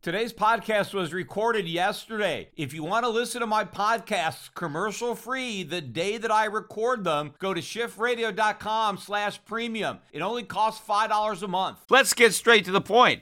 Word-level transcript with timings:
Today's 0.01 0.33
podcast 0.33 0.93
was 0.93 1.13
recorded 1.13 1.65
yesterday. 1.65 2.49
If 2.57 2.73
you 2.73 2.83
want 2.83 3.05
to 3.05 3.09
listen 3.09 3.39
to 3.39 3.47
my 3.47 3.63
podcasts 3.63 4.53
commercial 4.53 5.15
free 5.15 5.63
the 5.63 5.79
day 5.79 6.17
that 6.17 6.29
I 6.29 6.43
record 6.43 7.05
them, 7.05 7.35
go 7.39 7.53
to 7.53 7.61
schiffradio.com 7.61 8.97
slash 8.97 9.39
premium. 9.45 9.99
It 10.11 10.21
only 10.21 10.43
costs 10.43 10.85
$5 10.85 11.41
a 11.41 11.47
month. 11.47 11.77
Let's 11.89 12.13
get 12.13 12.33
straight 12.33 12.65
to 12.65 12.71
the 12.73 12.81
point. 12.81 13.21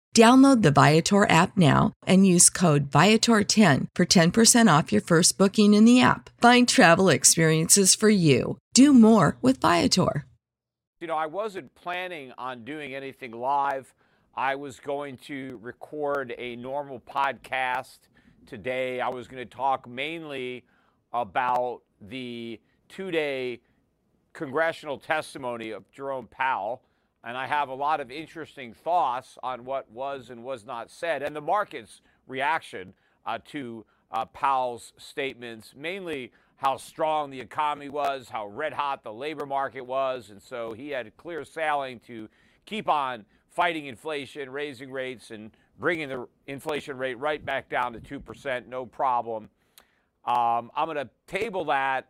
Download 0.13 0.61
the 0.61 0.71
Viator 0.71 1.29
app 1.29 1.55
now 1.55 1.93
and 2.05 2.27
use 2.27 2.49
code 2.49 2.91
Viator10 2.91 3.87
for 3.95 4.05
10% 4.05 4.77
off 4.77 4.91
your 4.91 5.01
first 5.01 5.37
booking 5.37 5.73
in 5.73 5.85
the 5.85 6.01
app. 6.01 6.29
Find 6.41 6.67
travel 6.67 7.07
experiences 7.07 7.95
for 7.95 8.09
you. 8.09 8.57
Do 8.73 8.93
more 8.93 9.37
with 9.41 9.61
Viator. 9.61 10.25
You 10.99 11.07
know, 11.07 11.15
I 11.15 11.27
wasn't 11.27 11.73
planning 11.75 12.33
on 12.37 12.65
doing 12.65 12.93
anything 12.93 13.31
live. 13.31 13.93
I 14.35 14.55
was 14.55 14.81
going 14.81 15.15
to 15.27 15.57
record 15.61 16.35
a 16.37 16.57
normal 16.57 16.99
podcast 16.99 17.99
today. 18.45 18.99
I 18.99 19.07
was 19.07 19.29
going 19.29 19.47
to 19.47 19.55
talk 19.55 19.87
mainly 19.87 20.65
about 21.13 21.83
the 22.01 22.59
two 22.89 23.11
day 23.11 23.61
congressional 24.33 24.97
testimony 24.97 25.71
of 25.71 25.89
Jerome 25.91 26.27
Powell 26.27 26.81
and 27.23 27.37
I 27.37 27.47
have 27.47 27.69
a 27.69 27.73
lot 27.73 27.99
of 27.99 28.11
interesting 28.11 28.73
thoughts 28.73 29.37
on 29.43 29.65
what 29.65 29.89
was 29.91 30.29
and 30.29 30.43
was 30.43 30.65
not 30.65 30.89
said, 30.89 31.21
and 31.21 31.35
the 31.35 31.41
market's 31.41 32.01
reaction 32.27 32.93
uh, 33.25 33.39
to 33.49 33.85
uh, 34.11 34.25
Powell's 34.25 34.93
statements, 34.97 35.73
mainly 35.75 36.31
how 36.57 36.77
strong 36.77 37.29
the 37.29 37.39
economy 37.39 37.89
was, 37.89 38.29
how 38.29 38.47
red 38.47 38.73
hot 38.73 39.03
the 39.03 39.13
labor 39.13 39.45
market 39.45 39.81
was, 39.81 40.29
and 40.29 40.41
so 40.41 40.73
he 40.73 40.89
had 40.89 41.15
clear 41.17 41.43
sailing 41.43 41.99
to 42.01 42.29
keep 42.65 42.87
on 42.87 43.25
fighting 43.49 43.85
inflation, 43.85 44.49
raising 44.49 44.91
rates, 44.91 45.31
and 45.31 45.51
bringing 45.79 46.07
the 46.07 46.27
inflation 46.47 46.97
rate 46.97 47.15
right 47.15 47.43
back 47.43 47.69
down 47.69 47.93
to 47.93 47.99
2%, 47.99 48.67
no 48.67 48.85
problem. 48.85 49.49
Um, 50.25 50.71
I'm 50.75 50.85
going 50.85 50.97
to 50.97 51.09
table 51.27 51.65
that 51.65 52.07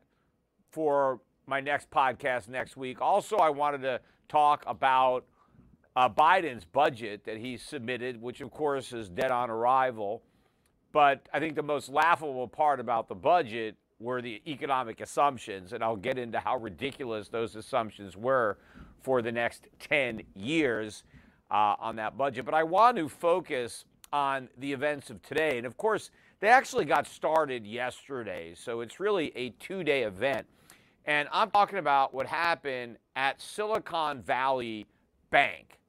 for 0.69 1.21
my 1.47 1.61
next 1.61 1.89
podcast 1.89 2.49
next 2.49 2.75
week. 2.77 3.01
Also, 3.01 3.37
I 3.37 3.49
wanted 3.49 3.81
to 3.81 4.01
talk 4.31 4.63
about 4.65 5.25
uh, 5.95 6.07
Biden's 6.07 6.63
budget 6.63 7.25
that 7.25 7.37
he 7.37 7.57
submitted, 7.57 8.21
which 8.21 8.39
of 8.39 8.49
course 8.49 8.93
is 8.93 9.09
dead 9.09 9.29
on 9.29 9.49
arrival. 9.49 10.23
But 10.93 11.27
I 11.33 11.39
think 11.39 11.55
the 11.55 11.63
most 11.63 11.89
laughable 11.89 12.47
part 12.47 12.79
about 12.79 13.09
the 13.09 13.15
budget 13.15 13.75
were 13.99 14.21
the 14.21 14.41
economic 14.47 15.01
assumptions, 15.01 15.73
and 15.73 15.83
I'll 15.83 15.95
get 15.95 16.17
into 16.17 16.39
how 16.39 16.57
ridiculous 16.57 17.27
those 17.27 17.55
assumptions 17.55 18.17
were 18.17 18.57
for 19.01 19.21
the 19.21 19.31
next 19.31 19.67
10 19.79 20.23
years 20.35 21.03
uh, 21.49 21.75
on 21.79 21.97
that 21.97 22.17
budget. 22.17 22.45
But 22.45 22.53
I 22.53 22.63
want 22.63 22.97
to 22.97 23.09
focus 23.09 23.85
on 24.13 24.47
the 24.57 24.71
events 24.71 25.09
of 25.09 25.21
today. 25.21 25.57
And 25.57 25.67
of 25.67 25.77
course, 25.77 26.09
they 26.39 26.47
actually 26.47 26.85
got 26.85 27.05
started 27.05 27.65
yesterday, 27.65 28.53
so 28.55 28.81
it's 28.81 28.99
really 28.99 29.31
a 29.35 29.49
two 29.51 29.83
day 29.83 30.03
event. 30.03 30.47
And 31.05 31.27
I'm 31.31 31.49
talking 31.49 31.79
about 31.79 32.13
what 32.13 32.27
happened 32.27 32.97
at 33.15 33.41
Silicon 33.41 34.21
Valley 34.21 34.85
Bank. 35.29 35.79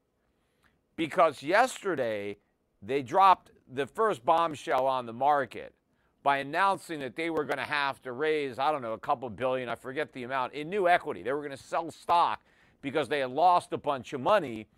Because 0.96 1.42
yesterday, 1.42 2.38
they 2.80 3.02
dropped 3.02 3.50
the 3.72 3.86
first 3.86 4.24
bombshell 4.24 4.86
on 4.86 5.06
the 5.06 5.12
market 5.12 5.74
by 6.22 6.38
announcing 6.38 7.00
that 7.00 7.16
they 7.16 7.30
were 7.30 7.44
going 7.44 7.58
to 7.58 7.64
have 7.64 8.00
to 8.02 8.12
raise, 8.12 8.58
I 8.58 8.70
don't 8.70 8.82
know, 8.82 8.92
a 8.92 8.98
couple 8.98 9.28
billion, 9.28 9.68
I 9.68 9.74
forget 9.74 10.12
the 10.12 10.22
amount, 10.22 10.54
in 10.54 10.70
new 10.70 10.88
equity. 10.88 11.22
They 11.22 11.32
were 11.32 11.40
going 11.40 11.56
to 11.56 11.62
sell 11.62 11.90
stock 11.90 12.40
because 12.80 13.08
they 13.08 13.20
had 13.20 13.30
lost 13.30 13.72
a 13.72 13.78
bunch 13.78 14.12
of 14.12 14.20
money 14.20 14.68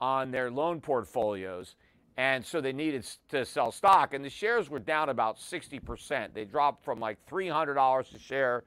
on 0.00 0.30
their 0.30 0.50
loan 0.50 0.80
portfolios. 0.80 1.76
And 2.16 2.44
so 2.44 2.60
they 2.60 2.72
needed 2.72 3.06
to 3.30 3.44
sell 3.46 3.72
stock. 3.72 4.12
And 4.12 4.24
the 4.24 4.30
shares 4.30 4.68
were 4.68 4.78
down 4.78 5.08
about 5.08 5.38
60%. 5.38 6.34
They 6.34 6.44
dropped 6.44 6.84
from 6.84 7.00
like 7.00 7.18
$300 7.30 8.14
a 8.14 8.18
share 8.18 8.64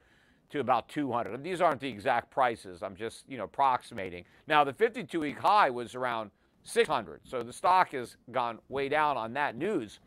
to 0.54 0.60
about 0.60 0.88
200. 0.88 1.34
And 1.34 1.44
these 1.44 1.62
aren't 1.62 1.82
the 1.82 1.90
exact 1.90 2.30
prices. 2.30 2.84
I'm 2.84 2.96
just, 2.96 3.26
you 3.28 3.38
know, 3.38 3.46
approximating. 3.46 4.24
Now, 4.48 4.64
the 4.64 4.72
52-week 4.72 5.40
high 5.40 5.72
was 5.72 5.96
around 5.96 6.30
600. 6.64 7.22
So 7.24 7.42
the 7.42 7.52
stock 7.52 7.92
has 7.94 8.18
gone 8.32 8.60
way 8.70 8.88
down 8.88 9.18
on 9.18 9.34
that 9.34 9.58
news. 9.58 10.00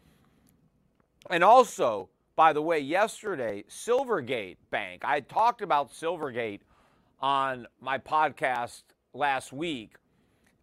And 1.31 1.43
also, 1.43 2.09
by 2.37 2.53
the 2.53 2.63
way, 2.63 2.79
yesterday, 2.79 3.65
Silvergate 3.69 4.57
Bank, 4.71 5.03
I 5.05 5.19
talked 5.19 5.63
about 5.63 5.91
Silvergate 5.93 6.61
on 7.21 7.67
my 7.81 7.99
podcast 7.99 8.83
last 9.15 9.53
week. 9.53 9.97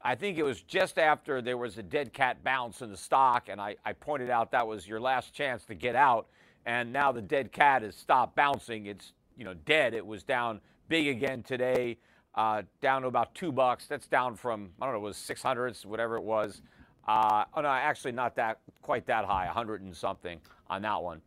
I 0.01 0.15
think 0.15 0.37
it 0.37 0.43
was 0.43 0.61
just 0.61 0.97
after 0.97 1.41
there 1.41 1.57
was 1.57 1.77
a 1.77 1.83
dead 1.83 2.13
cat 2.13 2.41
bounce 2.41 2.81
in 2.81 2.89
the 2.89 2.97
stock, 2.97 3.49
and 3.49 3.59
I, 3.59 3.75
I 3.83 3.91
pointed 3.91 4.29
out 4.29 4.51
that 4.51 4.65
was 4.65 4.87
your 4.87 5.01
last 5.01 5.33
chance 5.33 5.65
to 5.65 5.75
get 5.75 5.95
out. 5.95 6.27
And 6.65 6.93
now 6.93 7.11
the 7.11 7.21
dead 7.21 7.51
cat 7.51 7.81
has 7.81 7.97
stopped 7.97 8.37
bouncing. 8.37 8.85
It's 8.85 9.11
you 9.37 9.45
know 9.45 9.53
dead. 9.53 9.93
It 9.93 10.05
was 10.05 10.23
down 10.23 10.61
big 10.89 11.07
again 11.07 11.43
today, 11.43 11.97
uh, 12.35 12.63
down 12.81 13.03
to 13.03 13.07
about 13.07 13.33
two 13.35 13.51
bucks. 13.51 13.87
That's 13.87 14.07
down 14.07 14.35
from 14.35 14.69
I 14.81 14.85
don't 14.85 14.93
know, 14.93 14.99
it 14.99 15.03
was 15.03 15.17
600s, 15.17 15.85
whatever 15.85 16.17
it 16.17 16.23
was. 16.23 16.61
Uh, 17.07 17.45
oh 17.55 17.61
no, 17.61 17.67
actually 17.67 18.13
not 18.13 18.35
that 18.35 18.59
quite 18.81 19.05
that 19.07 19.25
high, 19.25 19.45
100 19.45 19.81
and 19.81 19.95
something 19.95 20.39
on 20.69 20.81
that 20.81 21.01
one. 21.01 21.21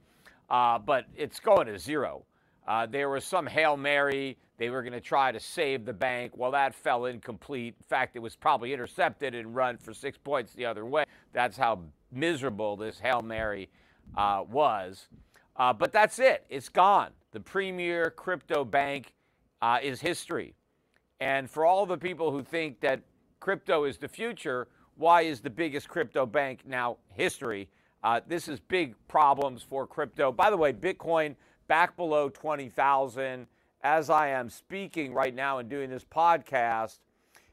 Uh, 0.49 0.79
but 0.79 1.06
it's 1.17 1.41
going 1.41 1.67
to 1.67 1.79
zero. 1.79 2.25
Uh, 2.67 2.87
there 2.87 3.08
was 3.08 3.25
some 3.25 3.47
hail 3.47 3.76
mary. 3.76 4.37
They 4.58 4.70
were 4.70 4.82
going 4.82 4.93
to 4.93 5.00
try 5.00 5.32
to 5.32 5.38
save 5.38 5.85
the 5.85 5.93
bank. 5.93 6.32
Well, 6.37 6.50
that 6.53 6.75
fell 6.75 7.05
incomplete. 7.05 7.75
In 7.79 7.85
fact, 7.88 8.17
it 8.17 8.20
was 8.20 8.35
probably 8.35 8.73
intercepted 8.73 9.35
and 9.35 9.55
run 9.55 9.76
for 9.76 9.93
six 9.93 10.17
points 10.19 10.53
the 10.55 10.64
other 10.64 10.85
way. 10.85 11.05
That's 11.32 11.56
how 11.56 11.81
miserable 12.11 12.76
this 12.76 12.99
hail 12.99 13.23
mary 13.23 13.69
uh, 14.17 14.44
was. 14.49 15.08
Uh, 15.58 15.73
but 15.73 15.93
that's 15.93 16.19
it. 16.19 16.44
It's 16.49 16.69
gone. 16.69 17.11
The 17.32 17.41
premier 17.41 18.11
crypto 18.11 18.64
bank 18.64 19.14
uh, 19.62 19.79
is 19.82 20.00
history. 20.00 20.55
And 21.20 21.50
for 21.50 21.64
all 21.64 21.87
the 21.87 21.97
people 21.97 22.31
who 22.31 22.43
think 22.43 22.81
that 22.81 23.00
crypto 23.41 23.85
is 23.85 23.97
the 23.97 24.08
future, 24.08 24.69
why 24.97 25.23
is 25.23 25.41
the 25.41 25.50
biggest 25.50 25.88
crypto 25.88 26.26
bank 26.26 26.61
now 26.67 26.99
history? 27.12 27.69
Uh, 28.03 28.20
this 28.26 28.49
is 28.49 28.61
big 28.61 28.94
problems 29.08 29.62
for 29.62 29.87
crypto. 29.87 30.31
By 30.31 30.50
the 30.50 30.56
way, 30.56 30.73
Bitcoin 30.73 31.35
back 31.69 31.97
below 31.97 32.29
20,000. 32.29 33.47
As 33.82 34.11
I 34.11 34.29
am 34.29 34.50
speaking 34.50 35.12
right 35.12 35.35
now 35.35 35.58
and 35.58 35.69
doing 35.69 35.91
this 35.91 36.05
podcast, 36.05 36.99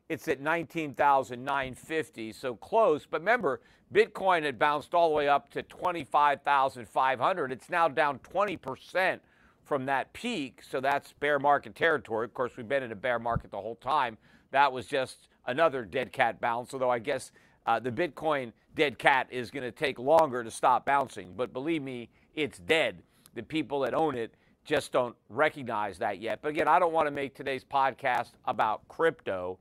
it's 0.10 0.28
at 0.28 0.42
19,950, 0.42 2.34
so 2.34 2.56
close. 2.56 3.06
But 3.10 3.22
remember, 3.22 3.62
Bitcoin 3.94 4.44
had 4.44 4.58
bounced 4.58 4.96
all 4.96 5.10
the 5.10 5.16
way 5.16 5.28
up 5.28 5.50
to 5.52 5.62
25,500. 5.62 7.52
It's 7.52 7.70
now 7.70 7.88
down 7.88 8.20
20% 8.20 9.20
from 9.64 9.86
that 9.86 10.12
peak, 10.14 10.62
so 10.68 10.82
that's 10.82 11.14
bear 11.14 11.38
market 11.40 11.76
territory. 11.76 12.26
Of 12.26 12.34
course, 12.34 12.58
we've 12.58 12.68
been 12.68 12.84
in 12.84 12.92
a 12.92 12.96
bear 12.96 13.20
market 13.20 13.52
the 13.52 13.62
whole 13.62 13.76
time. 13.76 14.18
That 14.52 14.74
was 14.74 14.88
just 14.88 15.28
another 15.46 15.86
dead 15.86 16.12
cat 16.12 16.42
bounce, 16.42 16.74
although 16.74 16.90
I 16.90 17.00
guess 17.00 17.32
uh, 17.66 17.80
the 17.80 17.92
Bitcoin 17.92 18.52
dead 18.76 18.98
cat 18.98 19.28
is 19.30 19.52
going 19.52 19.64
to 19.64 19.72
take 19.72 20.00
longer 20.00 20.44
to 20.44 20.52
stop 20.52 20.86
bouncing. 20.86 21.34
But 21.38 21.54
believe 21.54 21.84
me, 21.84 22.10
it's 22.34 22.58
dead. 22.58 23.04
The 23.36 23.44
people 23.44 23.82
that 23.82 23.94
own 23.94 24.16
it 24.16 24.34
just 24.66 24.92
don't 24.92 25.16
recognize 25.30 26.00
that 26.00 26.20
yet. 26.20 26.40
But 26.42 26.50
again, 26.50 26.68
I 26.68 26.80
don't 26.80 26.94
want 26.94 27.08
to 27.08 27.12
make 27.12 27.36
today's 27.36 27.64
podcast 27.64 28.32
about 28.46 28.88
crypto. 28.88 29.60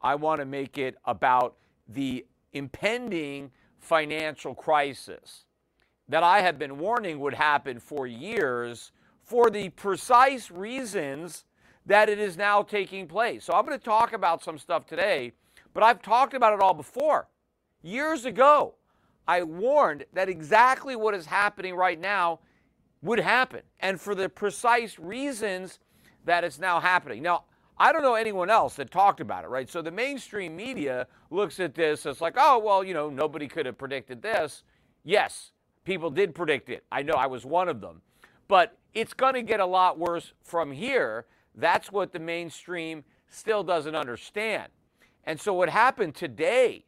I 0.00 0.14
want 0.14 0.40
to 0.40 0.44
make 0.44 0.78
it 0.78 0.96
about 1.06 1.56
the 1.88 2.24
impending 2.52 3.50
financial 3.84 4.54
crisis 4.54 5.44
that 6.08 6.22
I 6.22 6.40
have 6.40 6.58
been 6.58 6.78
warning 6.78 7.20
would 7.20 7.34
happen 7.34 7.78
for 7.78 8.06
years 8.06 8.92
for 9.22 9.50
the 9.50 9.70
precise 9.70 10.50
reasons 10.50 11.44
that 11.86 12.08
it 12.08 12.18
is 12.18 12.36
now 12.36 12.62
taking 12.62 13.06
place. 13.06 13.44
So 13.44 13.52
I'm 13.52 13.64
going 13.64 13.78
to 13.78 13.84
talk 13.84 14.12
about 14.12 14.42
some 14.42 14.58
stuff 14.58 14.86
today, 14.86 15.32
but 15.72 15.82
I've 15.82 16.02
talked 16.02 16.34
about 16.34 16.52
it 16.54 16.60
all 16.60 16.74
before. 16.74 17.28
Years 17.82 18.24
ago, 18.24 18.74
I 19.26 19.42
warned 19.42 20.04
that 20.12 20.28
exactly 20.28 20.96
what 20.96 21.14
is 21.14 21.26
happening 21.26 21.74
right 21.74 22.00
now 22.00 22.40
would 23.02 23.20
happen, 23.20 23.60
and 23.80 24.00
for 24.00 24.14
the 24.14 24.28
precise 24.28 24.98
reasons 24.98 25.78
that 26.24 26.42
it's 26.42 26.58
now 26.58 26.80
happening. 26.80 27.22
Now, 27.22 27.44
I 27.76 27.92
don't 27.92 28.02
know 28.02 28.14
anyone 28.14 28.50
else 28.50 28.76
that 28.76 28.90
talked 28.90 29.20
about 29.20 29.44
it, 29.44 29.48
right? 29.48 29.68
So 29.68 29.82
the 29.82 29.90
mainstream 29.90 30.54
media 30.54 31.06
looks 31.30 31.58
at 31.58 31.74
this 31.74 32.06
as 32.06 32.20
like, 32.20 32.34
oh, 32.36 32.58
well, 32.58 32.84
you 32.84 32.94
know, 32.94 33.10
nobody 33.10 33.48
could 33.48 33.66
have 33.66 33.76
predicted 33.76 34.22
this. 34.22 34.62
Yes, 35.02 35.50
people 35.84 36.10
did 36.10 36.34
predict 36.34 36.70
it. 36.70 36.84
I 36.92 37.02
know 37.02 37.14
I 37.14 37.26
was 37.26 37.44
one 37.44 37.68
of 37.68 37.80
them. 37.80 38.02
But 38.46 38.78
it's 38.92 39.14
going 39.14 39.34
to 39.34 39.42
get 39.42 39.60
a 39.60 39.66
lot 39.66 39.98
worse 39.98 40.32
from 40.42 40.70
here. 40.70 41.26
That's 41.54 41.90
what 41.90 42.12
the 42.12 42.18
mainstream 42.18 43.04
still 43.28 43.64
doesn't 43.64 43.94
understand. 43.94 44.68
And 45.24 45.40
so 45.40 45.52
what 45.52 45.68
happened 45.68 46.14
today 46.14 46.84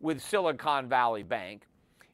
with 0.00 0.20
Silicon 0.20 0.88
Valley 0.88 1.22
Bank 1.22 1.66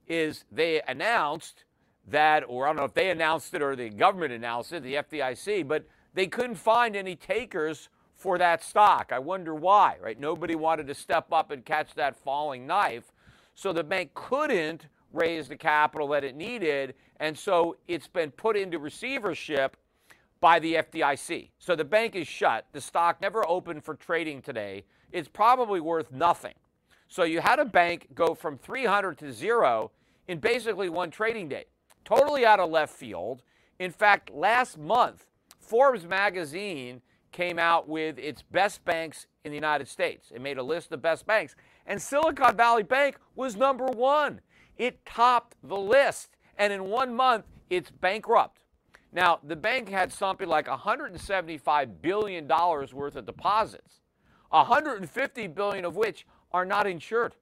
is 0.06 0.44
they 0.52 0.80
announced 0.86 1.64
that, 2.08 2.44
or 2.46 2.66
I 2.66 2.68
don't 2.68 2.76
know 2.76 2.84
if 2.84 2.94
they 2.94 3.10
announced 3.10 3.52
it 3.54 3.62
or 3.62 3.74
the 3.74 3.90
government 3.90 4.32
announced 4.32 4.72
it, 4.72 4.82
the 4.82 4.94
FDIC, 4.94 5.66
but 5.66 5.86
they 6.14 6.26
couldn't 6.26 6.56
find 6.56 6.94
any 6.94 7.16
takers 7.16 7.88
for 8.16 8.38
that 8.38 8.64
stock. 8.64 9.12
I 9.12 9.18
wonder 9.18 9.54
why, 9.54 9.96
right? 10.02 10.18
Nobody 10.18 10.54
wanted 10.54 10.86
to 10.88 10.94
step 10.94 11.32
up 11.32 11.50
and 11.50 11.64
catch 11.64 11.94
that 11.94 12.16
falling 12.16 12.66
knife. 12.66 13.12
So 13.54 13.72
the 13.72 13.84
bank 13.84 14.12
couldn't 14.14 14.86
raise 15.12 15.48
the 15.48 15.56
capital 15.56 16.08
that 16.08 16.24
it 16.24 16.34
needed. 16.34 16.94
And 17.20 17.38
so 17.38 17.76
it's 17.86 18.08
been 18.08 18.30
put 18.30 18.56
into 18.56 18.78
receivership 18.78 19.76
by 20.40 20.58
the 20.58 20.74
FDIC. 20.74 21.50
So 21.58 21.76
the 21.76 21.84
bank 21.84 22.14
is 22.14 22.26
shut. 22.26 22.66
The 22.72 22.80
stock 22.80 23.20
never 23.20 23.46
opened 23.48 23.84
for 23.84 23.94
trading 23.94 24.42
today. 24.42 24.84
It's 25.12 25.28
probably 25.28 25.80
worth 25.80 26.10
nothing. 26.10 26.54
So 27.08 27.22
you 27.24 27.40
had 27.40 27.58
a 27.58 27.64
bank 27.64 28.08
go 28.14 28.34
from 28.34 28.58
300 28.58 29.18
to 29.18 29.32
zero 29.32 29.90
in 30.28 30.38
basically 30.38 30.88
one 30.88 31.10
trading 31.10 31.48
day. 31.48 31.66
Totally 32.04 32.44
out 32.44 32.60
of 32.60 32.70
left 32.70 32.94
field. 32.94 33.42
In 33.78 33.90
fact, 33.90 34.30
last 34.30 34.78
month, 34.78 35.26
Forbes 35.60 36.04
magazine 36.04 37.00
came 37.36 37.58
out 37.58 37.86
with 37.86 38.18
its 38.18 38.40
best 38.40 38.82
banks 38.86 39.26
in 39.44 39.50
the 39.50 39.56
United 39.56 39.86
States. 39.86 40.32
It 40.34 40.40
made 40.40 40.56
a 40.56 40.62
list 40.62 40.90
of 40.92 41.02
best 41.02 41.26
banks. 41.26 41.54
And 41.86 42.00
Silicon 42.00 42.56
Valley 42.56 42.82
Bank 42.82 43.18
was 43.34 43.56
number 43.56 43.84
one. 43.84 44.40
It 44.78 45.04
topped 45.04 45.54
the 45.62 45.76
list. 45.76 46.30
And 46.56 46.72
in 46.72 46.84
one 46.84 47.14
month, 47.14 47.44
it's 47.68 47.90
bankrupt. 47.90 48.62
Now, 49.12 49.38
the 49.44 49.54
bank 49.54 49.90
had 49.90 50.12
something 50.12 50.48
like 50.48 50.66
$175 50.66 51.90
billion 52.00 52.48
worth 52.48 53.16
of 53.16 53.26
deposits, 53.26 54.00
150 54.48 55.46
billion 55.48 55.84
of 55.84 55.94
which 55.94 56.26
are 56.52 56.64
not 56.64 56.86
insured. 56.86 57.34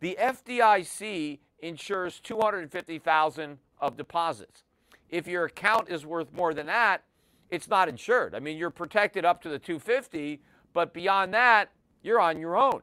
The 0.00 0.18
FDIC 0.20 1.38
insures 1.60 2.20
250,000 2.20 3.58
of 3.80 3.96
deposits. 3.96 4.64
If 5.08 5.26
your 5.26 5.46
account 5.46 5.88
is 5.88 6.04
worth 6.04 6.32
more 6.32 6.52
than 6.52 6.66
that, 6.66 7.04
it's 7.50 7.68
not 7.68 7.88
insured. 7.88 8.34
I 8.34 8.40
mean, 8.40 8.56
you're 8.56 8.70
protected 8.70 9.24
up 9.24 9.42
to 9.42 9.48
the 9.48 9.58
250, 9.58 10.40
but 10.72 10.92
beyond 10.92 11.34
that, 11.34 11.70
you're 12.02 12.20
on 12.20 12.38
your 12.38 12.56
own. 12.56 12.82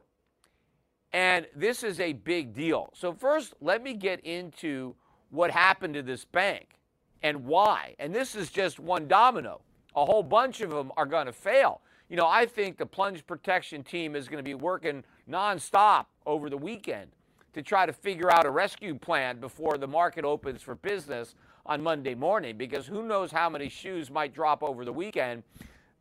And 1.12 1.46
this 1.54 1.82
is 1.82 2.00
a 2.00 2.14
big 2.14 2.54
deal. 2.54 2.90
So, 2.94 3.12
first, 3.12 3.54
let 3.60 3.82
me 3.82 3.94
get 3.94 4.20
into 4.20 4.94
what 5.30 5.50
happened 5.50 5.94
to 5.94 6.02
this 6.02 6.24
bank 6.24 6.78
and 7.22 7.44
why. 7.44 7.94
And 7.98 8.14
this 8.14 8.34
is 8.34 8.50
just 8.50 8.80
one 8.80 9.08
domino. 9.08 9.60
A 9.94 10.04
whole 10.04 10.22
bunch 10.22 10.60
of 10.62 10.70
them 10.70 10.90
are 10.96 11.06
going 11.06 11.26
to 11.26 11.32
fail. 11.32 11.82
You 12.08 12.16
know, 12.16 12.26
I 12.26 12.46
think 12.46 12.78
the 12.78 12.86
plunge 12.86 13.26
protection 13.26 13.82
team 13.82 14.16
is 14.16 14.26
going 14.26 14.38
to 14.38 14.42
be 14.42 14.54
working 14.54 15.04
nonstop 15.28 16.06
over 16.26 16.50
the 16.50 16.56
weekend 16.56 17.10
to 17.54 17.62
try 17.62 17.86
to 17.86 17.92
figure 17.92 18.30
out 18.30 18.46
a 18.46 18.50
rescue 18.50 18.94
plan 18.98 19.38
before 19.38 19.76
the 19.76 19.86
market 19.86 20.24
opens 20.24 20.62
for 20.62 20.74
business 20.74 21.34
on 21.66 21.82
Monday 21.82 22.14
morning 22.14 22.56
because 22.56 22.86
who 22.86 23.02
knows 23.02 23.30
how 23.30 23.48
many 23.48 23.68
shoes 23.68 24.10
might 24.10 24.34
drop 24.34 24.62
over 24.62 24.84
the 24.84 24.92
weekend. 24.92 25.42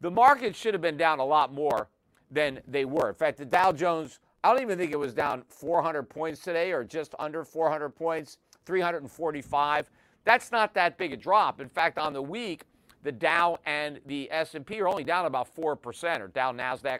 The 0.02 0.12
market 0.12 0.56
should 0.56 0.74
have 0.74 0.82
been 0.82 0.98
down 0.98 1.20
a 1.20 1.26
lot 1.26 1.54
more 1.54 1.88
than 2.32 2.60
they 2.68 2.86
were. 2.86 3.10
In 3.10 3.16
fact, 3.16 3.38
the 3.38 3.46
Dow 3.46 3.72
Jones, 3.72 4.20
I 4.44 4.52
don't 4.52 4.62
even 4.62 4.78
think 4.78 4.92
it 4.92 5.00
was 5.00 5.14
down 5.14 5.44
400 5.50 6.04
points 6.04 6.42
today 6.42 6.72
or 6.72 6.84
just 6.84 7.14
under 7.20 7.44
400 7.44 7.90
points, 7.90 8.38
345. 8.66 9.90
That's 10.24 10.52
not 10.52 10.74
that 10.74 10.98
big 10.98 11.14
a 11.14 11.18
drop. 11.18 11.62
In 11.62 11.70
fact, 11.70 11.98
on 11.98 12.14
the 12.14 12.22
week, 12.22 12.64
the 13.04 13.12
Dow 13.12 13.58
and 13.66 14.00
the 14.06 14.32
S&P 14.32 14.80
are 14.80 14.88
only 14.88 15.04
down 15.04 15.26
about 15.26 15.54
4% 15.56 16.20
or 16.20 16.28
Dow 16.28 16.52
Nasdaq. 16.52 17.00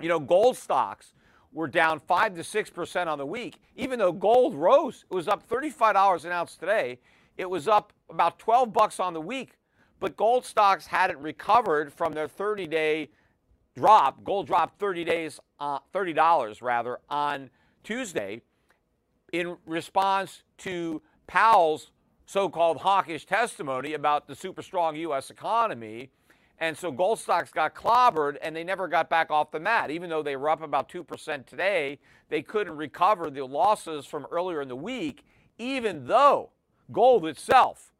You 0.00 0.08
know, 0.08 0.20
gold 0.20 0.56
stocks 0.56 1.12
were 1.52 1.66
down 1.68 1.98
5 2.00 2.36
to 2.36 2.42
6% 2.42 3.06
on 3.06 3.18
the 3.18 3.26
week. 3.26 3.60
Even 3.76 3.98
though 3.98 4.12
gold 4.12 4.54
rose, 4.54 5.04
it 5.10 5.14
was 5.14 5.28
up 5.28 5.48
$35 5.48 6.24
an 6.24 6.32
ounce 6.32 6.56
today. 6.56 6.98
It 7.36 7.48
was 7.48 7.68
up 7.68 7.92
about 8.08 8.38
12 8.38 8.72
bucks 8.72 9.00
on 9.00 9.14
the 9.14 9.20
week, 9.20 9.58
but 9.98 10.16
gold 10.16 10.44
stocks 10.44 10.86
hadn't 10.86 11.20
recovered 11.20 11.92
from 11.92 12.12
their 12.12 12.28
30-day 12.28 13.10
drop. 13.76 14.24
Gold 14.24 14.46
dropped 14.46 14.78
30 14.78 15.04
days, 15.04 15.40
uh, 15.58 15.78
$30 15.94 16.62
rather, 16.62 16.98
on 17.08 17.50
Tuesday 17.82 18.42
in 19.32 19.56
response 19.66 20.42
to 20.58 21.02
Powell's 21.26 21.90
so-called 22.26 22.78
hawkish 22.78 23.26
testimony 23.26 23.94
about 23.94 24.26
the 24.26 24.34
super 24.34 24.62
strong 24.62 24.96
U.S. 24.96 25.30
economy. 25.30 26.10
And 26.58 26.76
so 26.76 26.92
gold 26.92 27.18
stocks 27.18 27.50
got 27.50 27.74
clobbered 27.74 28.36
and 28.42 28.54
they 28.54 28.64
never 28.64 28.86
got 28.86 29.08
back 29.08 29.30
off 29.30 29.50
the 29.50 29.60
mat. 29.60 29.90
Even 29.90 30.10
though 30.10 30.22
they 30.22 30.36
were 30.36 30.50
up 30.50 30.62
about 30.62 30.90
2% 30.90 31.46
today, 31.46 31.98
they 32.28 32.42
couldn't 32.42 32.76
recover 32.76 33.30
the 33.30 33.44
losses 33.46 34.04
from 34.04 34.26
earlier 34.30 34.60
in 34.60 34.68
the 34.68 34.76
week, 34.76 35.24
even 35.58 36.06
though 36.06 36.50
Gold 36.92 37.26
itself 37.26 37.92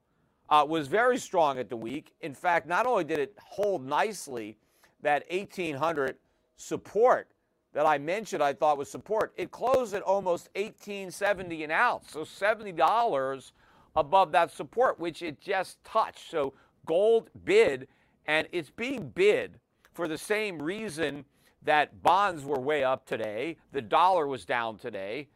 uh, 0.49 0.65
was 0.69 0.89
very 0.89 1.19
strong 1.19 1.59
at 1.59 1.69
the 1.69 1.77
week. 1.77 2.13
In 2.21 2.35
fact, 2.35 2.67
not 2.67 2.87
only 2.87 3.05
did 3.05 3.19
it 3.19 3.35
hold 3.41 3.85
nicely 3.87 4.57
that 5.03 5.25
1800 5.31 6.17
support 6.57 7.29
that 7.73 7.87
I 7.87 7.99
mentioned 7.99 8.43
I 8.43 8.53
thought 8.53 8.79
was 8.79 8.91
support, 8.91 9.33
it 9.37 9.53
closed 9.53 9.95
at 9.95 10.03
almost 10.03 10.49
1870 10.57 11.65
an 11.65 11.71
ounce, 11.71 12.11
so 12.11 12.21
$70 12.21 13.53
above 13.95 14.33
that 14.33 14.51
support, 14.51 14.99
which 14.99 15.23
it 15.23 15.41
just 15.41 15.83
touched. 15.85 16.31
So 16.31 16.55
gold 16.85 17.31
bid, 17.45 17.87
and 18.27 18.49
it's 18.51 18.71
being 18.71 19.09
bid 19.11 19.61
for 19.93 20.09
the 20.09 20.19
same 20.19 20.61
reason 20.61 21.25
that 21.63 22.03
bonds 22.03 22.45
were 22.45 22.59
way 22.59 22.83
up 22.83 23.07
today, 23.07 23.57
the 23.73 23.83
dollar 23.83 24.27
was 24.27 24.45
down 24.45 24.79
today. 24.79 25.29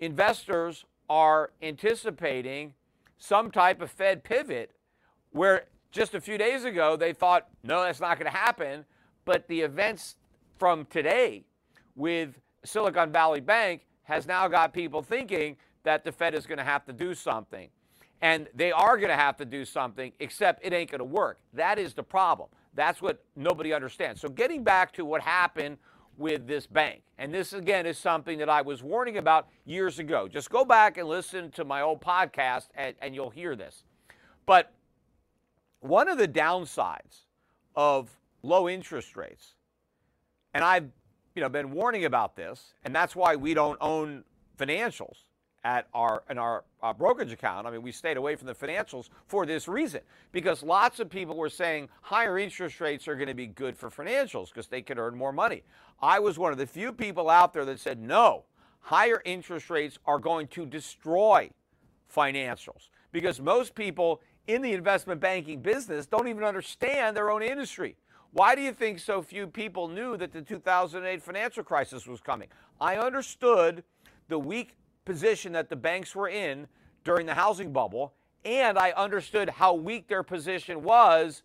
Investors 0.00 0.84
are 1.10 1.52
anticipating 1.62 2.74
some 3.18 3.50
type 3.50 3.80
of 3.82 3.90
Fed 3.90 4.24
pivot 4.24 4.72
where 5.30 5.64
just 5.90 6.14
a 6.14 6.20
few 6.20 6.38
days 6.38 6.64
ago 6.64 6.96
they 6.96 7.12
thought, 7.12 7.48
no, 7.62 7.82
that's 7.82 8.00
not 8.00 8.18
going 8.18 8.30
to 8.30 8.36
happen. 8.36 8.84
But 9.24 9.46
the 9.48 9.60
events 9.60 10.16
from 10.58 10.86
today 10.86 11.44
with 11.96 12.40
Silicon 12.64 13.12
Valley 13.12 13.40
Bank 13.40 13.86
has 14.04 14.26
now 14.26 14.48
got 14.48 14.72
people 14.72 15.02
thinking 15.02 15.56
that 15.84 16.04
the 16.04 16.12
Fed 16.12 16.34
is 16.34 16.46
going 16.46 16.58
to 16.58 16.64
have 16.64 16.84
to 16.86 16.92
do 16.92 17.14
something. 17.14 17.68
And 18.20 18.48
they 18.54 18.72
are 18.72 18.96
going 18.96 19.10
to 19.10 19.16
have 19.16 19.36
to 19.36 19.44
do 19.44 19.64
something, 19.64 20.12
except 20.18 20.64
it 20.64 20.72
ain't 20.72 20.90
going 20.90 20.98
to 20.98 21.04
work. 21.04 21.38
That 21.52 21.78
is 21.78 21.94
the 21.94 22.02
problem. 22.02 22.48
That's 22.74 23.00
what 23.00 23.24
nobody 23.36 23.72
understands. 23.72 24.20
So, 24.20 24.28
getting 24.28 24.64
back 24.64 24.92
to 24.94 25.04
what 25.04 25.20
happened 25.22 25.78
with 26.18 26.46
this 26.46 26.66
bank, 26.66 27.02
and 27.16 27.32
this 27.32 27.52
again 27.52 27.86
is 27.86 27.96
something 27.96 28.38
that 28.38 28.48
I 28.48 28.62
was 28.62 28.82
warning 28.82 29.16
about 29.16 29.48
years 29.64 29.98
ago. 29.98 30.28
Just 30.28 30.50
go 30.50 30.64
back 30.64 30.98
and 30.98 31.08
listen 31.08 31.50
to 31.52 31.64
my 31.64 31.80
old 31.80 32.00
podcast, 32.00 32.68
and, 32.74 32.94
and 33.00 33.14
you'll 33.14 33.30
hear 33.30 33.54
this. 33.54 33.84
But 34.44 34.72
one 35.80 36.08
of 36.08 36.18
the 36.18 36.28
downsides 36.28 37.20
of 37.76 38.10
low 38.42 38.68
interest 38.68 39.16
rates, 39.16 39.54
and 40.52 40.64
I've 40.64 40.90
you 41.34 41.42
know 41.42 41.48
been 41.48 41.70
warning 41.70 42.04
about 42.04 42.34
this, 42.34 42.74
and 42.84 42.94
that's 42.94 43.14
why 43.14 43.36
we 43.36 43.54
don't 43.54 43.78
own 43.80 44.24
financials 44.58 45.27
at 45.68 45.86
our 45.92 46.22
in 46.30 46.38
our 46.38 46.64
uh, 46.82 46.94
brokerage 46.94 47.30
account. 47.30 47.66
I 47.66 47.70
mean, 47.70 47.82
we 47.82 47.92
stayed 47.92 48.16
away 48.16 48.36
from 48.36 48.46
the 48.46 48.54
financials 48.54 49.10
for 49.26 49.44
this 49.44 49.68
reason 49.68 50.00
because 50.32 50.62
lots 50.62 50.98
of 50.98 51.10
people 51.10 51.36
were 51.36 51.50
saying 51.50 51.90
higher 52.00 52.38
interest 52.38 52.80
rates 52.80 53.06
are 53.06 53.14
going 53.14 53.28
to 53.28 53.34
be 53.34 53.48
good 53.48 53.76
for 53.76 53.90
financials 53.90 54.48
because 54.48 54.68
they 54.68 54.80
could 54.80 54.98
earn 54.98 55.14
more 55.14 55.30
money. 55.30 55.62
I 56.00 56.20
was 56.20 56.38
one 56.38 56.52
of 56.52 56.58
the 56.58 56.66
few 56.66 56.90
people 56.90 57.28
out 57.28 57.52
there 57.52 57.66
that 57.66 57.80
said 57.80 58.00
no. 58.00 58.44
Higher 58.80 59.20
interest 59.26 59.68
rates 59.68 59.98
are 60.06 60.18
going 60.18 60.46
to 60.48 60.64
destroy 60.64 61.50
financials 62.14 62.88
because 63.12 63.38
most 63.38 63.74
people 63.74 64.22
in 64.46 64.62
the 64.62 64.72
investment 64.72 65.20
banking 65.20 65.60
business 65.60 66.06
don't 66.06 66.28
even 66.28 66.44
understand 66.44 67.14
their 67.14 67.30
own 67.30 67.42
industry. 67.42 67.94
Why 68.30 68.54
do 68.54 68.62
you 68.62 68.72
think 68.72 69.00
so 69.00 69.20
few 69.20 69.46
people 69.46 69.88
knew 69.88 70.16
that 70.16 70.32
the 70.32 70.40
2008 70.40 71.22
financial 71.22 71.62
crisis 71.62 72.06
was 72.06 72.22
coming? 72.22 72.48
I 72.80 72.96
understood 72.96 73.84
the 74.28 74.38
weak 74.38 74.74
position 75.08 75.52
that 75.52 75.70
the 75.70 75.76
banks 75.76 76.14
were 76.14 76.28
in 76.28 76.66
during 77.02 77.24
the 77.24 77.32
housing 77.32 77.72
bubble, 77.72 78.12
and 78.44 78.78
I 78.78 78.90
understood 78.90 79.48
how 79.48 79.72
weak 79.72 80.06
their 80.06 80.22
position 80.22 80.82
was 80.82 81.42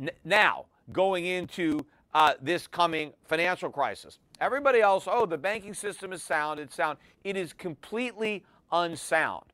n- 0.00 0.08
now 0.24 0.64
going 0.90 1.26
into 1.26 1.84
uh, 2.14 2.32
this 2.40 2.66
coming 2.66 3.12
financial 3.26 3.68
crisis. 3.68 4.20
Everybody 4.40 4.80
else, 4.80 5.04
oh, 5.06 5.26
the 5.26 5.36
banking 5.36 5.74
system 5.74 6.14
is 6.14 6.22
sound, 6.22 6.58
it's 6.58 6.74
sound. 6.74 6.96
It 7.24 7.36
is 7.36 7.52
completely 7.52 8.42
unsound. 8.72 9.44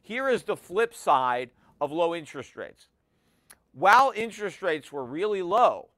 Here 0.00 0.28
is 0.28 0.44
the 0.44 0.56
flip 0.56 0.94
side 0.94 1.50
of 1.80 1.90
low 1.90 2.14
interest 2.14 2.54
rates. 2.54 2.86
While 3.72 4.12
interest 4.14 4.62
rates 4.62 4.92
were 4.92 5.04
really 5.04 5.42
low, 5.42 5.88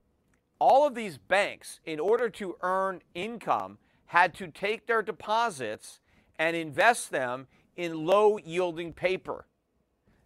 all 0.59 0.87
of 0.87 0.95
these 0.95 1.19
banks, 1.19 1.81
in 1.85 2.01
order 2.01 2.31
to 2.31 2.57
earn 2.63 3.03
income, 3.15 3.77
had 4.07 4.33
to 4.35 4.47
take 4.47 4.87
their 4.87 5.03
deposits 5.03 6.01
and 6.39 6.57
invest 6.57 7.11
them 7.11 7.47
in 7.77 8.07
low 8.07 8.39
yielding 8.39 8.93
paper. 8.93 9.47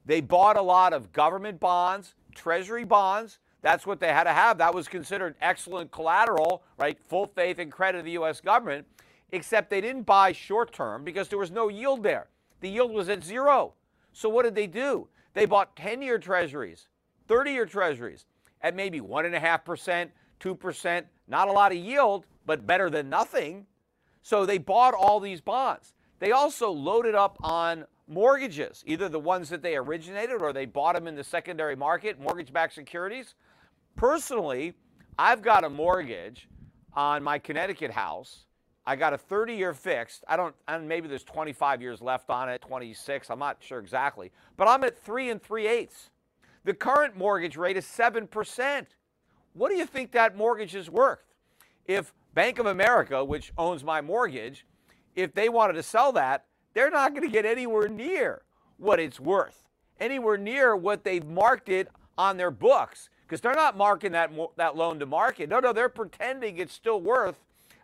They 0.04 0.20
bought 0.20 0.56
a 0.56 0.62
lot 0.62 0.92
of 0.92 1.12
government 1.12 1.60
bonds, 1.60 2.14
treasury 2.34 2.84
bonds. 2.84 3.38
That's 3.62 3.86
what 3.86 3.98
they 3.98 4.08
had 4.08 4.24
to 4.24 4.32
have. 4.32 4.58
That 4.58 4.74
was 4.74 4.86
considered 4.86 5.34
excellent 5.40 5.90
collateral, 5.90 6.62
right? 6.78 6.98
Full 7.08 7.26
faith 7.26 7.58
and 7.58 7.72
credit 7.72 7.98
of 7.98 8.04
the 8.04 8.12
U.S. 8.12 8.40
government, 8.40 8.86
except 9.32 9.70
they 9.70 9.80
didn't 9.80 10.02
buy 10.02 10.32
short 10.32 10.72
term 10.72 11.02
because 11.02 11.28
there 11.28 11.38
was 11.38 11.50
no 11.50 11.68
yield 11.68 12.02
there. 12.02 12.28
The 12.60 12.68
yield 12.68 12.92
was 12.92 13.08
at 13.08 13.24
zero. 13.24 13.74
So 14.12 14.28
what 14.28 14.44
did 14.44 14.54
they 14.54 14.66
do? 14.66 15.08
They 15.34 15.44
bought 15.44 15.76
10 15.76 16.00
year 16.00 16.18
treasuries, 16.18 16.88
30 17.28 17.50
year 17.50 17.66
treasuries 17.66 18.26
at 18.62 18.74
maybe 18.74 19.00
1.5%, 19.00 20.10
2%, 20.40 21.04
not 21.28 21.48
a 21.48 21.52
lot 21.52 21.72
of 21.72 21.78
yield, 21.78 22.26
but 22.46 22.66
better 22.66 22.88
than 22.88 23.10
nothing. 23.10 23.66
So 24.22 24.46
they 24.46 24.58
bought 24.58 24.94
all 24.94 25.20
these 25.20 25.40
bonds. 25.40 25.92
They 26.18 26.32
also 26.32 26.70
loaded 26.70 27.14
up 27.14 27.36
on 27.40 27.84
mortgages, 28.08 28.82
either 28.86 29.08
the 29.08 29.20
ones 29.20 29.48
that 29.50 29.62
they 29.62 29.76
originated 29.76 30.40
or 30.40 30.52
they 30.52 30.64
bought 30.64 30.94
them 30.94 31.06
in 31.06 31.14
the 31.14 31.24
secondary 31.24 31.76
market, 31.76 32.20
mortgage 32.20 32.52
backed 32.52 32.74
securities. 32.74 33.34
Personally, 33.96 34.74
I've 35.18 35.42
got 35.42 35.64
a 35.64 35.70
mortgage 35.70 36.48
on 36.94 37.22
my 37.22 37.38
Connecticut 37.38 37.90
house. 37.90 38.44
I 38.86 38.94
got 38.94 39.12
a 39.12 39.18
30 39.18 39.54
year 39.54 39.74
fixed. 39.74 40.24
I 40.28 40.36
don't, 40.36 40.54
and 40.68 40.88
maybe 40.88 41.08
there's 41.08 41.24
25 41.24 41.82
years 41.82 42.00
left 42.00 42.30
on 42.30 42.48
it, 42.48 42.62
26. 42.62 43.30
I'm 43.30 43.38
not 43.38 43.56
sure 43.60 43.80
exactly. 43.80 44.30
But 44.56 44.68
I'm 44.68 44.84
at 44.84 44.96
three 44.96 45.30
and 45.30 45.42
three 45.42 45.66
eighths. 45.66 46.10
The 46.64 46.74
current 46.74 47.16
mortgage 47.16 47.56
rate 47.56 47.76
is 47.76 47.84
7%. 47.84 48.86
What 49.54 49.70
do 49.70 49.76
you 49.76 49.86
think 49.86 50.12
that 50.12 50.36
mortgage 50.36 50.74
is 50.74 50.90
worth? 50.90 51.22
If 51.86 52.12
Bank 52.34 52.58
of 52.58 52.66
America, 52.66 53.24
which 53.24 53.52
owns 53.56 53.82
my 53.82 54.00
mortgage, 54.00 54.66
if 55.16 55.34
they 55.34 55.48
wanted 55.48 55.72
to 55.72 55.82
sell 55.82 56.12
that, 56.12 56.44
they're 56.74 56.90
not 56.90 57.12
going 57.14 57.26
to 57.26 57.32
get 57.32 57.46
anywhere 57.46 57.88
near 57.88 58.42
what 58.76 59.00
it's 59.00 59.18
worth, 59.18 59.64
anywhere 59.98 60.36
near 60.36 60.76
what 60.76 61.02
they've 61.02 61.26
marked 61.26 61.68
it 61.70 61.88
on 62.18 62.36
their 62.36 62.50
books, 62.50 63.08
because 63.22 63.40
they're 63.40 63.54
not 63.54 63.76
marking 63.76 64.12
that 64.12 64.30
that 64.56 64.76
loan 64.76 64.98
to 65.00 65.06
market. 65.06 65.48
No, 65.48 65.58
no, 65.58 65.72
they're 65.72 65.88
pretending 65.88 66.58
it's 66.58 66.74
still 66.74 67.00
worth 67.00 67.36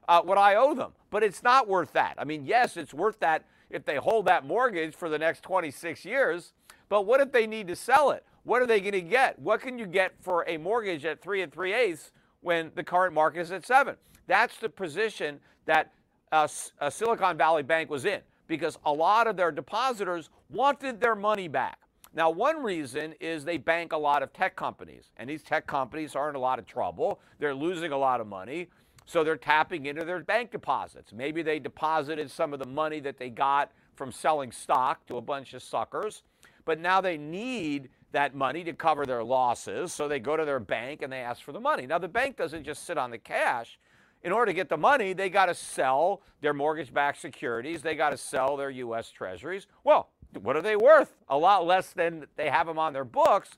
uh, 0.06 0.20
what 0.20 0.38
I 0.38 0.54
owe 0.56 0.74
them, 0.74 0.92
but 1.10 1.22
it's 1.22 1.42
not 1.42 1.66
worth 1.66 1.92
that. 1.94 2.14
I 2.18 2.24
mean, 2.24 2.44
yes, 2.44 2.76
it's 2.76 2.94
worth 2.94 3.18
that 3.20 3.44
if 3.70 3.84
they 3.84 3.96
hold 3.96 4.26
that 4.26 4.44
mortgage 4.44 4.94
for 4.94 5.08
the 5.08 5.18
next 5.18 5.42
26 5.42 6.04
years, 6.04 6.52
but 6.88 7.06
what 7.06 7.20
if 7.20 7.32
they 7.32 7.46
need 7.46 7.68
to 7.68 7.76
sell 7.76 8.10
it? 8.10 8.24
What 8.44 8.60
are 8.60 8.66
they 8.66 8.80
going 8.80 8.92
to 8.92 9.00
get? 9.00 9.38
What 9.38 9.60
can 9.60 9.78
you 9.78 9.86
get 9.86 10.12
for 10.20 10.44
a 10.46 10.58
mortgage 10.58 11.04
at 11.06 11.22
three 11.22 11.40
and 11.40 11.50
three 11.52 11.72
eighths 11.72 12.10
when 12.40 12.72
the 12.74 12.84
current 12.84 13.14
market 13.14 13.40
is 13.40 13.52
at 13.52 13.64
seven? 13.64 13.96
That's 14.26 14.58
the 14.58 14.68
position 14.68 15.40
that 15.64 15.92
uh, 16.32 16.48
uh, 16.80 16.90
Silicon 16.90 17.36
Valley 17.36 17.62
Bank 17.62 17.90
was 17.90 18.04
in 18.04 18.20
because 18.48 18.78
a 18.84 18.92
lot 18.92 19.26
of 19.26 19.36
their 19.36 19.52
depositors 19.52 20.30
wanted 20.50 21.00
their 21.00 21.14
money 21.14 21.46
back. 21.46 21.78
Now, 22.14 22.30
one 22.30 22.62
reason 22.62 23.14
is 23.20 23.44
they 23.44 23.58
bank 23.58 23.92
a 23.92 23.96
lot 23.96 24.22
of 24.22 24.32
tech 24.32 24.56
companies, 24.56 25.12
and 25.16 25.30
these 25.30 25.42
tech 25.42 25.66
companies 25.66 26.14
are 26.14 26.28
in 26.28 26.34
a 26.34 26.38
lot 26.38 26.58
of 26.58 26.66
trouble. 26.66 27.20
They're 27.38 27.54
losing 27.54 27.92
a 27.92 27.96
lot 27.96 28.20
of 28.20 28.26
money, 28.26 28.68
so 29.06 29.24
they're 29.24 29.36
tapping 29.36 29.86
into 29.86 30.04
their 30.04 30.20
bank 30.20 30.50
deposits. 30.50 31.12
Maybe 31.12 31.42
they 31.42 31.58
deposited 31.58 32.30
some 32.30 32.52
of 32.52 32.58
the 32.58 32.66
money 32.66 33.00
that 33.00 33.16
they 33.16 33.30
got 33.30 33.72
from 33.94 34.12
selling 34.12 34.52
stock 34.52 35.06
to 35.06 35.16
a 35.16 35.22
bunch 35.22 35.54
of 35.54 35.62
suckers, 35.62 36.22
but 36.66 36.78
now 36.78 37.00
they 37.00 37.16
need 37.16 37.88
that 38.12 38.34
money 38.34 38.62
to 38.64 38.74
cover 38.74 39.06
their 39.06 39.24
losses, 39.24 39.90
so 39.94 40.06
they 40.06 40.20
go 40.20 40.36
to 40.36 40.44
their 40.44 40.60
bank 40.60 41.00
and 41.00 41.10
they 41.10 41.20
ask 41.20 41.42
for 41.42 41.52
the 41.52 41.60
money. 41.60 41.86
Now, 41.86 41.98
the 41.98 42.08
bank 42.08 42.36
doesn't 42.36 42.64
just 42.64 42.84
sit 42.84 42.98
on 42.98 43.10
the 43.10 43.18
cash 43.18 43.78
in 44.24 44.32
order 44.32 44.46
to 44.46 44.54
get 44.54 44.68
the 44.68 44.76
money, 44.76 45.12
they 45.12 45.28
got 45.28 45.46
to 45.46 45.54
sell 45.54 46.22
their 46.40 46.54
mortgage 46.54 46.92
backed 46.92 47.20
securities, 47.20 47.82
they 47.82 47.94
got 47.94 48.10
to 48.10 48.16
sell 48.16 48.56
their 48.56 48.70
U.S. 48.70 49.10
treasuries. 49.10 49.66
Well, 49.84 50.10
what 50.40 50.56
are 50.56 50.62
they 50.62 50.76
worth? 50.76 51.14
A 51.28 51.36
lot 51.36 51.66
less 51.66 51.92
than 51.92 52.26
they 52.36 52.48
have 52.48 52.66
them 52.66 52.78
on 52.78 52.92
their 52.92 53.04
books. 53.04 53.50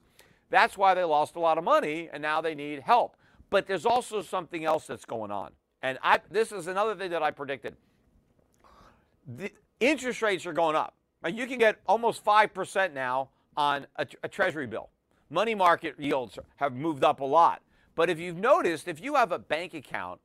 That's 0.50 0.76
why 0.76 0.94
they 0.94 1.04
lost 1.04 1.36
a 1.36 1.40
lot 1.40 1.58
of 1.58 1.64
money 1.64 2.08
and 2.12 2.22
now 2.22 2.40
they 2.40 2.54
need 2.54 2.80
help. 2.80 3.16
But 3.50 3.66
there's 3.66 3.86
also 3.86 4.22
something 4.22 4.64
else 4.64 4.86
that's 4.86 5.04
going 5.04 5.30
on. 5.30 5.52
And 5.82 5.98
I, 6.02 6.20
this 6.30 6.50
is 6.50 6.66
another 6.66 6.94
thing 6.94 7.10
that 7.10 7.22
I 7.22 7.30
predicted. 7.30 7.76
The 9.36 9.50
interest 9.80 10.22
rates 10.22 10.46
are 10.46 10.52
going 10.52 10.76
up. 10.76 10.94
You 11.26 11.46
can 11.46 11.58
get 11.58 11.76
almost 11.86 12.24
5% 12.24 12.92
now 12.92 13.30
on 13.56 13.86
a, 13.96 14.06
a 14.22 14.28
treasury 14.28 14.66
bill. 14.66 14.90
Money 15.30 15.54
market 15.54 15.94
yields 15.98 16.38
have 16.56 16.74
moved 16.74 17.04
up 17.04 17.20
a 17.20 17.24
lot. 17.24 17.62
But 17.94 18.10
if 18.10 18.18
you've 18.18 18.36
noticed, 18.36 18.88
if 18.88 19.00
you 19.00 19.14
have 19.14 19.32
a 19.32 19.38
bank 19.38 19.74
account 19.74 20.20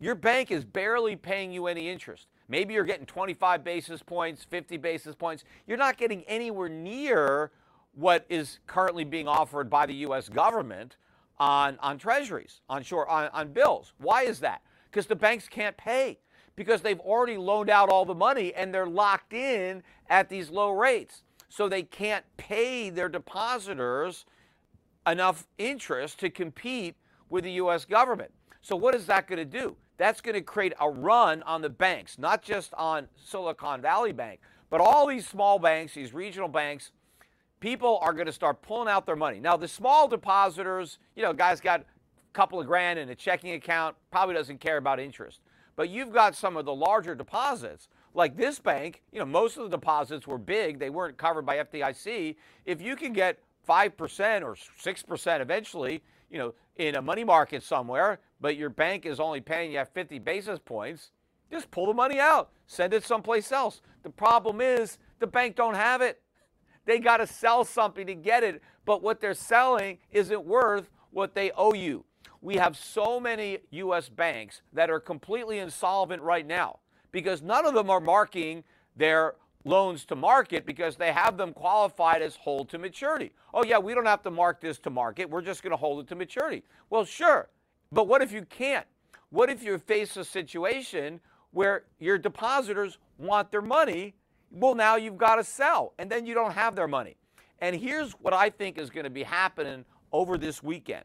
your 0.00 0.14
bank 0.14 0.50
is 0.50 0.64
barely 0.64 1.14
paying 1.14 1.52
you 1.52 1.66
any 1.66 1.88
interest. 1.88 2.26
Maybe 2.48 2.74
you're 2.74 2.84
getting 2.84 3.06
25 3.06 3.62
basis 3.62 4.02
points, 4.02 4.42
50 4.44 4.78
basis 4.78 5.14
points. 5.14 5.44
You're 5.66 5.78
not 5.78 5.98
getting 5.98 6.22
anywhere 6.24 6.70
near 6.70 7.52
what 7.92 8.24
is 8.28 8.60
currently 8.66 9.04
being 9.04 9.28
offered 9.28 9.68
by 9.68 9.84
the 9.84 9.94
U.S. 9.94 10.28
government 10.28 10.96
on, 11.38 11.78
on 11.80 11.98
treasuries, 11.98 12.62
on, 12.68 12.82
short, 12.82 13.08
on, 13.08 13.28
on 13.32 13.52
bills. 13.52 13.92
Why 13.98 14.22
is 14.22 14.40
that? 14.40 14.62
Because 14.90 15.06
the 15.06 15.16
banks 15.16 15.48
can't 15.48 15.76
pay 15.76 16.18
because 16.56 16.80
they've 16.80 17.00
already 17.00 17.36
loaned 17.36 17.70
out 17.70 17.88
all 17.88 18.04
the 18.04 18.14
money 18.14 18.54
and 18.54 18.72
they're 18.72 18.86
locked 18.86 19.32
in 19.32 19.82
at 20.08 20.28
these 20.28 20.50
low 20.50 20.70
rates. 20.70 21.22
So 21.48 21.68
they 21.68 21.82
can't 21.82 22.24
pay 22.36 22.90
their 22.90 23.08
depositors 23.08 24.24
enough 25.06 25.46
interest 25.58 26.20
to 26.20 26.30
compete 26.30 26.96
with 27.28 27.44
the 27.44 27.52
U.S. 27.52 27.84
government. 27.84 28.30
So, 28.62 28.76
what 28.76 28.94
is 28.94 29.06
that 29.06 29.26
going 29.26 29.38
to 29.38 29.44
do? 29.44 29.76
That's 30.00 30.22
going 30.22 30.34
to 30.34 30.40
create 30.40 30.72
a 30.80 30.88
run 30.88 31.42
on 31.42 31.60
the 31.60 31.68
banks, 31.68 32.18
not 32.18 32.42
just 32.42 32.72
on 32.72 33.06
Silicon 33.22 33.82
Valley 33.82 34.12
Bank, 34.12 34.40
but 34.70 34.80
all 34.80 35.06
these 35.06 35.28
small 35.28 35.58
banks, 35.58 35.92
these 35.92 36.14
regional 36.14 36.48
banks. 36.48 36.90
People 37.60 37.98
are 38.00 38.14
going 38.14 38.24
to 38.24 38.32
start 38.32 38.62
pulling 38.62 38.88
out 38.88 39.04
their 39.04 39.14
money. 39.14 39.40
Now, 39.40 39.58
the 39.58 39.68
small 39.68 40.08
depositors, 40.08 40.98
you 41.14 41.22
know, 41.22 41.34
guys 41.34 41.60
got 41.60 41.80
a 41.80 41.84
couple 42.32 42.58
of 42.58 42.66
grand 42.66 42.98
in 42.98 43.10
a 43.10 43.14
checking 43.14 43.52
account, 43.52 43.94
probably 44.10 44.34
doesn't 44.34 44.58
care 44.58 44.78
about 44.78 44.98
interest. 44.98 45.40
But 45.76 45.90
you've 45.90 46.12
got 46.12 46.34
some 46.34 46.56
of 46.56 46.64
the 46.64 46.74
larger 46.74 47.14
deposits, 47.14 47.88
like 48.14 48.38
this 48.38 48.58
bank, 48.58 49.02
you 49.12 49.18
know, 49.18 49.26
most 49.26 49.58
of 49.58 49.64
the 49.64 49.76
deposits 49.76 50.26
were 50.26 50.38
big, 50.38 50.78
they 50.78 50.88
weren't 50.88 51.18
covered 51.18 51.44
by 51.44 51.58
FDIC. 51.58 52.36
If 52.64 52.80
you 52.80 52.96
can 52.96 53.12
get 53.12 53.38
5% 53.68 54.42
or 54.42 54.56
6% 54.56 55.40
eventually, 55.40 56.02
you 56.30 56.38
know, 56.38 56.54
in 56.76 56.94
a 56.94 57.02
money 57.02 57.24
market 57.24 57.62
somewhere, 57.62 58.18
but 58.40 58.56
your 58.56 58.70
bank 58.70 59.06
is 59.06 59.20
only 59.20 59.40
paying 59.40 59.72
you 59.72 59.84
50 59.84 60.18
basis 60.18 60.58
points, 60.58 61.10
just 61.50 61.70
pull 61.70 61.86
the 61.86 61.94
money 61.94 62.18
out, 62.18 62.50
send 62.66 62.94
it 62.94 63.04
someplace 63.04 63.52
else. 63.52 63.80
The 64.02 64.10
problem 64.10 64.60
is 64.60 64.98
the 65.18 65.26
bank 65.26 65.56
don't 65.56 65.74
have 65.74 66.00
it. 66.00 66.20
They 66.86 66.98
got 66.98 67.18
to 67.18 67.26
sell 67.26 67.64
something 67.64 68.06
to 68.06 68.14
get 68.14 68.42
it, 68.42 68.62
but 68.86 69.02
what 69.02 69.20
they're 69.20 69.34
selling 69.34 69.98
isn't 70.10 70.44
worth 70.44 70.90
what 71.10 71.34
they 71.34 71.50
owe 71.52 71.74
you. 71.74 72.04
We 72.40 72.56
have 72.56 72.76
so 72.76 73.20
many 73.20 73.58
U.S. 73.70 74.08
banks 74.08 74.62
that 74.72 74.90
are 74.90 74.98
completely 74.98 75.58
insolvent 75.58 76.22
right 76.22 76.44
now 76.44 76.80
because 77.12 77.42
none 77.42 77.66
of 77.66 77.74
them 77.74 77.90
are 77.90 78.00
marking 78.00 78.64
their 78.96 79.34
loans 79.64 80.06
to 80.06 80.16
market 80.16 80.64
because 80.64 80.96
they 80.96 81.12
have 81.12 81.36
them 81.36 81.52
qualified 81.52 82.22
as 82.22 82.36
hold 82.36 82.70
to 82.70 82.78
maturity. 82.78 83.32
Oh, 83.52 83.62
yeah, 83.62 83.78
we 83.78 83.94
don't 83.94 84.06
have 84.06 84.22
to 84.22 84.30
mark 84.30 84.60
this 84.60 84.78
to 84.80 84.90
market. 84.90 85.28
We're 85.28 85.42
just 85.42 85.62
going 85.62 85.72
to 85.72 85.76
hold 85.76 86.00
it 86.00 86.08
to 86.08 86.14
maturity. 86.14 86.64
Well, 86.88 87.04
sure. 87.04 87.50
But 87.92 88.06
what 88.06 88.22
if 88.22 88.32
you 88.32 88.44
can't? 88.44 88.86
What 89.30 89.50
if 89.50 89.62
you 89.62 89.78
face 89.78 90.16
a 90.16 90.24
situation 90.24 91.20
where 91.50 91.84
your 91.98 92.18
depositors 92.18 92.98
want 93.18 93.50
their 93.50 93.62
money? 93.62 94.14
Well, 94.52 94.74
now 94.74 94.96
you've 94.96 95.18
got 95.18 95.36
to 95.36 95.44
sell, 95.44 95.94
and 95.98 96.10
then 96.10 96.26
you 96.26 96.34
don't 96.34 96.52
have 96.52 96.76
their 96.76 96.88
money. 96.88 97.16
And 97.60 97.76
here's 97.76 98.12
what 98.12 98.32
I 98.32 98.50
think 98.50 98.78
is 98.78 98.90
going 98.90 99.04
to 99.04 99.10
be 99.10 99.22
happening 99.22 99.84
over 100.12 100.38
this 100.38 100.62
weekend. 100.62 101.04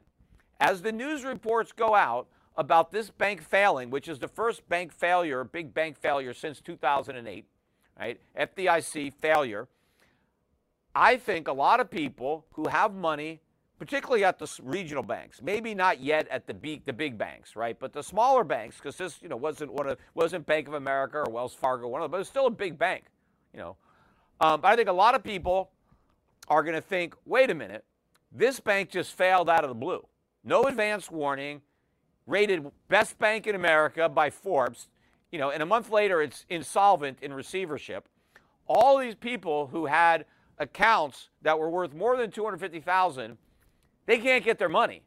As 0.60 0.82
the 0.82 0.92
news 0.92 1.24
reports 1.24 1.72
go 1.72 1.96
out 1.96 2.27
about 2.58 2.92
this 2.92 3.10
bank 3.10 3.42
failing, 3.42 3.89
which 3.89 4.08
is 4.08 4.20
the 4.20 4.27
first 4.27 4.68
bank 4.70 4.94
failure, 4.94 5.44
big 5.44 5.74
bank 5.74 5.98
failure 5.98 6.34
since 6.34 6.62
2008, 6.62 7.46
right? 8.00 8.22
FDIC 8.39 9.13
failure. 9.13 9.68
I 10.96 11.18
think 11.18 11.48
a 11.48 11.54
lot 11.54 11.82
of 11.82 11.92
people 11.92 12.46
who 12.54 12.70
have 12.70 12.94
money, 12.94 13.42
particularly 13.77 14.24
at 14.24 14.39
the 14.39 14.50
regional 14.63 15.03
banks, 15.03 15.41
maybe 15.41 15.75
not 15.75 16.00
yet 16.00 16.27
at 16.29 16.48
the 16.48 16.53
big, 16.53 16.86
the 16.86 16.94
big 16.94 17.17
banks, 17.17 17.55
right? 17.55 17.77
But 17.79 17.94
the 17.94 18.01
smaller 18.01 18.44
banks, 18.44 18.77
because 18.77 18.96
this, 18.96 19.22
you 19.22 19.27
know, 19.27 19.36
wasn't 19.36 19.74
one 19.74 19.88
of 19.88 19.98
wasn't 20.13 20.46
Bank 20.46 20.67
of 20.67 20.75
America 20.75 21.17
or 21.17 21.32
Wells 21.32 21.53
Fargo, 21.53 21.88
one 21.88 22.01
of 22.01 22.05
them, 22.05 22.12
but 22.12 22.22
it's 22.22 22.29
still 22.29 22.48
a 22.48 22.51
big 22.51 22.77
bank, 22.77 23.05
you 23.53 23.60
know. 23.60 23.75
Um, 24.39 24.62
but 24.62 24.70
I 24.70 24.75
think 24.75 24.89
a 24.89 24.94
lot 24.94 25.15
of 25.15 25.24
people 25.24 25.72
are 26.48 26.63
going 26.63 26.75
to 26.75 26.82
think, 26.82 27.15
wait 27.25 27.50
a 27.50 27.55
minute, 27.55 27.84
this 28.32 28.60
bank 28.60 28.89
just 28.89 29.13
failed 29.13 29.50
out 29.50 29.63
of 29.63 29.70
the 29.70 29.75
blue, 29.75 30.05
no 30.44 30.63
advance 30.63 31.12
warning, 31.12 31.62
rated 32.27 32.65
best 32.88 33.17
bank 33.20 33.48
in 33.48 33.55
America 33.55 34.08
by 34.08 34.29
Forbes, 34.29 34.88
you 35.32 35.39
know, 35.39 35.51
and 35.51 35.62
a 35.62 35.65
month 35.65 35.89
later 35.89 36.22
it's 36.22 36.46
insolvent 36.50 37.20
in 37.22 37.34
receivership. 37.34 38.08
All 38.67 38.98
these 38.98 39.15
people 39.15 39.67
who 39.67 39.86
had 39.86 40.25
accounts 40.58 41.29
that 41.41 41.60
were 41.60 41.70
worth 41.70 41.94
more 41.94 42.17
than 42.17 42.32
250,000, 42.32 43.38
they 44.06 44.18
can't 44.18 44.44
get 44.44 44.60
their 44.60 44.70
money. 44.70 45.02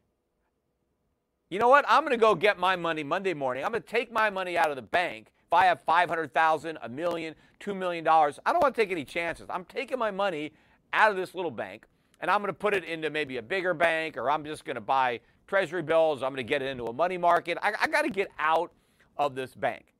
You 1.49 1.57
know 1.57 1.67
what? 1.67 1.85
I'm 1.87 2.03
going 2.03 2.11
to 2.11 2.17
go 2.17 2.35
get 2.35 2.59
my 2.59 2.75
money 2.75 3.03
Monday 3.03 3.33
morning. 3.33 3.65
I'm 3.65 3.71
going 3.71 3.81
to 3.81 3.87
take 3.87 4.11
my 4.11 4.29
money 4.29 4.57
out 4.57 4.69
of 4.69 4.75
the 4.75 4.83
bank. 4.83 5.31
If 5.47 5.53
I 5.53 5.65
have 5.65 5.81
500,000, 5.81 6.77
a 6.81 6.89
million, 6.89 7.33
2 7.59 7.73
million 7.73 8.03
dollars, 8.03 8.39
I 8.45 8.51
don't 8.51 8.61
want 8.61 8.75
to 8.75 8.81
take 8.81 8.91
any 8.91 9.03
chances. 9.03 9.47
I'm 9.49 9.65
taking 9.65 9.97
my 9.97 10.11
money 10.11 10.51
out 10.93 11.09
of 11.09 11.17
this 11.17 11.33
little 11.33 11.51
bank 11.51 11.87
and 12.21 12.29
I'm 12.29 12.41
going 12.41 12.49
to 12.49 12.53
put 12.53 12.73
it 12.73 12.83
into 12.83 13.09
maybe 13.09 13.37
a 13.37 13.41
bigger 13.41 13.73
bank 13.73 14.15
or 14.15 14.29
I'm 14.29 14.45
just 14.45 14.63
going 14.63 14.75
to 14.75 14.81
buy 14.81 15.21
treasury 15.47 15.81
bills. 15.81 16.21
I'm 16.21 16.29
going 16.29 16.45
to 16.45 16.49
get 16.49 16.61
it 16.61 16.67
into 16.67 16.85
a 16.85 16.93
money 16.93 17.17
market. 17.17 17.57
I, 17.63 17.73
I 17.81 17.87
got 17.87 18.03
to 18.03 18.09
get 18.09 18.29
out 18.37 18.71
of 19.17 19.33
this 19.33 19.55
bank. 19.55 19.93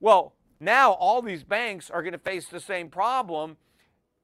Well, 0.00 0.34
now 0.58 0.92
all 0.92 1.20
these 1.20 1.44
banks 1.44 1.90
are 1.90 2.02
going 2.02 2.12
to 2.12 2.18
face 2.18 2.46
the 2.46 2.60
same 2.60 2.88
problem 2.88 3.58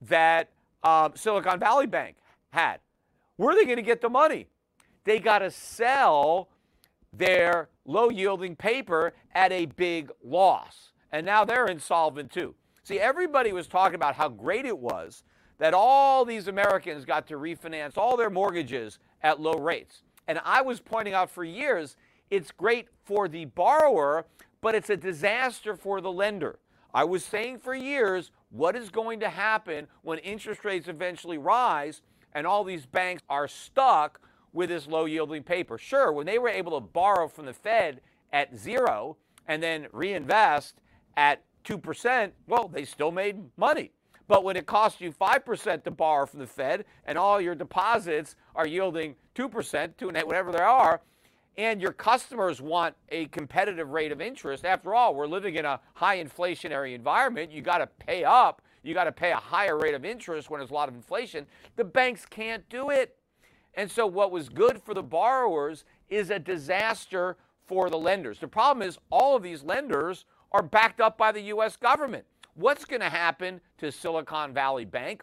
that 0.00 0.48
um, 0.82 1.12
Silicon 1.14 1.58
Valley 1.58 1.86
Bank 1.86 2.16
had. 2.50 2.80
Where 3.40 3.54
are 3.54 3.58
they 3.58 3.64
going 3.64 3.76
to 3.76 3.82
get 3.82 4.02
the 4.02 4.10
money? 4.10 4.48
They 5.04 5.18
got 5.18 5.38
to 5.38 5.50
sell 5.50 6.50
their 7.10 7.70
low 7.86 8.10
yielding 8.10 8.54
paper 8.54 9.14
at 9.34 9.50
a 9.50 9.64
big 9.64 10.10
loss. 10.22 10.92
And 11.10 11.24
now 11.24 11.46
they're 11.46 11.64
insolvent 11.64 12.30
too. 12.30 12.54
See, 12.82 13.00
everybody 13.00 13.54
was 13.54 13.66
talking 13.66 13.94
about 13.94 14.14
how 14.14 14.28
great 14.28 14.66
it 14.66 14.78
was 14.78 15.22
that 15.56 15.72
all 15.72 16.26
these 16.26 16.48
Americans 16.48 17.06
got 17.06 17.26
to 17.28 17.36
refinance 17.36 17.96
all 17.96 18.14
their 18.18 18.28
mortgages 18.28 18.98
at 19.22 19.40
low 19.40 19.54
rates. 19.54 20.02
And 20.28 20.38
I 20.44 20.60
was 20.60 20.78
pointing 20.78 21.14
out 21.14 21.30
for 21.30 21.42
years 21.42 21.96
it's 22.28 22.50
great 22.50 22.88
for 23.04 23.26
the 23.26 23.46
borrower 23.46 24.26
but 24.60 24.74
it's 24.74 24.90
a 24.90 24.98
disaster 24.98 25.74
for 25.74 26.02
the 26.02 26.12
lender. 26.12 26.58
I 26.92 27.04
was 27.04 27.24
saying 27.24 27.60
for 27.60 27.74
years 27.74 28.32
what 28.50 28.76
is 28.76 28.90
going 28.90 29.20
to 29.20 29.30
happen 29.30 29.88
when 30.02 30.18
interest 30.18 30.62
rates 30.62 30.88
eventually 30.88 31.38
rise 31.38 32.02
and 32.34 32.46
all 32.46 32.64
these 32.64 32.86
banks 32.86 33.22
are 33.28 33.48
stuck 33.48 34.20
with 34.52 34.68
this 34.68 34.86
low 34.86 35.04
yielding 35.04 35.42
paper. 35.42 35.78
Sure, 35.78 36.12
when 36.12 36.26
they 36.26 36.38
were 36.38 36.48
able 36.48 36.78
to 36.78 36.86
borrow 36.86 37.28
from 37.28 37.46
the 37.46 37.52
Fed 37.52 38.00
at 38.32 38.56
zero 38.56 39.16
and 39.46 39.62
then 39.62 39.86
reinvest 39.92 40.80
at 41.16 41.42
2%, 41.64 42.32
well, 42.46 42.68
they 42.68 42.84
still 42.84 43.12
made 43.12 43.36
money. 43.56 43.92
But 44.28 44.44
when 44.44 44.56
it 44.56 44.66
costs 44.66 45.00
you 45.00 45.12
5% 45.12 45.82
to 45.84 45.90
borrow 45.90 46.24
from 46.24 46.38
the 46.40 46.46
Fed 46.46 46.84
and 47.04 47.18
all 47.18 47.40
your 47.40 47.54
deposits 47.54 48.36
are 48.54 48.66
yielding 48.66 49.16
2%, 49.34 49.96
2 49.96 50.06
whatever 50.06 50.52
they 50.52 50.58
are, 50.58 51.00
and 51.56 51.82
your 51.82 51.92
customers 51.92 52.62
want 52.62 52.94
a 53.08 53.26
competitive 53.26 53.90
rate 53.90 54.12
of 54.12 54.20
interest. 54.20 54.64
After 54.64 54.94
all, 54.94 55.14
we're 55.14 55.26
living 55.26 55.56
in 55.56 55.64
a 55.64 55.80
high 55.94 56.22
inflationary 56.22 56.94
environment. 56.94 57.50
You 57.50 57.60
got 57.60 57.78
to 57.78 57.86
pay 57.86 58.24
up. 58.24 58.62
You 58.82 58.94
got 58.94 59.04
to 59.04 59.12
pay 59.12 59.32
a 59.32 59.36
higher 59.36 59.78
rate 59.78 59.94
of 59.94 60.04
interest 60.04 60.50
when 60.50 60.60
there's 60.60 60.70
a 60.70 60.74
lot 60.74 60.88
of 60.88 60.94
inflation. 60.94 61.46
The 61.76 61.84
banks 61.84 62.24
can't 62.28 62.68
do 62.68 62.90
it. 62.90 63.16
And 63.74 63.90
so 63.90 64.06
what 64.06 64.30
was 64.30 64.48
good 64.48 64.82
for 64.82 64.94
the 64.94 65.02
borrowers 65.02 65.84
is 66.08 66.30
a 66.30 66.38
disaster 66.38 67.36
for 67.66 67.88
the 67.88 67.98
lenders. 67.98 68.38
The 68.38 68.48
problem 68.48 68.86
is 68.86 68.98
all 69.10 69.36
of 69.36 69.42
these 69.42 69.62
lenders 69.62 70.24
are 70.52 70.62
backed 70.62 71.00
up 71.00 71.16
by 71.16 71.30
the 71.30 71.42
US 71.42 71.76
government. 71.76 72.24
What's 72.54 72.84
going 72.84 73.00
to 73.00 73.10
happen 73.10 73.60
to 73.78 73.92
Silicon 73.92 74.52
Valley 74.52 74.84
Bank? 74.84 75.22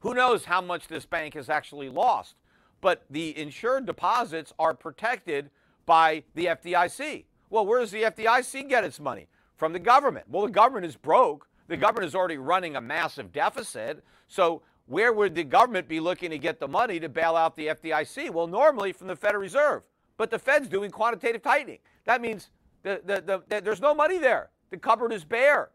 Who 0.00 0.14
knows 0.14 0.46
how 0.46 0.60
much 0.60 0.88
this 0.88 1.04
bank 1.04 1.34
has 1.34 1.48
actually 1.48 1.88
lost? 1.88 2.36
but 2.82 3.04
the 3.08 3.38
insured 3.38 3.86
deposits 3.86 4.52
are 4.58 4.74
protected 4.74 5.48
by 5.86 6.24
the 6.34 6.46
FDIC. 6.46 7.24
Well, 7.48 7.64
where 7.64 7.80
does 7.80 7.92
the 7.92 8.02
FDIC 8.02 8.68
get 8.68 8.84
its 8.84 9.00
money? 9.00 9.28
From 9.56 9.72
the 9.72 9.78
government. 9.78 10.26
Well, 10.28 10.44
the 10.44 10.52
government 10.52 10.84
is 10.84 10.96
broke. 10.96 11.48
The 11.68 11.76
government 11.76 12.06
is 12.06 12.14
already 12.14 12.38
running 12.38 12.76
a 12.76 12.80
massive 12.80 13.32
deficit. 13.32 14.04
So, 14.28 14.62
where 14.86 15.12
would 15.12 15.34
the 15.34 15.44
government 15.44 15.88
be 15.88 16.00
looking 16.00 16.30
to 16.30 16.38
get 16.38 16.58
the 16.58 16.68
money 16.68 16.98
to 17.00 17.08
bail 17.08 17.36
out 17.36 17.56
the 17.56 17.68
FDIC? 17.68 18.30
Well, 18.30 18.46
normally 18.46 18.92
from 18.92 19.06
the 19.06 19.16
Federal 19.16 19.40
Reserve. 19.40 19.82
But 20.16 20.30
the 20.30 20.38
Fed's 20.38 20.68
doing 20.68 20.90
quantitative 20.90 21.42
tightening. 21.42 21.78
That 22.04 22.20
means 22.20 22.50
the, 22.82 23.00
the, 23.04 23.42
the, 23.48 23.60
there's 23.60 23.80
no 23.80 23.94
money 23.94 24.18
there. 24.18 24.50
The 24.70 24.76
cupboard 24.76 25.12
is 25.12 25.24
bare. 25.24 25.70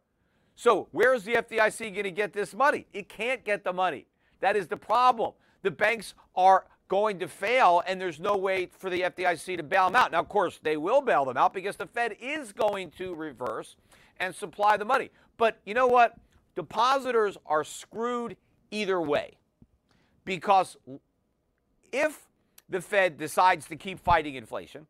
So, 0.55 0.87
where 0.91 1.13
is 1.13 1.23
the 1.23 1.33
FDIC 1.33 1.79
going 1.93 2.03
to 2.03 2.11
get 2.11 2.33
this 2.33 2.53
money? 2.53 2.87
It 2.91 3.09
can't 3.09 3.43
get 3.45 3.63
the 3.63 3.73
money. 3.73 4.07
That 4.39 4.55
is 4.55 4.67
the 4.67 4.77
problem. 4.77 5.33
The 5.61 5.71
banks 5.71 6.13
are 6.35 6.65
going 6.87 7.19
to 7.19 7.27
fail, 7.27 7.83
and 7.85 7.99
there's 7.99 8.19
no 8.19 8.37
way 8.37 8.69
for 8.77 8.89
the 8.89 9.01
FDIC 9.01 9.57
to 9.57 9.63
bail 9.63 9.85
them 9.85 9.95
out. 9.95 10.11
Now, 10.11 10.19
of 10.19 10.29
course, 10.29 10.59
they 10.61 10.77
will 10.77 11.01
bail 11.01 11.25
them 11.25 11.37
out 11.37 11.53
because 11.53 11.75
the 11.75 11.85
Fed 11.85 12.15
is 12.19 12.53
going 12.53 12.91
to 12.91 13.13
reverse 13.13 13.75
and 14.19 14.33
supply 14.33 14.77
the 14.77 14.85
money. 14.85 15.11
But 15.37 15.59
you 15.65 15.73
know 15.73 15.87
what? 15.87 16.17
Depositors 16.55 17.37
are 17.45 17.63
screwed 17.63 18.35
either 18.71 18.99
way 18.99 19.37
because 20.25 20.75
if 21.91 22.27
the 22.69 22.81
Fed 22.81 23.17
decides 23.17 23.67
to 23.67 23.75
keep 23.75 23.99
fighting 23.99 24.35
inflation, 24.35 24.87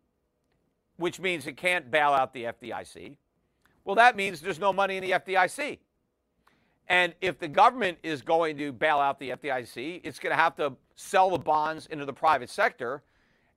which 0.95 1.19
means 1.19 1.45
it 1.45 1.57
can't 1.57 1.91
bail 1.91 2.09
out 2.09 2.33
the 2.33 2.45
FDIC, 2.45 3.17
well, 3.83 3.95
that 3.95 4.15
means 4.15 4.41
there's 4.41 4.59
no 4.59 4.73
money 4.73 4.97
in 4.97 5.03
the 5.03 5.11
FDIC. 5.11 5.79
And 6.89 7.13
if 7.21 7.37
the 7.37 7.47
government 7.47 7.97
is 8.01 8.21
going 8.21 8.57
to 8.57 8.71
bail 8.71 8.97
out 8.97 9.19
the 9.19 9.31
FDIC, 9.31 10.01
it's 10.03 10.19
going 10.19 10.31
to 10.31 10.41
have 10.41 10.55
to 10.55 10.73
sell 10.95 11.29
the 11.29 11.37
bonds 11.37 11.87
into 11.87 12.05
the 12.05 12.13
private 12.13 12.49
sector. 12.49 13.03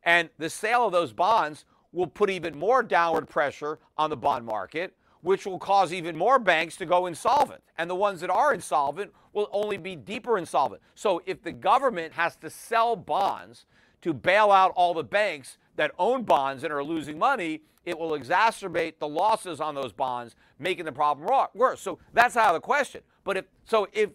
And 0.02 0.28
the 0.38 0.50
sale 0.50 0.86
of 0.86 0.92
those 0.92 1.12
bonds 1.12 1.64
will 1.92 2.06
put 2.06 2.30
even 2.30 2.58
more 2.58 2.82
downward 2.82 3.28
pressure 3.28 3.78
on 3.96 4.10
the 4.10 4.16
bond 4.16 4.44
market, 4.44 4.94
which 5.22 5.46
will 5.46 5.58
cause 5.58 5.92
even 5.92 6.16
more 6.16 6.38
banks 6.38 6.76
to 6.76 6.86
go 6.86 7.06
insolvent. 7.06 7.62
And 7.76 7.88
the 7.90 7.94
ones 7.94 8.20
that 8.20 8.30
are 8.30 8.54
insolvent 8.54 9.12
will 9.32 9.48
only 9.52 9.76
be 9.76 9.96
deeper 9.96 10.38
insolvent. 10.38 10.82
So 10.94 11.22
if 11.26 11.42
the 11.42 11.52
government 11.52 12.14
has 12.14 12.36
to 12.36 12.50
sell 12.50 12.96
bonds 12.96 13.66
to 14.02 14.14
bail 14.14 14.50
out 14.50 14.72
all 14.76 14.94
the 14.94 15.04
banks 15.04 15.58
that 15.76 15.92
own 15.98 16.22
bonds 16.22 16.64
and 16.64 16.72
are 16.72 16.82
losing 16.82 17.18
money, 17.18 17.62
it 17.84 17.98
will 17.98 18.10
exacerbate 18.10 18.94
the 18.98 19.08
losses 19.08 19.60
on 19.60 19.74
those 19.74 19.92
bonds, 19.92 20.34
making 20.58 20.84
the 20.84 20.92
problem 20.92 21.28
worse. 21.54 21.80
So 21.80 21.98
that's 22.12 22.36
out 22.36 22.48
of 22.48 22.54
the 22.54 22.60
question. 22.60 23.02
But 23.24 23.36
if 23.36 23.44
so, 23.64 23.86
if 23.92 24.10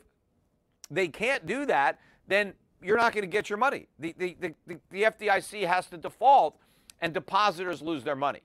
they 0.89 1.07
can't 1.07 1.45
do 1.45 1.65
that, 1.65 1.99
then 2.27 2.53
you're 2.81 2.97
not 2.97 3.13
going 3.13 3.23
to 3.23 3.27
get 3.27 3.49
your 3.49 3.57
money. 3.57 3.87
The, 3.99 4.13
the, 4.17 4.37
the, 4.39 4.79
the 4.91 5.03
FDIC 5.03 5.65
has 5.65 5.87
to 5.87 5.97
default, 5.97 6.57
and 7.01 7.13
depositors 7.13 7.81
lose 7.81 8.03
their 8.03 8.15
money. 8.15 8.41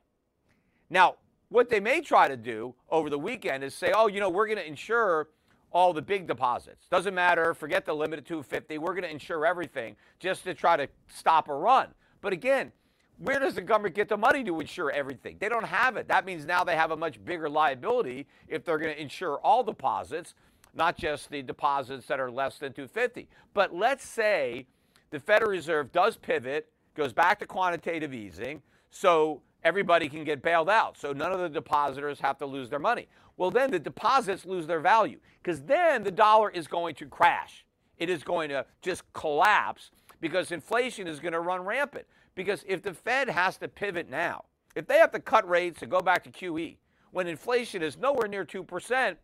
Now, 0.88 1.16
what 1.50 1.68
they 1.68 1.80
may 1.80 2.00
try 2.00 2.28
to 2.28 2.36
do 2.36 2.74
over 2.88 3.10
the 3.10 3.18
weekend 3.18 3.62
is 3.62 3.74
say, 3.74 3.92
oh, 3.94 4.06
you 4.06 4.20
know, 4.20 4.30
we're 4.30 4.46
going 4.46 4.58
to 4.58 4.66
insure 4.66 5.28
all 5.72 5.92
the 5.92 6.02
big 6.02 6.26
deposits. 6.26 6.86
Doesn't 6.90 7.14
matter. 7.14 7.54
Forget 7.54 7.84
the 7.84 7.92
limit 7.92 8.18
of 8.20 8.24
250. 8.24 8.78
We're 8.78 8.92
going 8.92 9.02
to 9.02 9.10
insure 9.10 9.44
everything 9.44 9.96
just 10.18 10.44
to 10.44 10.54
try 10.54 10.76
to 10.76 10.88
stop 11.08 11.48
a 11.48 11.54
run. 11.54 11.88
But 12.20 12.32
again, 12.32 12.72
where 13.18 13.38
does 13.38 13.54
the 13.54 13.62
government 13.62 13.94
get 13.94 14.08
the 14.08 14.16
money 14.16 14.42
to 14.44 14.60
insure 14.60 14.90
everything? 14.90 15.36
They 15.38 15.48
don't 15.48 15.66
have 15.66 15.96
it. 15.96 16.08
That 16.08 16.24
means 16.24 16.46
now 16.46 16.64
they 16.64 16.76
have 16.76 16.90
a 16.90 16.96
much 16.96 17.22
bigger 17.24 17.50
liability 17.50 18.26
if 18.48 18.64
they're 18.64 18.78
going 18.78 18.94
to 18.94 19.00
insure 19.00 19.38
all 19.38 19.62
deposits. 19.62 20.34
not 20.74 20.96
just 20.96 21.30
the 21.30 21.42
deposits 21.42 22.06
that 22.06 22.20
are 22.20 22.30
less 22.30 22.58
than 22.58 22.72
250. 22.72 23.28
But 23.54 23.74
let's 23.74 24.06
say 24.06 24.66
the 25.10 25.18
Federal 25.18 25.50
Reserve 25.50 25.92
does 25.92 26.16
pivot, 26.16 26.68
goes 26.94 27.12
back 27.12 27.40
to 27.40 27.46
quantitative 27.46 28.14
easing, 28.14 28.62
so 28.90 29.42
everybody 29.64 30.08
can 30.08 30.24
get 30.24 30.42
bailed 30.42 30.70
out. 30.70 30.98
So 30.98 31.12
none 31.12 31.32
of 31.32 31.40
the 31.40 31.48
depositors 31.48 32.20
have 32.20 32.38
to 32.38 32.46
lose 32.46 32.70
their 32.70 32.78
money. 32.78 33.08
Well, 33.36 33.50
then 33.50 33.70
the 33.70 33.78
deposits 33.78 34.44
lose 34.44 34.66
their 34.66 34.80
value 34.80 35.18
because 35.42 35.62
then 35.62 36.02
the 36.02 36.10
dollar 36.10 36.50
is 36.50 36.66
going 36.66 36.94
to 36.96 37.06
crash. 37.06 37.64
It 37.98 38.10
is 38.10 38.22
going 38.22 38.48
to 38.50 38.66
just 38.82 39.02
collapse 39.12 39.90
because 40.20 40.52
inflation 40.52 41.06
is 41.06 41.20
going 41.20 41.32
to 41.32 41.40
run 41.40 41.64
rampant. 41.64 42.06
Because 42.34 42.64
if 42.66 42.82
the 42.82 42.94
Fed 42.94 43.28
has 43.28 43.56
to 43.58 43.68
pivot 43.68 44.08
now, 44.08 44.44
if 44.74 44.86
they 44.86 44.98
have 44.98 45.10
to 45.12 45.20
cut 45.20 45.48
rates 45.48 45.82
and 45.82 45.90
go 45.90 46.00
back 46.00 46.22
to 46.24 46.30
QE, 46.30 46.76
when 47.10 47.26
inflation 47.26 47.82
is 47.82 47.98
nowhere 47.98 48.28
near 48.28 48.44
2%, 48.44 49.16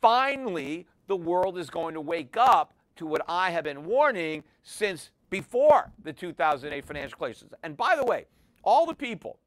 finally 0.00 0.86
the 1.08 1.16
world 1.16 1.58
is 1.58 1.68
going 1.68 1.94
to 1.94 2.00
wake 2.00 2.36
up 2.36 2.72
to 2.96 3.06
what 3.06 3.22
I 3.28 3.50
have 3.50 3.64
been 3.64 3.84
warning 3.84 4.44
since 4.62 5.10
before 5.30 5.90
the 6.04 6.12
2008 6.12 6.84
financial 6.84 7.18
crisis. 7.18 7.48
And 7.62 7.76
by 7.76 7.96
the 7.96 8.04
way, 8.04 8.26
all 8.62 8.86
the 8.86 8.94
people 8.94 9.38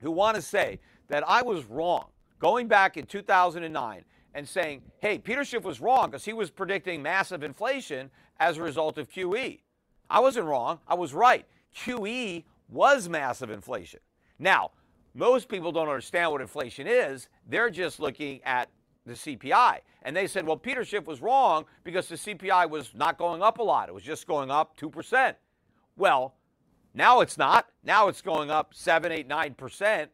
who 0.00 0.10
want 0.10 0.36
to 0.36 0.42
say 0.42 0.80
that 1.08 1.28
I 1.28 1.42
was 1.42 1.64
wrong 1.66 2.06
going 2.38 2.68
back 2.68 2.96
in 2.96 3.06
2009 3.06 4.04
and 4.34 4.48
saying, 4.48 4.82
hey, 5.00 5.18
Peter 5.18 5.44
Schiff 5.44 5.64
was 5.64 5.80
wrong 5.80 6.10
because 6.10 6.24
he 6.24 6.32
was 6.32 6.50
predicting 6.50 7.02
massive 7.02 7.42
inflation 7.42 8.10
as 8.38 8.58
a 8.58 8.62
result 8.62 8.96
of 8.98 9.10
QE. 9.10 9.60
I 10.08 10.20
wasn't 10.20 10.46
wrong. 10.46 10.80
I 10.86 10.94
was 10.94 11.12
right. 11.12 11.46
QE 11.76 12.44
was 12.68 13.08
massive 13.08 13.50
inflation. 13.50 14.00
Now, 14.38 14.70
most 15.14 15.48
people 15.48 15.72
don't 15.72 15.88
understand 15.88 16.30
what 16.30 16.40
inflation 16.40 16.86
is. 16.86 17.28
They're 17.48 17.70
just 17.70 18.00
looking 18.00 18.40
at 18.44 18.68
the 19.06 19.14
CPI. 19.14 19.78
And 20.02 20.16
they 20.16 20.26
said, 20.26 20.46
well, 20.46 20.56
Peter 20.56 20.84
Schiff 20.84 21.06
was 21.06 21.20
wrong 21.20 21.64
because 21.84 22.08
the 22.08 22.14
CPI 22.14 22.70
was 22.70 22.94
not 22.94 23.18
going 23.18 23.42
up 23.42 23.58
a 23.58 23.62
lot. 23.62 23.88
It 23.88 23.94
was 23.94 24.04
just 24.04 24.26
going 24.26 24.50
up 24.50 24.78
2%. 24.78 25.34
Well, 25.96 26.34
now 26.94 27.20
it's 27.20 27.38
not. 27.38 27.68
Now 27.84 28.08
it's 28.08 28.20
going 28.20 28.50
up 28.50 28.74
7, 28.74 29.12
8, 29.12 29.28
9%. 29.28 30.08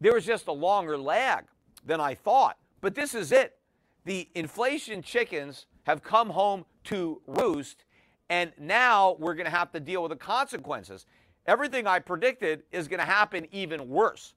There 0.00 0.12
was 0.14 0.26
just 0.26 0.46
a 0.46 0.52
longer 0.52 0.98
lag 0.98 1.44
than 1.84 2.00
I 2.00 2.14
thought. 2.14 2.58
But 2.80 2.94
this 2.94 3.14
is 3.14 3.32
it. 3.32 3.58
The 4.04 4.28
inflation 4.34 5.02
chickens 5.02 5.66
have 5.84 6.02
come 6.02 6.30
home 6.30 6.64
to 6.84 7.20
roost, 7.26 7.84
and 8.28 8.52
now 8.58 9.16
we're 9.18 9.34
going 9.34 9.46
to 9.46 9.50
have 9.50 9.72
to 9.72 9.80
deal 9.80 10.02
with 10.02 10.10
the 10.10 10.16
consequences. 10.16 11.06
Everything 11.46 11.86
I 11.86 12.00
predicted 12.00 12.64
is 12.72 12.88
going 12.88 13.00
to 13.00 13.06
happen 13.06 13.46
even 13.52 13.88
worse 13.88 14.34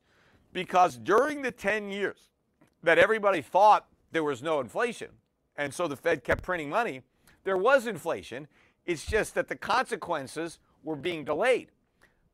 because 0.54 0.98
during 0.98 1.42
the 1.42 1.52
10 1.52 1.92
years 1.92 2.30
that 2.84 2.98
everybody 2.98 3.42
thought 3.42 3.88
there 4.12 4.24
was 4.24 4.42
no 4.42 4.60
inflation, 4.60 5.10
and 5.58 5.74
so 5.74 5.88
the 5.88 5.96
Fed 5.96 6.24
kept 6.24 6.44
printing 6.44 6.70
money, 6.70 7.02
there 7.44 7.58
was 7.58 7.88
inflation. 7.88 8.48
It's 8.86 9.06
just 9.06 9.36
that 9.36 9.48
the 9.48 9.56
consequences 9.56 10.60
were 10.84 10.96
being 10.96 11.26
delayed. 11.26 11.70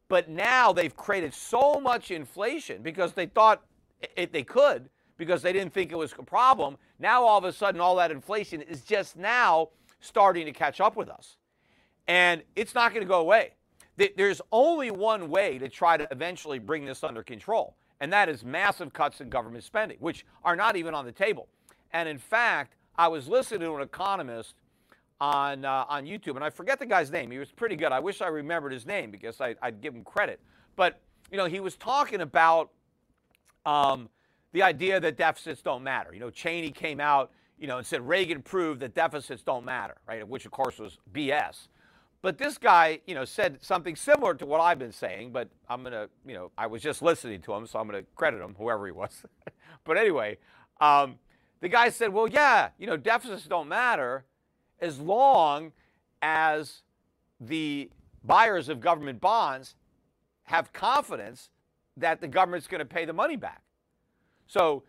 But 0.07 0.29
now 0.29 0.71
they've 0.71 0.95
created 0.95 1.33
so 1.33 1.79
much 1.79 2.11
inflation 2.11 2.81
because 2.81 3.13
they 3.13 3.25
thought 3.25 3.63
it, 4.15 4.31
they 4.31 4.43
could, 4.43 4.89
because 5.17 5.41
they 5.41 5.53
didn't 5.53 5.73
think 5.73 5.91
it 5.91 5.97
was 5.97 6.13
a 6.17 6.23
problem. 6.23 6.77
Now 6.99 7.23
all 7.23 7.37
of 7.37 7.43
a 7.43 7.51
sudden, 7.51 7.81
all 7.81 7.95
that 7.95 8.11
inflation 8.11 8.61
is 8.61 8.81
just 8.81 9.17
now 9.17 9.69
starting 9.99 10.45
to 10.45 10.51
catch 10.51 10.79
up 10.79 10.95
with 10.95 11.09
us. 11.09 11.37
And 12.07 12.43
it's 12.55 12.75
not 12.75 12.93
going 12.93 13.01
to 13.01 13.09
go 13.09 13.19
away. 13.19 13.53
There's 13.97 14.41
only 14.51 14.91
one 14.91 15.29
way 15.29 15.57
to 15.57 15.69
try 15.69 15.97
to 15.97 16.07
eventually 16.11 16.59
bring 16.59 16.85
this 16.85 17.03
under 17.03 17.23
control, 17.23 17.77
and 18.01 18.11
that 18.11 18.27
is 18.27 18.43
massive 18.43 18.91
cuts 18.91 19.21
in 19.21 19.29
government 19.29 19.63
spending, 19.63 19.97
which 20.01 20.25
are 20.43 20.55
not 20.55 20.75
even 20.75 20.93
on 20.93 21.05
the 21.05 21.13
table. 21.13 21.47
And 21.93 22.09
in 22.09 22.17
fact, 22.17 22.75
I 22.97 23.07
was 23.07 23.27
listening 23.27 23.61
to 23.61 23.75
an 23.75 23.81
economist 23.81 24.55
on 25.21 25.65
uh, 25.65 25.85
on 25.87 26.05
YouTube, 26.05 26.35
and 26.35 26.43
I 26.43 26.49
forget 26.49 26.79
the 26.79 26.85
guy's 26.85 27.11
name. 27.11 27.31
He 27.31 27.37
was 27.37 27.51
pretty 27.51 27.75
good. 27.75 27.91
I 27.91 27.99
wish 27.99 28.21
I 28.21 28.27
remembered 28.27 28.73
his 28.73 28.85
name 28.85 29.11
because 29.11 29.39
I, 29.39 29.55
would 29.63 29.81
give 29.81 29.95
him 29.95 30.03
credit. 30.03 30.39
But 30.75 30.99
you 31.31 31.37
know, 31.37 31.45
he 31.45 31.59
was 31.59 31.75
talking 31.75 32.21
about 32.21 32.71
um, 33.65 34.09
the 34.51 34.63
idea 34.63 34.99
that 34.99 35.17
deficits 35.17 35.61
don't 35.61 35.83
matter. 35.83 36.13
You 36.13 36.19
know, 36.19 36.29
Cheney 36.29 36.71
came 36.71 36.99
out, 36.99 37.31
you 37.57 37.67
know, 37.67 37.77
and 37.77 37.85
said 37.85 38.07
Reagan 38.07 38.41
proved 38.41 38.81
that 38.81 38.93
deficits 38.93 39.43
don't 39.43 39.65
matter, 39.65 39.95
right? 40.07 40.27
Which 40.27 40.45
of 40.45 40.51
course 40.51 40.79
was 40.79 40.97
BS. 41.13 41.67
But 42.21 42.39
this 42.39 42.57
guy, 42.57 43.01
you 43.05 43.13
know, 43.13 43.23
said 43.23 43.59
something 43.61 43.95
similar 43.95 44.33
to 44.33 44.47
what 44.47 44.59
I've 44.59 44.79
been 44.79 44.91
saying, 44.91 45.31
but 45.31 45.47
I'm 45.69 45.83
to, 45.83 46.09
you 46.25 46.33
know, 46.33 46.51
I 46.57 46.65
was 46.65 46.81
just 46.81 47.03
listening 47.03 47.41
to 47.43 47.53
him, 47.53 47.67
so 47.67 47.77
I'm 47.77 47.87
to 47.91 48.03
credit 48.15 48.41
him, 48.41 48.55
whoever 48.57 48.87
he 48.87 48.91
was. 48.91 49.23
but 49.83 49.95
anyway, 49.95 50.39
um, 50.81 51.19
the 51.61 51.69
guy 51.69 51.89
said, 51.89 52.11
well, 52.11 52.27
yeah, 52.27 52.69
you 52.79 52.87
know, 52.87 52.97
deficits 52.97 53.45
don't 53.45 53.67
matter 53.67 54.25
as 54.79 54.99
long 54.99 55.71
as 56.21 56.81
the 57.39 57.89
buyers 58.23 58.69
of 58.69 58.79
government 58.79 59.21
bonds 59.21 59.75
have 60.43 60.73
confidence 60.73 61.49
that 61.97 62.21
the 62.21 62.27
government's 62.27 62.67
going 62.67 62.79
to 62.79 62.85
pay 62.85 63.05
the 63.05 63.13
money 63.13 63.35
back. 63.35 63.61
So 64.47 64.83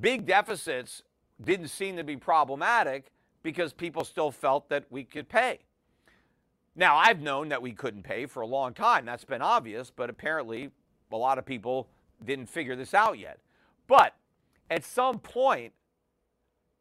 big 0.00 0.26
deficits 0.26 1.02
didn't 1.42 1.68
seem 1.68 1.96
to 1.96 2.04
be 2.04 2.16
problematic 2.16 3.10
because 3.42 3.72
people 3.72 4.04
still 4.04 4.30
felt 4.30 4.68
that 4.68 4.84
we 4.90 5.04
could 5.04 5.28
pay. 5.28 5.60
Now, 6.74 6.96
I've 6.96 7.20
known 7.20 7.48
that 7.50 7.60
we 7.60 7.72
couldn't 7.72 8.02
pay 8.02 8.26
for 8.26 8.40
a 8.40 8.46
long 8.46 8.72
time. 8.72 9.04
That's 9.04 9.24
been 9.24 9.42
obvious, 9.42 9.92
but 9.94 10.08
apparently 10.08 10.70
a 11.10 11.16
lot 11.16 11.38
of 11.38 11.44
people 11.44 11.88
didn't 12.24 12.46
figure 12.46 12.76
this 12.76 12.94
out 12.94 13.18
yet. 13.18 13.38
But 13.86 14.14
at 14.70 14.84
some 14.84 15.18
point, 15.18 15.72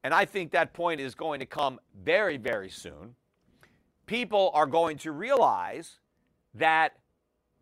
and 0.03 0.13
I 0.13 0.25
think 0.25 0.51
that 0.51 0.73
point 0.73 0.99
is 0.99 1.15
going 1.15 1.39
to 1.39 1.45
come 1.45 1.79
very, 2.03 2.37
very 2.37 2.69
soon, 2.69 3.15
people 4.05 4.51
are 4.53 4.65
going 4.65 4.97
to 4.99 5.11
realize 5.11 5.99
that 6.55 6.97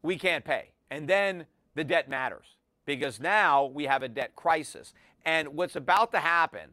we 0.02 0.17
can't 0.17 0.45
pay. 0.45 0.71
And 0.89 1.08
then 1.08 1.45
the 1.75 1.84
debt 1.84 2.10
matters 2.10 2.56
because 2.86 3.19
now 3.19 3.65
we 3.65 3.86
have 3.86 4.04
a 4.04 4.08
debt 4.08 4.36
crisis. 4.36 4.93
And 5.25 5.49
what's 5.49 5.75
about 5.75 6.12
to 6.13 6.19
happen, 6.19 6.71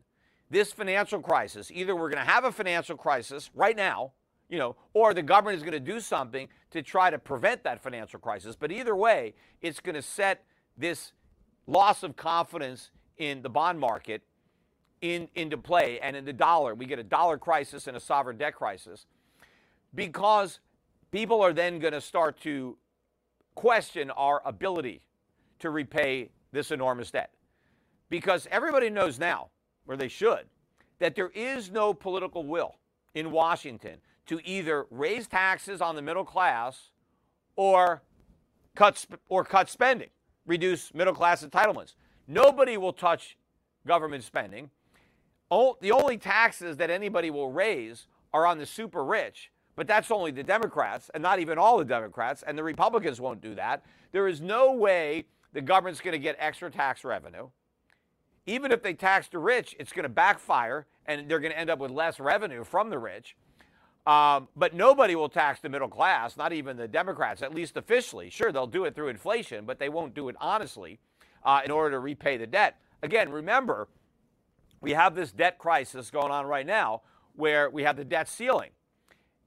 this 0.50 0.72
financial 0.72 1.20
crisis, 1.20 1.70
either 1.72 1.94
we're 1.94 2.09
going 2.09 2.24
to 2.24 2.31
have 2.31 2.44
a 2.44 2.52
financial 2.52 2.96
crisis 2.96 3.50
right 3.55 3.76
now, 3.76 4.12
you 4.48 4.59
know, 4.59 4.76
or 4.94 5.12
the 5.12 5.22
government 5.22 5.57
is 5.57 5.62
going 5.62 5.72
to 5.72 5.81
do 5.81 5.98
something 5.98 6.48
to 6.70 6.81
try 6.81 7.11
to 7.11 7.18
prevent 7.18 7.64
that 7.64 7.83
financial 7.83 8.20
crisis. 8.20 8.55
But 8.55 8.70
either 8.70 8.94
way, 8.94 9.35
it's 9.61 9.81
going 9.81 9.96
to 9.96 10.02
set 10.02 10.44
this 10.79 11.12
loss 11.66 12.05
of 12.05 12.14
confidence 12.14 12.90
in 13.18 13.42
the 13.42 13.50
bond 13.50 13.81
market 13.81 14.22
in, 15.00 15.28
into 15.35 15.56
play 15.56 16.00
and 16.00 16.16
in 16.16 16.24
the 16.24 16.32
dollar. 16.32 16.74
We 16.74 16.87
get 16.87 16.98
a 16.98 17.04
dollar 17.04 17.38
crisis 17.38 17.87
and 17.87 17.96
a 17.96 18.00
sovereign 18.00 18.37
debt 18.37 18.54
crisis 18.54 19.06
because 19.94 20.61
people 21.11 21.40
are 21.42 21.52
then 21.52 21.78
going 21.78 21.92
to 21.92 22.00
start 22.00 22.40
to 22.40 22.76
question 23.54 24.11
our 24.11 24.42
ability 24.44 25.02
to 25.59 25.70
repay 25.70 26.30
this 26.52 26.70
enormous 26.70 27.11
debt. 27.11 27.30
Because 28.09 28.46
everybody 28.50 28.90
knows 28.90 29.18
now, 29.18 29.48
or 29.87 29.96
they 29.96 30.09
should, 30.09 30.46
that 30.98 31.14
there 31.14 31.30
is 31.35 31.70
no 31.70 31.92
political 31.92 32.44
will 32.44 32.76
in 33.14 33.30
Washington 33.30 33.98
to 34.26 34.40
either 34.44 34.87
raise 34.90 35.26
taxes 35.26 35.80
on 35.80 35.96
the 35.96 36.02
middle 36.02 36.24
class 36.24 36.90
or 37.56 38.02
cut 38.74 38.98
sp- 39.00 39.22
or 39.28 39.44
cut 39.44 39.68
spending, 39.68 40.11
reduce 40.46 40.92
middle 40.94 41.14
class 41.14 41.44
entitlements. 41.44 41.94
Nobody 42.28 42.76
will 42.76 42.92
touch 42.92 43.37
government 43.87 44.24
spending. 44.24 44.70
The 45.50 45.92
only 45.92 46.18
taxes 46.18 46.76
that 46.78 46.90
anybody 46.90 47.30
will 47.30 47.50
raise 47.50 48.06
are 48.32 48.46
on 48.46 48.59
the 48.59 48.66
super 48.66 49.04
rich, 49.04 49.50
but 49.76 49.87
that's 49.87 50.11
only 50.11 50.30
the 50.30 50.42
Democrats, 50.42 51.11
and 51.14 51.22
not 51.22 51.38
even 51.38 51.59
all 51.59 51.78
the 51.78 51.85
Democrats, 51.85 52.42
and 52.46 52.59
the 52.59 52.64
Republicans 52.64 53.20
won't 53.20 53.40
do 53.40 53.54
that. 53.54 53.85
There 54.12 54.26
is 54.26 54.40
no 54.40 54.72
way 54.72 55.26
the 55.52 55.61
government's 55.61 56.00
going 56.00 56.12
to 56.12 56.18
get 56.18 56.37
extra 56.38 56.70
tax 56.70 57.04
revenue. 57.04 57.48
Even 58.46 58.72
if 58.72 58.82
they 58.82 58.94
tax 58.94 59.28
the 59.28 59.38
rich, 59.38 59.74
it's 59.78 59.92
going 59.92 60.04
to 60.04 60.09
backfire, 60.09 60.87
and 61.06 61.28
they're 61.28 61.40
going 61.40 61.52
to 61.52 61.59
end 61.59 61.70
up 61.70 61.78
with 61.78 61.90
less 61.90 62.20
revenue 62.20 62.64
from 62.64 62.90
the 62.90 62.98
rich. 62.98 63.37
Um, 64.06 64.48
but 64.54 64.72
nobody 64.72 65.16
will 65.16 65.28
tax 65.28 65.61
the 65.61 65.68
middle 65.68 65.88
class, 65.88 66.37
not 66.37 66.52
even 66.52 66.76
the 66.76 66.87
Democrats, 66.87 67.42
at 67.42 67.52
least 67.52 67.76
officially. 67.76 68.30
Sure, 68.30 68.52
they'll 68.52 68.66
do 68.66 68.85
it 68.85 68.94
through 68.94 69.09
inflation, 69.09 69.64
but 69.64 69.80
they 69.80 69.88
won't 69.88 70.14
do 70.14 70.28
it 70.28 70.37
honestly 70.40 71.00
uh, 71.44 71.62
in 71.64 71.72
order 71.72 71.92
to 71.92 71.98
repay 71.98 72.37
the 72.37 72.46
debt. 72.46 72.78
Again, 73.02 73.30
remember, 73.30 73.88
we 74.80 74.92
have 74.92 75.14
this 75.14 75.32
debt 75.32 75.58
crisis 75.58 76.10
going 76.10 76.30
on 76.30 76.46
right 76.46 76.66
now 76.66 77.02
where 77.34 77.70
we 77.70 77.82
have 77.82 77.96
the 77.96 78.04
debt 78.04 78.28
ceiling. 78.28 78.70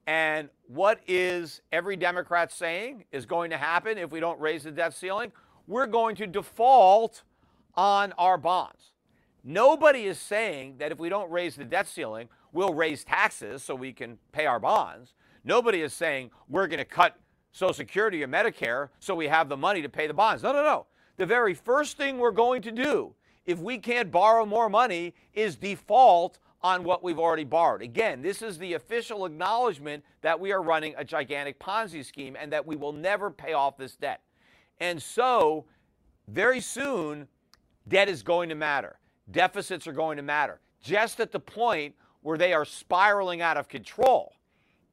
And 0.07 0.49
what 0.67 1.01
is 1.07 1.61
every 1.71 1.95
Democrat 1.95 2.51
saying 2.51 3.05
is 3.11 3.25
going 3.25 3.51
to 3.51 3.57
happen 3.57 3.97
if 3.97 4.11
we 4.11 4.19
don't 4.19 4.39
raise 4.39 4.63
the 4.63 4.71
debt 4.71 4.93
ceiling? 4.93 5.31
We're 5.67 5.85
going 5.85 6.15
to 6.15 6.27
default 6.27 7.23
on 7.75 8.13
our 8.13 8.37
bonds. 8.37 8.91
Nobody 9.43 10.05
is 10.05 10.19
saying 10.19 10.75
that 10.79 10.91
if 10.91 10.99
we 10.99 11.09
don't 11.09 11.29
raise 11.29 11.55
the 11.55 11.63
debt 11.63 11.87
ceiling, 11.87 12.27
we'll 12.51 12.73
raise 12.73 13.03
taxes 13.03 13.63
so 13.63 13.75
we 13.75 13.93
can 13.93 14.17
pay 14.31 14.45
our 14.45 14.59
bonds. 14.59 15.13
Nobody 15.43 15.81
is 15.81 15.93
saying 15.93 16.31
we're 16.49 16.67
going 16.67 16.79
to 16.79 16.85
cut 16.85 17.15
Social 17.51 17.73
Security 17.73 18.23
or 18.23 18.27
Medicare 18.27 18.89
so 18.99 19.15
we 19.15 19.27
have 19.27 19.49
the 19.49 19.57
money 19.57 19.81
to 19.81 19.89
pay 19.89 20.07
the 20.07 20.13
bonds. 20.13 20.43
No, 20.43 20.51
no, 20.51 20.63
no. 20.63 20.87
The 21.17 21.25
very 21.25 21.53
first 21.53 21.97
thing 21.97 22.17
we're 22.17 22.31
going 22.31 22.61
to 22.63 22.71
do 22.71 23.13
if 23.49 23.57
we 23.57 23.79
can't 23.79 24.11
borrow 24.11 24.45
more 24.45 24.69
money 24.69 25.15
is 25.33 25.55
default 25.55 26.37
on 26.61 26.83
what 26.83 27.01
we've 27.01 27.17
already 27.17 27.43
borrowed. 27.43 27.81
Again, 27.81 28.21
this 28.21 28.43
is 28.43 28.59
the 28.59 28.73
official 28.73 29.25
acknowledgement 29.25 30.03
that 30.21 30.39
we 30.39 30.51
are 30.51 30.61
running 30.61 30.93
a 30.95 31.03
gigantic 31.03 31.57
Ponzi 31.57 32.05
scheme 32.05 32.37
and 32.39 32.53
that 32.53 32.67
we 32.67 32.75
will 32.75 32.93
never 32.93 33.31
pay 33.31 33.53
off 33.53 33.75
this 33.75 33.95
debt. 33.95 34.21
And 34.79 35.01
so, 35.01 35.65
very 36.27 36.59
soon, 36.59 37.27
debt 37.87 38.07
is 38.07 38.21
going 38.21 38.49
to 38.49 38.55
matter. 38.55 38.99
Deficits 39.31 39.87
are 39.87 39.93
going 39.93 40.17
to 40.17 40.23
matter. 40.23 40.59
Just 40.83 41.19
at 41.19 41.31
the 41.31 41.39
point 41.39 41.95
where 42.21 42.37
they 42.37 42.53
are 42.53 42.65
spiraling 42.65 43.41
out 43.41 43.57
of 43.57 43.67
control. 43.67 44.31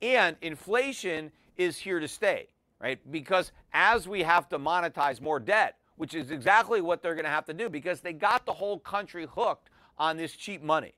And 0.01 0.35
inflation 0.41 1.31
is 1.59 1.77
here 1.77 2.01
to 2.01 2.09
stay, 2.09 2.49
right? 2.81 2.99
Because 3.11 3.53
as 3.75 4.09
we 4.09 4.23
have 4.23 4.49
to 4.49 4.59
monetize 4.59 5.21
more 5.21 5.41
debt, 5.41 5.77
which 5.97 6.15
is 6.15 6.31
exactly 6.31 6.81
what 6.81 7.03
they're 7.03 7.15
going 7.15 7.25
to 7.25 7.31
have 7.31 7.47
to 7.47 7.55
do 7.55 7.69
because 7.69 8.01
they 8.01 8.13
got 8.13 8.47
the 8.47 8.53
whole 8.53 8.79
country 8.79 9.27
hooked 9.31 9.71
on 9.99 10.17
this 10.17 10.33
cheap 10.33 10.63
money. 10.63 10.93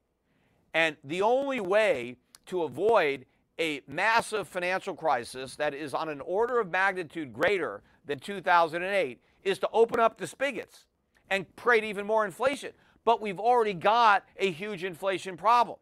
And 0.74 0.96
the 1.02 1.22
only 1.22 1.60
way 1.60 2.16
to 2.46 2.62
avoid 2.62 3.26
a 3.58 3.80
massive 3.88 4.46
financial 4.46 4.94
crisis 4.94 5.56
that 5.56 5.74
is 5.74 5.94
on 5.94 6.08
an 6.08 6.20
order 6.20 6.60
of 6.60 6.70
magnitude 6.70 7.32
greater 7.32 7.82
than 8.06 8.18
2008 8.18 9.20
is 9.42 9.58
to 9.58 9.68
open 9.72 10.00
up 10.00 10.18
the 10.18 10.26
spigots 10.26 10.84
and 11.30 11.46
create 11.56 11.84
even 11.84 12.06
more 12.06 12.24
inflation. 12.24 12.72
But 13.04 13.20
we've 13.20 13.40
already 13.40 13.74
got 13.74 14.24
a 14.36 14.50
huge 14.50 14.84
inflation 14.84 15.36
problem. 15.36 15.78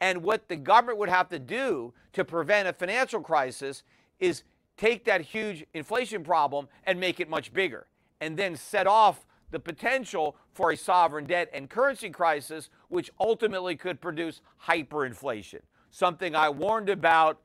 And 0.00 0.22
what 0.22 0.48
the 0.48 0.56
government 0.56 0.98
would 0.98 1.08
have 1.08 1.28
to 1.30 1.38
do 1.38 1.94
to 2.12 2.24
prevent 2.24 2.68
a 2.68 2.72
financial 2.72 3.20
crisis 3.20 3.82
is 4.20 4.42
take 4.76 5.04
that 5.06 5.20
huge 5.22 5.64
inflation 5.74 6.22
problem 6.22 6.68
and 6.84 7.00
make 7.00 7.18
it 7.18 7.28
much 7.28 7.52
bigger, 7.52 7.86
and 8.20 8.36
then 8.36 8.56
set 8.56 8.86
off 8.86 9.26
the 9.50 9.60
potential 9.60 10.36
for 10.52 10.72
a 10.72 10.76
sovereign 10.76 11.24
debt 11.24 11.48
and 11.52 11.70
currency 11.70 12.10
crisis, 12.10 12.68
which 12.88 13.10
ultimately 13.20 13.76
could 13.76 14.00
produce 14.00 14.40
hyperinflation. 14.66 15.60
Something 15.90 16.34
I 16.34 16.48
warned 16.48 16.88
about 16.88 17.40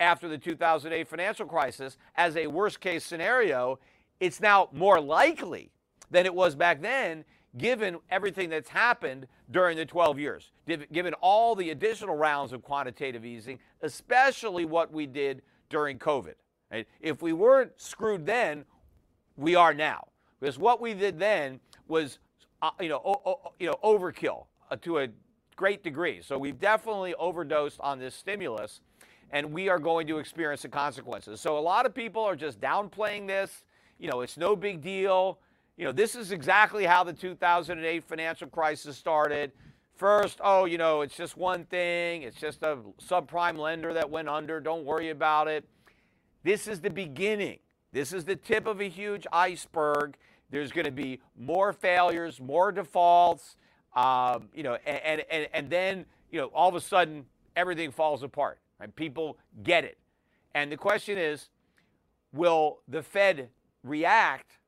after 0.00 0.28
the 0.28 0.38
2008 0.38 1.06
financial 1.06 1.46
crisis 1.46 1.98
as 2.16 2.36
a 2.36 2.46
worst 2.46 2.80
case 2.80 3.04
scenario. 3.04 3.78
It's 4.18 4.40
now 4.40 4.68
more 4.72 5.00
likely 5.00 5.70
than 6.10 6.26
it 6.26 6.34
was 6.34 6.54
back 6.54 6.80
then, 6.80 7.24
given 7.58 7.98
everything 8.10 8.48
that's 8.48 8.70
happened 8.70 9.26
during 9.50 9.76
the 9.76 9.84
12 9.84 10.18
years, 10.18 10.52
given 10.66 11.14
all 11.20 11.54
the 11.54 11.70
additional 11.70 12.16
rounds 12.16 12.52
of 12.52 12.62
quantitative 12.62 13.24
easing, 13.24 13.58
especially 13.82 14.64
what 14.64 14.90
we 14.90 15.06
did 15.06 15.42
during 15.68 15.98
COVID. 15.98 16.34
If 17.00 17.20
we 17.20 17.34
weren't 17.34 17.72
screwed 17.78 18.24
then, 18.24 18.64
we 19.36 19.54
are 19.54 19.74
now. 19.74 20.08
Because 20.42 20.58
what 20.58 20.80
we 20.80 20.92
did 20.92 21.20
then 21.20 21.60
was, 21.86 22.18
uh, 22.62 22.70
you 22.80 22.88
know, 22.88 23.00
o- 23.04 23.22
o- 23.24 23.52
you 23.60 23.68
know, 23.68 23.78
overkill 23.84 24.46
uh, 24.72 24.76
to 24.82 24.98
a 24.98 25.08
great 25.54 25.84
degree. 25.84 26.20
So 26.20 26.36
we've 26.36 26.58
definitely 26.58 27.14
overdosed 27.14 27.78
on 27.78 28.00
this 28.00 28.12
stimulus, 28.12 28.80
and 29.30 29.52
we 29.52 29.68
are 29.68 29.78
going 29.78 30.08
to 30.08 30.18
experience 30.18 30.62
the 30.62 30.68
consequences. 30.68 31.40
So 31.40 31.56
a 31.56 31.60
lot 31.60 31.86
of 31.86 31.94
people 31.94 32.24
are 32.24 32.34
just 32.34 32.60
downplaying 32.60 33.28
this. 33.28 33.62
You 34.00 34.10
know, 34.10 34.22
it's 34.22 34.36
no 34.36 34.56
big 34.56 34.82
deal. 34.82 35.38
You 35.76 35.84
know, 35.84 35.92
this 35.92 36.16
is 36.16 36.32
exactly 36.32 36.86
how 36.86 37.04
the 37.04 37.12
2008 37.12 38.02
financial 38.02 38.48
crisis 38.48 38.96
started. 38.96 39.52
First, 39.94 40.40
oh, 40.42 40.64
you 40.64 40.76
know, 40.76 41.02
it's 41.02 41.16
just 41.16 41.36
one 41.36 41.66
thing. 41.66 42.22
It's 42.22 42.40
just 42.40 42.64
a 42.64 42.78
subprime 43.00 43.58
lender 43.58 43.94
that 43.94 44.10
went 44.10 44.28
under. 44.28 44.58
Don't 44.58 44.84
worry 44.84 45.10
about 45.10 45.46
it. 45.46 45.64
This 46.42 46.66
is 46.66 46.80
the 46.80 46.90
beginning. 46.90 47.60
This 47.92 48.14
is 48.14 48.24
the 48.24 48.36
tip 48.36 48.66
of 48.66 48.80
a 48.80 48.88
huge 48.88 49.26
iceberg. 49.32 50.16
There's 50.52 50.70
going 50.70 50.84
to 50.84 50.92
be 50.92 51.18
more 51.36 51.72
failures, 51.72 52.40
more 52.40 52.70
defaults, 52.70 53.56
um, 53.96 54.50
you 54.54 54.62
know, 54.62 54.76
and, 54.86 55.24
and, 55.30 55.48
and 55.52 55.70
then, 55.70 56.04
you 56.30 56.38
know, 56.38 56.46
all 56.54 56.68
of 56.68 56.74
a 56.74 56.80
sudden 56.80 57.24
everything 57.56 57.90
falls 57.90 58.22
apart. 58.22 58.60
Right? 58.78 58.94
People 58.94 59.38
get 59.64 59.84
it. 59.84 59.98
And 60.54 60.70
the 60.70 60.76
question 60.76 61.16
is, 61.16 61.48
will 62.32 62.80
the 62.86 63.02
Fed 63.02 63.48
react 63.82 64.58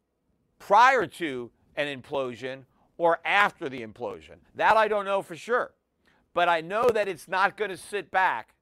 prior 0.58 1.06
to 1.06 1.50
an 1.76 2.00
implosion 2.00 2.62
or 2.96 3.20
after 3.24 3.68
the 3.68 3.86
implosion? 3.86 4.36
That 4.54 4.78
I 4.78 4.88
don't 4.88 5.04
know 5.04 5.20
for 5.20 5.36
sure. 5.36 5.74
But 6.32 6.48
I 6.48 6.62
know 6.62 6.88
that 6.88 7.08
it's 7.08 7.28
not 7.28 7.58
going 7.58 7.70
to 7.70 7.76
sit 7.76 8.10
back 8.10 8.54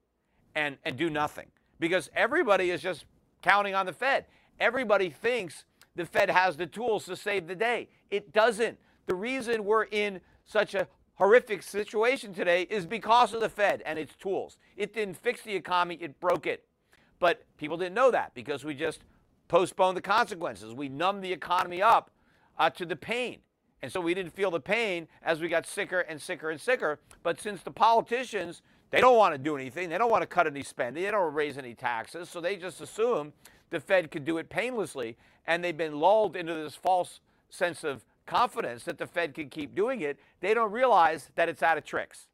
and, 0.55 0.77
and 0.83 0.97
do 0.97 1.09
nothing 1.09 1.47
because 1.79 2.09
everybody 2.15 2.69
is 2.69 2.81
just 2.81 3.05
counting 3.41 3.75
on 3.75 3.85
the 3.85 3.93
Fed. 3.93 4.25
Everybody 4.59 5.09
thinks 5.09 5.65
the 5.95 6.05
Fed 6.05 6.29
has 6.29 6.57
the 6.57 6.65
tools 6.65 7.05
to 7.05 7.15
save 7.15 7.47
the 7.47 7.55
day. 7.55 7.89
It 8.09 8.31
doesn't. 8.31 8.77
The 9.05 9.15
reason 9.15 9.65
we're 9.65 9.85
in 9.85 10.21
such 10.45 10.75
a 10.75 10.87
horrific 11.15 11.61
situation 11.61 12.33
today 12.33 12.63
is 12.63 12.85
because 12.85 13.33
of 13.33 13.41
the 13.41 13.49
Fed 13.49 13.81
and 13.85 13.99
its 13.99 14.15
tools. 14.15 14.57
It 14.75 14.93
didn't 14.93 15.15
fix 15.15 15.41
the 15.41 15.55
economy, 15.55 15.97
it 16.01 16.19
broke 16.19 16.47
it. 16.47 16.65
But 17.19 17.45
people 17.57 17.77
didn't 17.77 17.95
know 17.95 18.11
that 18.11 18.33
because 18.33 18.63
we 18.63 18.73
just 18.73 19.01
postponed 19.47 19.95
the 19.95 20.01
consequences. 20.01 20.73
We 20.73 20.89
numbed 20.89 21.23
the 21.23 21.31
economy 21.31 21.81
up 21.81 22.11
uh, 22.57 22.69
to 22.71 22.85
the 22.85 22.95
pain. 22.95 23.39
And 23.81 23.91
so 23.91 23.99
we 23.99 24.13
didn't 24.13 24.33
feel 24.33 24.49
the 24.49 24.59
pain 24.59 25.07
as 25.21 25.41
we 25.41 25.49
got 25.49 25.65
sicker 25.65 26.01
and 26.01 26.21
sicker 26.21 26.49
and 26.49 26.59
sicker. 26.59 26.99
But 27.21 27.39
since 27.39 27.61
the 27.61 27.71
politicians 27.71 28.61
they 28.93 29.01
don't 29.01 29.17
want 29.17 29.33
to 29.33 29.39
do 29.39 29.55
anything. 29.55 29.89
They 29.89 29.97
don't 29.97 30.11
want 30.11 30.21
to 30.21 30.27
cut 30.27 30.45
any 30.45 30.61
spending. 30.61 31.03
They 31.03 31.09
don't 31.09 31.33
raise 31.33 31.57
any 31.57 31.73
taxes. 31.73 32.29
So 32.29 32.39
they 32.39 32.55
just 32.55 32.79
assume 32.79 33.33
the 33.71 33.79
Fed 33.79 34.11
could 34.11 34.23
do 34.23 34.37
it 34.37 34.49
painlessly. 34.49 35.17
And 35.45 35.63
they've 35.63 35.75
been 35.75 35.99
lulled 35.99 36.35
into 36.35 36.53
this 36.53 36.75
false 36.75 37.19
sense 37.49 37.83
of 37.83 38.03
confidence 38.25 38.83
that 38.83 38.97
the 38.97 39.07
Fed 39.07 39.33
can 39.33 39.49
keep 39.49 39.75
doing 39.75 40.01
it. 40.01 40.17
They 40.39 40.53
don't 40.53 40.71
realize 40.71 41.29
that 41.35 41.49
it's 41.49 41.61
out 41.61 41.77
of 41.77 41.83
tricks, 41.83 42.27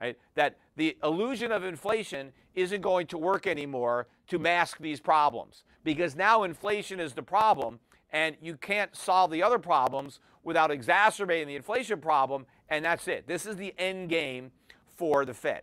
right? 0.00 0.16
That 0.34 0.56
the 0.76 0.96
illusion 1.02 1.52
of 1.52 1.64
inflation 1.64 2.32
isn't 2.54 2.80
going 2.80 3.06
to 3.08 3.18
work 3.18 3.46
anymore 3.46 4.06
to 4.28 4.38
mask 4.38 4.78
these 4.78 5.00
problems 5.00 5.64
because 5.82 6.16
now 6.16 6.44
inflation 6.44 7.00
is 7.00 7.12
the 7.12 7.22
problem 7.22 7.78
and 8.10 8.36
you 8.40 8.56
can't 8.56 8.94
solve 8.94 9.30
the 9.30 9.42
other 9.42 9.58
problems 9.58 10.20
without 10.44 10.70
exacerbating 10.70 11.48
the 11.48 11.56
inflation 11.56 12.00
problem. 12.00 12.46
And 12.68 12.84
that's 12.84 13.08
it. 13.08 13.26
This 13.26 13.44
is 13.44 13.56
the 13.56 13.74
end 13.76 14.08
game 14.08 14.52
for 14.96 15.24
the 15.24 15.34
Fed. 15.34 15.62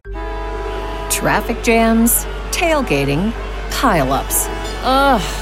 Traffic 1.10 1.64
jams, 1.64 2.26
tailgating, 2.52 3.32
pileups. 3.70 4.48
Ugh, 4.84 5.40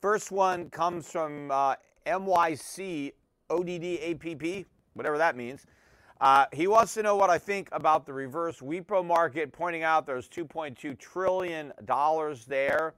First 0.00 0.30
one 0.30 0.70
comes 0.70 1.10
from 1.10 1.50
uh, 1.50 1.74
MYC 2.06 3.12
ODD 3.50 4.64
whatever 4.94 5.18
that 5.18 5.36
means. 5.36 5.66
Uh, 6.20 6.46
he 6.52 6.66
wants 6.66 6.94
to 6.94 7.02
know 7.02 7.16
what 7.16 7.30
I 7.30 7.38
think 7.38 7.68
about 7.72 8.06
the 8.06 8.12
reverse 8.12 8.60
repo 8.60 9.04
market, 9.04 9.52
pointing 9.52 9.82
out 9.82 10.06
there's 10.06 10.28
2.2 10.28 10.98
trillion 10.98 11.72
dollars 11.84 12.44
there. 12.44 12.94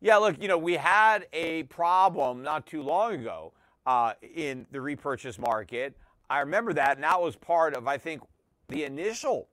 Yeah, 0.00 0.16
look, 0.16 0.40
you 0.40 0.48
know, 0.48 0.58
we 0.58 0.74
had 0.74 1.26
a 1.32 1.62
problem 1.64 2.42
not 2.42 2.66
too 2.66 2.82
long 2.82 3.14
ago 3.14 3.52
uh, 3.86 4.12
in 4.34 4.66
the 4.70 4.80
repurchase 4.80 5.38
market. 5.38 5.96
I 6.28 6.40
remember 6.40 6.74
that, 6.74 6.96
and 6.96 7.04
that 7.04 7.20
was 7.20 7.36
part 7.36 7.74
of, 7.74 7.86
I 7.86 7.96
think, 7.96 8.22
the 8.68 8.84
initial 8.84 9.48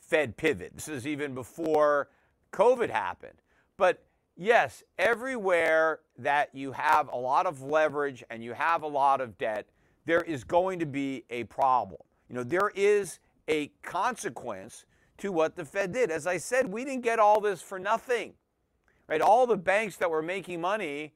Fed 0.00 0.36
pivot. 0.36 0.72
This 0.74 0.88
is 0.88 1.06
even 1.06 1.34
before 1.34 2.08
COVID 2.52 2.90
happened. 2.90 3.38
But 3.76 4.02
yes, 4.36 4.82
everywhere 4.98 6.00
that 6.18 6.50
you 6.54 6.72
have 6.72 7.08
a 7.08 7.16
lot 7.16 7.46
of 7.46 7.62
leverage 7.62 8.22
and 8.30 8.42
you 8.42 8.52
have 8.52 8.82
a 8.82 8.86
lot 8.86 9.20
of 9.20 9.36
debt, 9.38 9.66
there 10.04 10.22
is 10.22 10.44
going 10.44 10.78
to 10.78 10.86
be 10.86 11.24
a 11.30 11.44
problem. 11.44 12.00
You 12.28 12.36
know, 12.36 12.44
there 12.44 12.70
is 12.74 13.18
a 13.48 13.68
consequence 13.82 14.84
to 15.18 15.32
what 15.32 15.56
the 15.56 15.64
Fed 15.64 15.92
did. 15.92 16.10
As 16.10 16.26
I 16.26 16.36
said, 16.36 16.70
we 16.70 16.84
didn't 16.84 17.02
get 17.02 17.18
all 17.18 17.40
this 17.40 17.62
for 17.62 17.78
nothing. 17.78 18.34
Right? 19.08 19.20
All 19.20 19.46
the 19.46 19.56
banks 19.56 19.96
that 19.96 20.10
were 20.10 20.22
making 20.22 20.60
money 20.60 21.14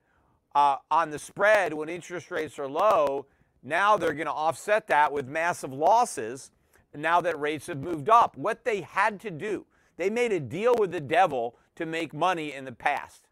uh, 0.55 0.77
on 0.91 1.11
the 1.11 1.19
spread 1.19 1.75
when 1.75 1.89
interest 1.89 2.31
rates 2.31 2.59
are 2.59 2.69
low, 2.69 3.27
now 3.63 3.97
they're 3.97 4.15
going 4.15 4.27
to 4.27 4.33
offset 4.33 4.87
that 4.87 5.13
with 5.13 5.29
massive 5.29 5.73
losses 5.73 6.51
now 6.95 7.21
that 7.21 7.39
rates 7.39 7.67
have 7.67 7.83
moved 7.83 8.09
up. 8.09 8.37
What 8.37 8.65
they 8.65 8.81
had 8.81 9.21
to 9.21 9.31
do, 9.31 9.67
they 9.97 10.11
made 10.11 10.33
a 10.33 10.41
deal 10.41 10.75
with 10.79 10.93
the 10.93 11.01
devil 11.01 11.57
to 11.81 11.87
make 11.87 12.13
money 12.13 12.53
in 12.53 12.67
the 12.67 12.73
past. 12.73 13.23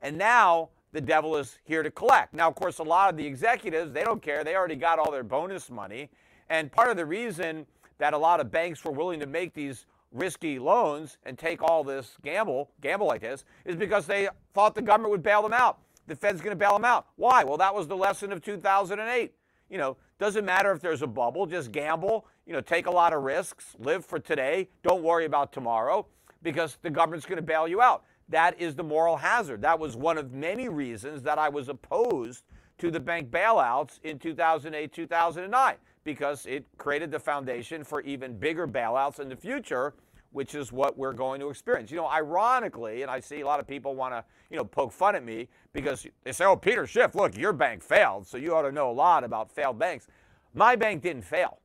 And 0.00 0.16
now 0.16 0.70
the 0.92 1.02
devil 1.02 1.36
is 1.36 1.58
here 1.64 1.82
to 1.82 1.90
collect. 1.90 2.32
Now, 2.32 2.48
of 2.48 2.54
course, 2.54 2.78
a 2.78 2.82
lot 2.82 3.10
of 3.10 3.16
the 3.18 3.26
executives, 3.26 3.92
they 3.92 4.04
don't 4.04 4.22
care. 4.22 4.42
They 4.42 4.56
already 4.56 4.74
got 4.74 4.98
all 4.98 5.10
their 5.10 5.22
bonus 5.22 5.70
money. 5.70 6.08
And 6.48 6.72
part 6.72 6.88
of 6.88 6.96
the 6.96 7.04
reason 7.04 7.66
that 7.98 8.14
a 8.14 8.18
lot 8.18 8.40
of 8.40 8.50
banks 8.50 8.82
were 8.84 8.90
willing 8.90 9.20
to 9.20 9.26
make 9.26 9.52
these 9.52 9.84
risky 10.12 10.58
loans 10.58 11.18
and 11.24 11.36
take 11.38 11.62
all 11.62 11.84
this 11.84 12.16
gamble, 12.22 12.70
gamble 12.80 13.06
like 13.06 13.20
this, 13.20 13.44
is 13.66 13.76
because 13.76 14.06
they 14.06 14.30
thought 14.54 14.74
the 14.74 14.80
government 14.80 15.10
would 15.10 15.22
bail 15.22 15.42
them 15.42 15.52
out. 15.52 15.78
The 16.06 16.16
Fed's 16.16 16.40
going 16.40 16.52
to 16.52 16.56
bail 16.56 16.72
them 16.72 16.86
out. 16.86 17.08
Why? 17.16 17.44
Well, 17.44 17.58
that 17.58 17.74
was 17.74 17.86
the 17.86 17.96
lesson 17.96 18.32
of 18.32 18.40
2008. 18.40 19.34
You 19.68 19.76
know, 19.76 19.98
doesn't 20.18 20.46
matter 20.46 20.72
if 20.72 20.80
there's 20.80 21.02
a 21.02 21.06
bubble, 21.06 21.44
just 21.44 21.70
gamble, 21.70 22.26
you 22.46 22.54
know, 22.54 22.62
take 22.62 22.86
a 22.86 22.90
lot 22.90 23.12
of 23.12 23.24
risks, 23.24 23.76
live 23.78 24.06
for 24.06 24.18
today, 24.18 24.70
don't 24.82 25.02
worry 25.02 25.26
about 25.26 25.52
tomorrow 25.52 26.06
because 26.42 26.78
the 26.82 26.90
government's 26.90 27.26
going 27.26 27.36
to 27.36 27.42
bail 27.42 27.66
you 27.66 27.80
out. 27.80 28.04
That 28.28 28.60
is 28.60 28.74
the 28.74 28.84
moral 28.84 29.16
hazard. 29.16 29.62
That 29.62 29.78
was 29.78 29.96
one 29.96 30.18
of 30.18 30.32
many 30.32 30.68
reasons 30.68 31.22
that 31.22 31.38
I 31.38 31.48
was 31.48 31.68
opposed 31.68 32.44
to 32.78 32.90
the 32.90 33.00
bank 33.00 33.30
bailouts 33.30 34.00
in 34.04 34.18
2008, 34.18 34.92
2009 34.92 35.76
because 36.04 36.46
it 36.46 36.64
created 36.78 37.10
the 37.10 37.18
foundation 37.18 37.84
for 37.84 38.00
even 38.02 38.38
bigger 38.38 38.66
bailouts 38.66 39.20
in 39.20 39.28
the 39.28 39.36
future, 39.36 39.94
which 40.32 40.54
is 40.54 40.72
what 40.72 40.96
we're 40.96 41.12
going 41.12 41.40
to 41.40 41.50
experience. 41.50 41.90
You 41.90 41.98
know, 41.98 42.08
ironically, 42.08 43.02
and 43.02 43.10
I 43.10 43.20
see 43.20 43.40
a 43.40 43.46
lot 43.46 43.60
of 43.60 43.66
people 43.66 43.94
want 43.94 44.14
to, 44.14 44.24
you 44.50 44.56
know, 44.56 44.64
poke 44.64 44.92
fun 44.92 45.16
at 45.16 45.24
me 45.24 45.48
because 45.72 46.06
they 46.24 46.32
say, 46.32 46.44
"Oh, 46.44 46.56
Peter 46.56 46.86
Schiff, 46.86 47.14
look, 47.14 47.36
your 47.36 47.52
bank 47.52 47.82
failed, 47.82 48.26
so 48.26 48.38
you 48.38 48.54
ought 48.54 48.62
to 48.62 48.72
know 48.72 48.90
a 48.90 48.92
lot 48.92 49.24
about 49.24 49.50
failed 49.50 49.78
banks." 49.78 50.06
My 50.54 50.76
bank 50.76 51.02
didn't 51.02 51.22
fail. 51.22 51.60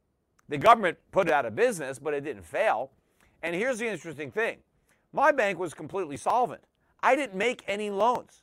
The 0.50 0.58
government 0.58 0.98
put 1.12 1.28
it 1.28 1.34
out 1.34 1.46
of 1.46 1.56
business, 1.56 2.00
but 2.00 2.14
it 2.14 2.22
didn't 2.22 2.44
fail. 2.44 2.92
And 3.44 3.54
here's 3.54 3.78
the 3.78 3.88
interesting 3.88 4.32
thing. 4.32 4.58
My 5.12 5.32
bank 5.32 5.60
was 5.60 5.74
completely 5.74 6.18
solvent. 6.18 6.64
I 7.04 7.16
didn't 7.16 7.36
make 7.36 7.64
any 7.68 7.90
loans. 7.92 8.42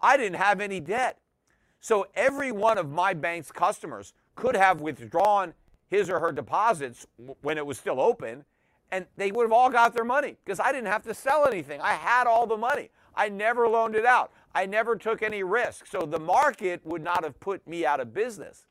I 0.00 0.16
didn't 0.16 0.38
have 0.38 0.60
any 0.60 0.80
debt. 0.80 1.18
So 1.80 2.06
every 2.14 2.52
one 2.52 2.78
of 2.78 2.90
my 2.90 3.12
bank's 3.12 3.50
customers 3.50 4.14
could 4.36 4.56
have 4.56 4.80
withdrawn 4.80 5.52
his 5.88 6.08
or 6.08 6.20
her 6.20 6.32
deposits 6.32 7.06
when 7.42 7.58
it 7.58 7.66
was 7.66 7.78
still 7.78 8.00
open, 8.00 8.44
and 8.92 9.06
they 9.16 9.32
would 9.32 9.42
have 9.42 9.52
all 9.52 9.70
got 9.70 9.92
their 9.92 10.04
money 10.04 10.36
because 10.44 10.60
I 10.60 10.72
didn't 10.72 10.86
have 10.86 11.02
to 11.02 11.14
sell 11.14 11.46
anything. 11.46 11.80
I 11.80 11.92
had 11.92 12.26
all 12.26 12.46
the 12.46 12.56
money. 12.56 12.90
I 13.14 13.28
never 13.28 13.68
loaned 13.68 13.96
it 13.96 14.06
out. 14.06 14.32
I 14.54 14.66
never 14.66 14.96
took 14.96 15.22
any 15.22 15.42
risk. 15.42 15.86
So 15.86 16.02
the 16.02 16.20
market 16.20 16.80
would 16.84 17.02
not 17.02 17.24
have 17.24 17.38
put 17.40 17.66
me 17.66 17.84
out 17.84 18.00
of 18.00 18.14
business. 18.14 18.66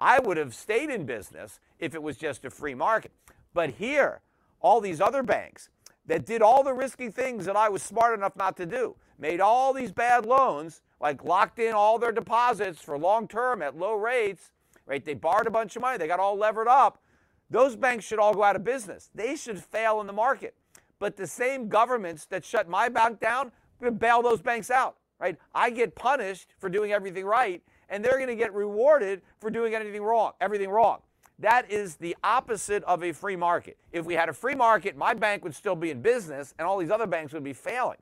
I 0.00 0.20
would 0.20 0.36
have 0.36 0.54
stayed 0.54 0.90
in 0.90 1.04
business 1.04 1.58
if 1.80 1.94
it 1.94 2.02
was 2.02 2.16
just 2.16 2.44
a 2.44 2.50
free 2.50 2.74
market. 2.74 3.10
But 3.52 3.70
here, 3.70 4.20
all 4.60 4.80
these 4.80 5.00
other 5.00 5.22
banks 5.22 5.68
that 6.06 6.24
did 6.24 6.42
all 6.42 6.62
the 6.62 6.72
risky 6.72 7.10
things 7.10 7.44
that 7.44 7.56
I 7.56 7.68
was 7.68 7.82
smart 7.82 8.18
enough 8.18 8.34
not 8.36 8.56
to 8.56 8.66
do, 8.66 8.96
made 9.18 9.40
all 9.40 9.72
these 9.72 9.92
bad 9.92 10.24
loans, 10.24 10.80
like 11.00 11.22
locked 11.24 11.58
in 11.58 11.74
all 11.74 11.98
their 11.98 12.12
deposits 12.12 12.80
for 12.80 12.98
long 12.98 13.28
term 13.28 13.62
at 13.62 13.76
low 13.76 13.94
rates, 13.94 14.50
right? 14.86 15.04
They 15.04 15.14
borrowed 15.14 15.46
a 15.46 15.50
bunch 15.50 15.76
of 15.76 15.82
money, 15.82 15.98
they 15.98 16.06
got 16.06 16.20
all 16.20 16.36
levered 16.36 16.68
up. 16.68 17.02
Those 17.50 17.76
banks 17.76 18.04
should 18.04 18.18
all 18.18 18.34
go 18.34 18.42
out 18.42 18.56
of 18.56 18.64
business. 18.64 19.10
They 19.14 19.34
should 19.36 19.62
fail 19.62 20.00
in 20.00 20.06
the 20.06 20.12
market. 20.12 20.54
But 20.98 21.16
the 21.16 21.26
same 21.26 21.68
governments 21.68 22.26
that 22.26 22.44
shut 22.44 22.68
my 22.68 22.88
bank 22.88 23.20
down, 23.20 23.52
bail 23.98 24.22
those 24.22 24.42
banks 24.42 24.70
out, 24.70 24.96
right? 25.18 25.36
I 25.54 25.70
get 25.70 25.94
punished 25.94 26.54
for 26.58 26.68
doing 26.68 26.92
everything 26.92 27.24
right, 27.24 27.62
and 27.88 28.04
they're 28.04 28.16
going 28.16 28.28
to 28.28 28.34
get 28.34 28.52
rewarded 28.52 29.22
for 29.38 29.50
doing 29.50 29.74
anything 29.74 30.02
wrong, 30.02 30.32
everything 30.40 30.68
wrong. 30.68 31.00
That 31.38 31.70
is 31.70 31.96
the 31.96 32.16
opposite 32.24 32.82
of 32.84 33.04
a 33.04 33.12
free 33.12 33.36
market. 33.36 33.76
If 33.92 34.04
we 34.04 34.14
had 34.14 34.28
a 34.28 34.32
free 34.32 34.54
market, 34.54 34.96
my 34.96 35.14
bank 35.14 35.44
would 35.44 35.54
still 35.54 35.76
be 35.76 35.90
in 35.90 36.02
business, 36.02 36.52
and 36.58 36.66
all 36.66 36.78
these 36.78 36.90
other 36.90 37.06
banks 37.06 37.32
would 37.32 37.44
be 37.44 37.52
failing. 37.52 37.98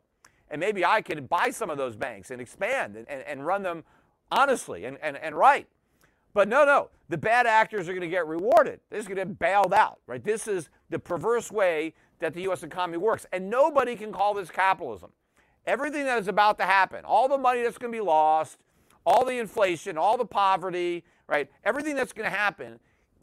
And 0.51 0.61
maybe 0.61 0.85
I 0.85 1.03
could 1.03 1.29
buy 1.29 1.51
some 1.51 1.71
of 1.71 1.77
those 1.77 1.97
banks 1.97 2.31
and 2.31 2.41
expand 2.41 2.97
and, 2.97 3.09
and, 3.09 3.23
and 3.23 3.47
run 3.47 3.63
them 3.63 3.85
honestly 4.31 4.85
and, 4.85 4.97
and, 5.03 5.17
and 5.17 5.35
right. 5.35 5.67
But 6.35 6.49
no, 6.49 6.65
no, 6.65 6.91
the 7.09 7.17
bad 7.17 7.47
actors 7.47 7.89
are 7.89 7.93
going 7.93 8.03
to 8.03 8.09
get 8.09 8.27
rewarded. 8.27 8.81
They're 8.91 8.99
just 8.99 9.09
going 9.09 9.19
to 9.19 9.25
get 9.25 9.39
bailed 9.39 9.73
out, 9.73 9.99
right? 10.07 10.23
This 10.23 10.47
is 10.47 10.69
the 10.91 10.99
perverse 10.99 11.51
way 11.51 11.95
that 12.21 12.35
the 12.35 12.43
U.S. 12.43 12.63
economy 12.63 12.99
works. 12.99 13.27
And 13.33 13.51
nobody 13.51 13.97
can 13.97 14.13
call 14.13 14.35
this 14.35 14.51
capitalism. 14.51 15.11
Everything 15.67 16.05
that 16.05 16.19
is 16.19 16.29
about 16.29 16.59
to 16.59 16.65
happen, 16.65 17.05
all 17.05 17.29
the 17.29 17.39
money 17.39 17.63
that's 17.63 17.79
going 17.79 17.93
to 17.93 17.97
be 17.97 18.05
lost, 18.05 18.59
all 19.05 19.25
the 19.25 19.39
inflation, 19.39 19.99
all 19.99 20.17
the 20.17 20.27
poverty, 20.27 21.05
right? 21.27 21.51
Everything 21.65 21.97
that's 21.97 22.13
going 22.13 22.31
to 22.31 22.37
happen, 22.37 22.79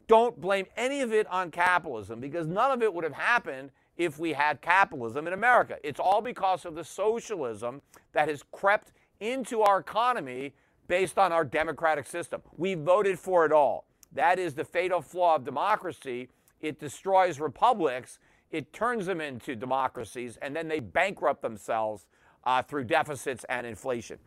don't 0.06 0.40
blame 0.40 0.66
any 0.76 1.00
of 1.00 1.12
it 1.12 1.26
on 1.28 1.50
capitalism 1.50 2.20
because 2.20 2.46
none 2.46 2.70
of 2.70 2.82
it 2.82 2.92
would 2.92 3.04
have 3.04 3.14
happened 3.14 3.70
if 3.96 4.18
we 4.18 4.32
had 4.32 4.60
capitalism 4.60 5.26
in 5.26 5.32
America. 5.32 5.76
It's 5.82 6.00
all 6.00 6.20
because 6.20 6.64
of 6.64 6.74
the 6.74 6.84
socialism 6.84 7.80
that 8.12 8.28
has 8.28 8.42
crept 8.52 8.92
into 9.20 9.62
our 9.62 9.78
economy 9.78 10.54
based 10.88 11.18
on 11.18 11.32
our 11.32 11.44
democratic 11.44 12.06
system. 12.06 12.42
We 12.56 12.74
voted 12.74 13.18
for 13.18 13.46
it 13.46 13.52
all. 13.52 13.86
That 14.12 14.38
is 14.38 14.54
the 14.54 14.64
fatal 14.64 15.00
flaw 15.00 15.36
of 15.36 15.44
democracy. 15.44 16.28
It 16.60 16.78
destroys 16.78 17.40
republics, 17.40 18.18
it 18.50 18.72
turns 18.72 19.06
them 19.06 19.20
into 19.20 19.56
democracies, 19.56 20.38
and 20.40 20.54
then 20.54 20.68
they 20.68 20.80
bankrupt 20.80 21.42
themselves 21.42 22.06
uh, 22.44 22.62
through 22.62 22.84
deficits 22.84 23.44
and 23.48 23.66
inflation. 23.66 24.18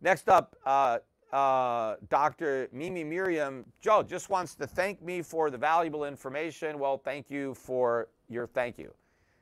Next 0.00 0.28
up, 0.28 0.56
uh, 0.64 0.98
uh, 1.32 1.96
Dr. 2.08 2.68
Mimi 2.72 3.04
Miriam 3.04 3.64
Joe 3.80 4.02
just 4.02 4.30
wants 4.30 4.54
to 4.56 4.66
thank 4.66 5.02
me 5.02 5.22
for 5.22 5.50
the 5.50 5.58
valuable 5.58 6.04
information. 6.04 6.78
Well, 6.78 6.98
thank 6.98 7.30
you 7.30 7.54
for 7.54 8.08
your 8.28 8.46
thank 8.46 8.78
you. 8.78 8.92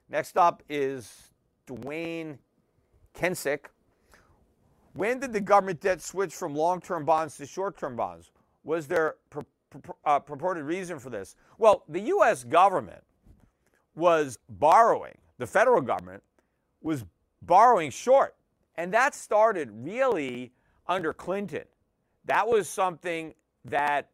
Next 0.09 0.37
up 0.37 0.63
is 0.69 1.31
Dwayne 1.67 2.39
Kensick. 3.15 3.67
When 4.95 5.19
did 5.19 5.33
the 5.33 5.41
government 5.41 5.81
debt 5.81 6.01
switch 6.01 6.35
from 6.35 6.55
long 6.55 6.81
term 6.81 7.05
bonds 7.05 7.37
to 7.39 7.47
short 7.47 7.77
term 7.77 7.97
bonds? 7.97 8.31
Was 8.63 8.87
there 8.87 9.17
pur- 9.31 9.43
pur- 9.71 9.95
uh, 10.05 10.21
purported 10.21 10.65
reason 10.65 10.99
for 10.99 11.11
this? 11.11 11.37
Well, 11.59 11.85
the 11.89 12.01
U.S. 12.01 12.45
government 12.45 13.03
was 13.95 14.39
borrowing, 14.49 15.17
the 15.39 15.47
federal 15.47 15.81
government 15.81 16.23
was 16.81 17.05
borrowing 17.43 17.91
short. 17.91 18.37
And 18.77 18.93
that 18.93 19.15
started 19.15 19.71
really 19.73 20.53
under 20.87 21.13
Clinton. 21.13 21.65
That 22.27 22.49
was 22.49 22.69
something 22.69 23.35
that 23.67 24.11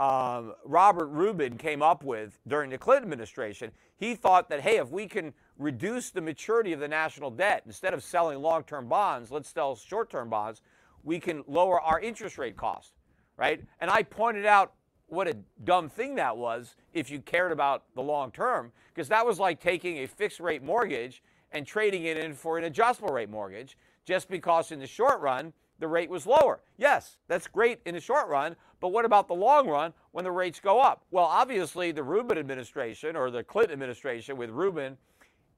um, 0.00 0.54
Robert 0.64 1.06
Rubin 1.06 1.56
came 1.58 1.82
up 1.82 2.02
with 2.02 2.38
during 2.48 2.70
the 2.70 2.78
Clinton 2.78 3.04
administration. 3.04 3.70
He 3.96 4.14
thought 4.14 4.48
that, 4.48 4.60
hey, 4.60 4.78
if 4.78 4.90
we 4.90 5.06
can 5.06 5.32
reduce 5.58 6.10
the 6.10 6.20
maturity 6.20 6.72
of 6.72 6.80
the 6.80 6.88
national 6.88 7.30
debt. 7.30 7.62
Instead 7.66 7.94
of 7.94 8.02
selling 8.02 8.40
long 8.40 8.64
term 8.64 8.88
bonds, 8.88 9.30
let's 9.30 9.48
sell 9.48 9.76
short 9.76 10.10
term 10.10 10.28
bonds. 10.28 10.60
We 11.04 11.18
can 11.20 11.44
lower 11.46 11.80
our 11.80 12.00
interest 12.00 12.38
rate 12.38 12.56
cost, 12.56 12.92
right? 13.36 13.62
And 13.80 13.90
I 13.90 14.02
pointed 14.02 14.46
out 14.46 14.74
what 15.06 15.28
a 15.28 15.36
dumb 15.64 15.88
thing 15.88 16.14
that 16.16 16.36
was 16.36 16.74
if 16.92 17.10
you 17.10 17.20
cared 17.20 17.52
about 17.52 17.84
the 17.94 18.02
long 18.02 18.30
term, 18.30 18.72
because 18.94 19.08
that 19.08 19.26
was 19.26 19.38
like 19.38 19.60
taking 19.60 19.98
a 19.98 20.06
fixed 20.06 20.40
rate 20.40 20.62
mortgage 20.62 21.22
and 21.50 21.66
trading 21.66 22.04
it 22.04 22.16
in 22.16 22.34
for 22.34 22.56
an 22.58 22.64
adjustable 22.64 23.12
rate 23.12 23.28
mortgage 23.28 23.76
just 24.04 24.28
because 24.28 24.72
in 24.72 24.78
the 24.78 24.86
short 24.86 25.20
run 25.20 25.52
the 25.82 25.88
rate 25.88 26.08
was 26.08 26.26
lower. 26.26 26.60
Yes, 26.78 27.16
that's 27.28 27.46
great 27.48 27.80
in 27.84 27.94
the 27.94 28.00
short 28.00 28.28
run, 28.28 28.56
but 28.80 28.88
what 28.88 29.04
about 29.04 29.26
the 29.26 29.34
long 29.34 29.68
run 29.68 29.92
when 30.12 30.24
the 30.24 30.30
rates 30.30 30.60
go 30.60 30.80
up? 30.80 31.04
Well, 31.10 31.24
obviously, 31.24 31.92
the 31.92 32.04
Rubin 32.04 32.38
administration 32.38 33.16
or 33.16 33.30
the 33.30 33.42
Clinton 33.42 33.72
administration 33.72 34.36
with 34.36 34.50
Rubin 34.50 34.96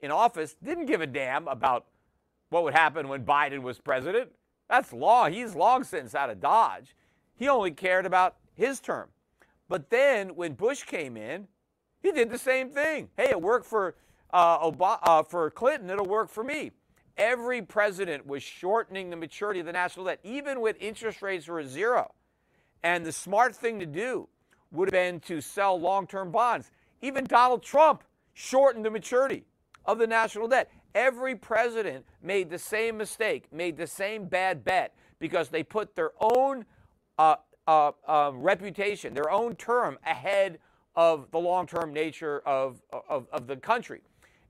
in 0.00 0.10
office 0.10 0.56
didn't 0.64 0.86
give 0.86 1.02
a 1.02 1.06
damn 1.06 1.46
about 1.46 1.86
what 2.48 2.64
would 2.64 2.74
happen 2.74 3.08
when 3.08 3.24
Biden 3.24 3.62
was 3.62 3.78
president. 3.78 4.30
That's 4.68 4.92
long. 4.92 5.32
He's 5.32 5.54
long 5.54 5.84
since 5.84 6.14
out 6.14 6.30
of 6.30 6.40
Dodge. 6.40 6.96
He 7.36 7.48
only 7.48 7.70
cared 7.70 8.06
about 8.06 8.36
his 8.54 8.80
term. 8.80 9.10
But 9.68 9.90
then 9.90 10.34
when 10.36 10.54
Bush 10.54 10.84
came 10.84 11.16
in, 11.18 11.48
he 12.02 12.12
did 12.12 12.30
the 12.30 12.38
same 12.38 12.70
thing. 12.70 13.10
Hey, 13.16 13.30
it 13.30 13.40
worked 13.40 13.66
for 13.66 13.94
uh, 14.32 14.70
Obama, 14.70 14.98
uh, 15.02 15.22
for 15.22 15.50
Clinton. 15.50 15.90
It'll 15.90 16.06
work 16.06 16.30
for 16.30 16.44
me. 16.44 16.70
Every 17.16 17.62
president 17.62 18.26
was 18.26 18.42
shortening 18.42 19.10
the 19.10 19.16
maturity 19.16 19.60
of 19.60 19.66
the 19.66 19.72
national 19.72 20.06
debt, 20.06 20.18
even 20.24 20.60
with 20.60 20.76
interest 20.80 21.22
rates 21.22 21.46
were 21.46 21.62
zero. 21.64 22.12
And 22.82 23.04
the 23.06 23.12
smart 23.12 23.54
thing 23.54 23.78
to 23.80 23.86
do 23.86 24.28
would 24.72 24.88
have 24.88 24.92
been 24.92 25.20
to 25.20 25.40
sell 25.40 25.78
long-term 25.80 26.32
bonds. 26.32 26.70
Even 27.00 27.24
Donald 27.24 27.62
Trump 27.62 28.02
shortened 28.34 28.84
the 28.84 28.90
maturity 28.90 29.44
of 29.84 29.98
the 29.98 30.06
national 30.06 30.48
debt. 30.48 30.70
Every 30.94 31.36
president 31.36 32.04
made 32.22 32.50
the 32.50 32.58
same 32.58 32.96
mistake, 32.96 33.46
made 33.52 33.76
the 33.76 33.86
same 33.86 34.26
bad 34.26 34.64
bet 34.64 34.94
because 35.18 35.48
they 35.48 35.62
put 35.62 35.94
their 35.94 36.12
own 36.20 36.64
uh, 37.18 37.36
uh, 37.66 37.92
uh, 38.06 38.32
reputation, 38.34 39.14
their 39.14 39.30
own 39.30 39.54
term 39.56 39.98
ahead 40.04 40.58
of 40.96 41.30
the 41.30 41.38
long 41.38 41.66
term 41.66 41.92
nature 41.92 42.42
of, 42.46 42.80
of, 43.08 43.26
of 43.32 43.46
the 43.46 43.56
country. 43.56 44.02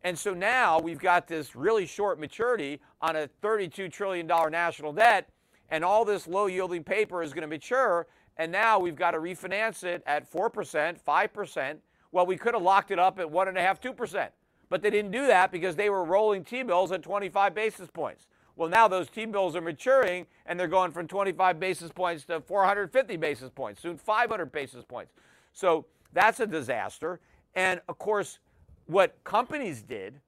And 0.04 0.18
so 0.18 0.34
now 0.34 0.78
we've 0.78 0.98
got 0.98 1.26
this 1.26 1.56
really 1.56 1.86
short 1.86 2.20
maturity 2.20 2.78
on 3.00 3.16
a 3.16 3.28
$32 3.42 3.90
trillion 3.90 4.26
national 4.26 4.92
debt, 4.92 5.30
and 5.70 5.82
all 5.82 6.04
this 6.04 6.28
low 6.28 6.46
yielding 6.46 6.84
paper 6.84 7.22
is 7.22 7.32
going 7.32 7.42
to 7.42 7.48
mature. 7.48 8.06
And 8.36 8.52
now 8.52 8.78
we've 8.78 8.96
got 8.96 9.12
to 9.12 9.18
refinance 9.18 9.82
it 9.82 10.02
at 10.06 10.30
4%, 10.30 10.98
5%. 11.00 11.76
Well, 12.12 12.26
we 12.26 12.36
could 12.36 12.54
have 12.54 12.62
locked 12.62 12.90
it 12.90 12.98
up 12.98 13.18
at 13.18 13.26
1.5%, 13.26 13.96
2%. 13.96 14.28
But 14.68 14.82
they 14.82 14.90
didn't 14.90 15.10
do 15.10 15.26
that 15.26 15.50
because 15.50 15.74
they 15.74 15.88
were 15.88 16.04
rolling 16.04 16.44
T 16.44 16.62
bills 16.62 16.92
at 16.92 17.02
25 17.02 17.54
basis 17.54 17.88
points. 17.90 18.26
Well, 18.56 18.68
now 18.68 18.88
those 18.88 19.08
T 19.08 19.24
bills 19.24 19.56
are 19.56 19.60
maturing 19.60 20.26
and 20.46 20.58
they're 20.58 20.68
going 20.68 20.92
from 20.92 21.06
25 21.06 21.58
basis 21.58 21.90
points 21.90 22.24
to 22.24 22.40
450 22.40 23.16
basis 23.16 23.50
points, 23.50 23.80
soon 23.80 23.96
500 23.96 24.52
basis 24.52 24.84
points. 24.84 25.12
So 25.52 25.86
that's 26.12 26.40
a 26.40 26.46
disaster. 26.46 27.20
And 27.54 27.80
of 27.88 27.98
course, 27.98 28.38
what 28.86 29.22
companies 29.24 29.82
did, 29.82 30.20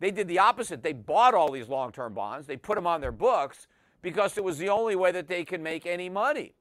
they 0.00 0.10
did 0.10 0.28
the 0.28 0.38
opposite. 0.38 0.82
They 0.82 0.92
bought 0.92 1.34
all 1.34 1.50
these 1.50 1.68
long 1.68 1.92
term 1.92 2.14
bonds, 2.14 2.46
they 2.46 2.56
put 2.56 2.74
them 2.74 2.86
on 2.86 3.00
their 3.00 3.12
books 3.12 3.66
because 4.02 4.36
it 4.36 4.44
was 4.44 4.58
the 4.58 4.68
only 4.68 4.96
way 4.96 5.12
that 5.12 5.28
they 5.28 5.44
could 5.44 5.60
make 5.60 5.86
any 5.86 6.08
money. 6.08 6.54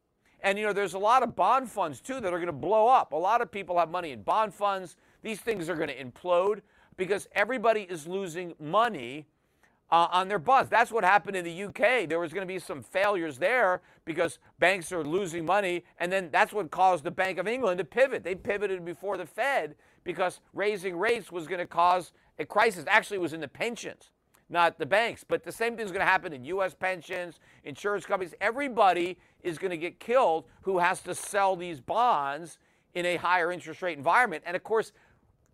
And 0.43 0.57
you 0.57 0.65
know, 0.65 0.73
there's 0.73 0.93
a 0.93 0.99
lot 0.99 1.23
of 1.23 1.36
bond 1.36 1.69
funds 1.69 2.01
too 2.01 2.19
that 2.19 2.34
are 2.34 2.38
going 2.38 2.45
to 2.47 2.51
blow 2.51 2.88
up. 2.88 3.13
A 3.13 3.15
lot 3.15 3.41
of 3.41 3.51
people 3.51 3.77
have 3.77 3.89
money 3.89 4.11
in 4.11 4.23
bond 4.23 4.53
funds. 4.53 4.95
These 5.21 5.39
things 5.39 5.69
are 5.69 5.75
going 5.75 5.89
to 5.89 6.03
implode 6.03 6.61
because 6.97 7.27
everybody 7.34 7.82
is 7.82 8.07
losing 8.07 8.53
money 8.59 9.25
uh, 9.91 10.07
on 10.11 10.27
their 10.27 10.39
bonds. 10.39 10.69
That's 10.69 10.91
what 10.91 11.03
happened 11.03 11.36
in 11.36 11.43
the 11.43 11.63
UK. 11.63 12.07
There 12.07 12.19
was 12.19 12.34
going 12.34 12.47
to 12.47 12.51
be 12.51 12.59
some 12.59 12.82
failures 12.82 13.38
there 13.38 13.82
because 14.05 14.39
banks 14.57 14.91
are 14.91 15.03
losing 15.03 15.45
money, 15.45 15.84
and 15.99 16.11
then 16.11 16.29
that's 16.32 16.53
what 16.53 16.71
caused 16.71 17.03
the 17.03 17.11
Bank 17.11 17.38
of 17.38 17.47
England 17.47 17.77
to 17.79 17.84
pivot. 17.84 18.23
They 18.23 18.36
pivoted 18.36 18.86
before 18.86 19.17
the 19.17 19.25
Fed 19.25 19.75
because 20.04 20.39
raising 20.54 20.97
rates 20.97 21.32
was 21.32 21.47
going 21.47 21.60
to 21.60 21.68
cause 21.68 22.12
a 22.39 22.45
crisis. 22.45 22.86
Actually, 22.88 23.18
it 23.18 23.22
was 23.22 23.34
in 23.34 23.41
the 23.41 23.47
pensions, 23.47 24.12
not 24.49 24.80
the 24.80 24.86
banks. 24.86 25.24
But 25.28 25.43
the 25.43 25.52
same 25.52 25.76
thing 25.76 25.86
is 25.86 25.91
going 25.91 26.02
to 26.02 26.06
happen 26.06 26.34
in 26.34 26.43
U.S. 26.45 26.74
pensions, 26.74 27.39
insurance 27.64 28.06
companies. 28.06 28.34
Everybody 28.41 29.18
is 29.43 29.58
going 29.58 29.72
to 29.72 29.78
get 29.78 29.99
killed 29.99 30.45
who 30.62 30.80
has 30.80 31.02
to 31.02 31.16
sell 31.16 31.56
these 31.56 31.80
bonds 31.80 32.60
in 32.93 33.06
a 33.06 33.16
higher 33.16 33.52
interest 33.52 33.82
rate 33.82 33.97
environment. 33.97 34.43
And 34.45 34.56
of 34.56 34.64
course, 34.64 34.91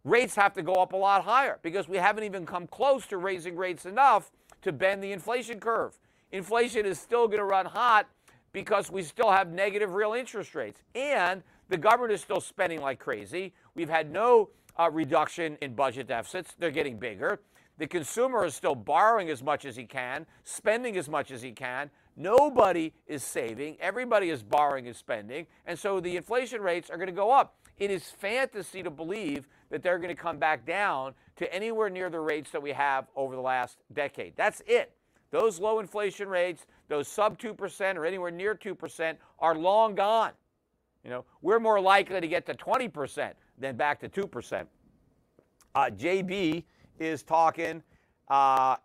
rates 0.03 0.35
have 0.35 0.53
to 0.53 0.61
go 0.61 0.75
up 0.75 0.93
a 0.93 0.97
lot 0.97 1.23
higher 1.23 1.59
because 1.61 1.87
we 1.87 1.97
haven't 1.97 2.23
even 2.23 2.45
come 2.45 2.67
close 2.67 3.05
to 3.07 3.17
raising 3.17 3.55
rates 3.55 3.85
enough 3.85 4.31
to 4.61 4.71
bend 4.71 5.03
the 5.03 5.11
inflation 5.11 5.59
curve. 5.59 5.99
Inflation 6.31 6.85
is 6.85 6.99
still 6.99 7.27
going 7.27 7.39
to 7.39 7.45
run 7.45 7.65
hot 7.65 8.07
because 8.51 8.91
we 8.91 9.03
still 9.03 9.31
have 9.31 9.51
negative 9.51 9.93
real 9.93 10.13
interest 10.13 10.55
rates. 10.55 10.81
And 10.95 11.43
the 11.69 11.77
government 11.77 12.13
is 12.13 12.21
still 12.21 12.41
spending 12.41 12.81
like 12.81 12.99
crazy. 12.99 13.53
We've 13.75 13.89
had 13.89 14.11
no 14.11 14.49
uh, 14.79 14.89
reduction 14.91 15.57
in 15.61 15.73
budget 15.73 16.07
deficits, 16.07 16.55
they're 16.59 16.71
getting 16.71 16.97
bigger. 16.97 17.39
The 17.77 17.87
consumer 17.87 18.45
is 18.45 18.55
still 18.55 18.73
borrowing 18.73 19.29
as 19.29 19.43
much 19.43 19.63
as 19.65 19.75
he 19.75 19.83
can, 19.83 20.25
spending 20.43 20.97
as 20.97 21.07
much 21.07 21.29
as 21.29 21.43
he 21.43 21.51
can. 21.51 21.91
Nobody 22.15 22.91
is 23.05 23.23
saving. 23.23 23.77
Everybody 23.79 24.31
is 24.31 24.41
borrowing 24.41 24.87
and 24.87 24.95
spending. 24.95 25.45
And 25.67 25.77
so 25.77 25.99
the 25.99 26.17
inflation 26.17 26.61
rates 26.61 26.89
are 26.89 26.97
going 26.97 27.07
to 27.07 27.13
go 27.13 27.31
up. 27.31 27.55
It 27.77 27.91
is 27.91 28.09
fantasy 28.09 28.81
to 28.81 28.89
believe 28.89 29.47
that 29.69 29.83
they're 29.83 29.99
going 29.99 30.15
to 30.15 30.19
come 30.19 30.39
back 30.39 30.65
down 30.65 31.13
to 31.35 31.53
anywhere 31.53 31.91
near 31.91 32.09
the 32.09 32.19
rates 32.19 32.49
that 32.51 32.61
we 32.61 32.71
have 32.71 33.05
over 33.15 33.35
the 33.35 33.41
last 33.41 33.77
decade. 33.93 34.33
That's 34.35 34.63
it. 34.65 34.93
Those 35.29 35.59
low 35.59 35.79
inflation 35.79 36.27
rates, 36.29 36.65
those 36.87 37.07
sub 37.07 37.37
2% 37.37 37.95
or 37.95 38.05
anywhere 38.05 38.31
near 38.31 38.55
2% 38.55 39.17
are 39.39 39.55
long 39.55 39.93
gone. 39.93 40.31
You 41.03 41.09
know, 41.09 41.25
we're 41.41 41.59
more 41.59 41.79
likely 41.79 42.19
to 42.19 42.27
get 42.27 42.45
to 42.47 42.53
20% 42.53 43.33
than 43.57 43.75
back 43.75 43.99
to 44.01 44.09
2%. 44.09 44.65
Uh, 45.75 45.89
JB 45.95 46.63
is 46.99 47.23
talking. 47.23 47.83
Uh, 48.27 48.75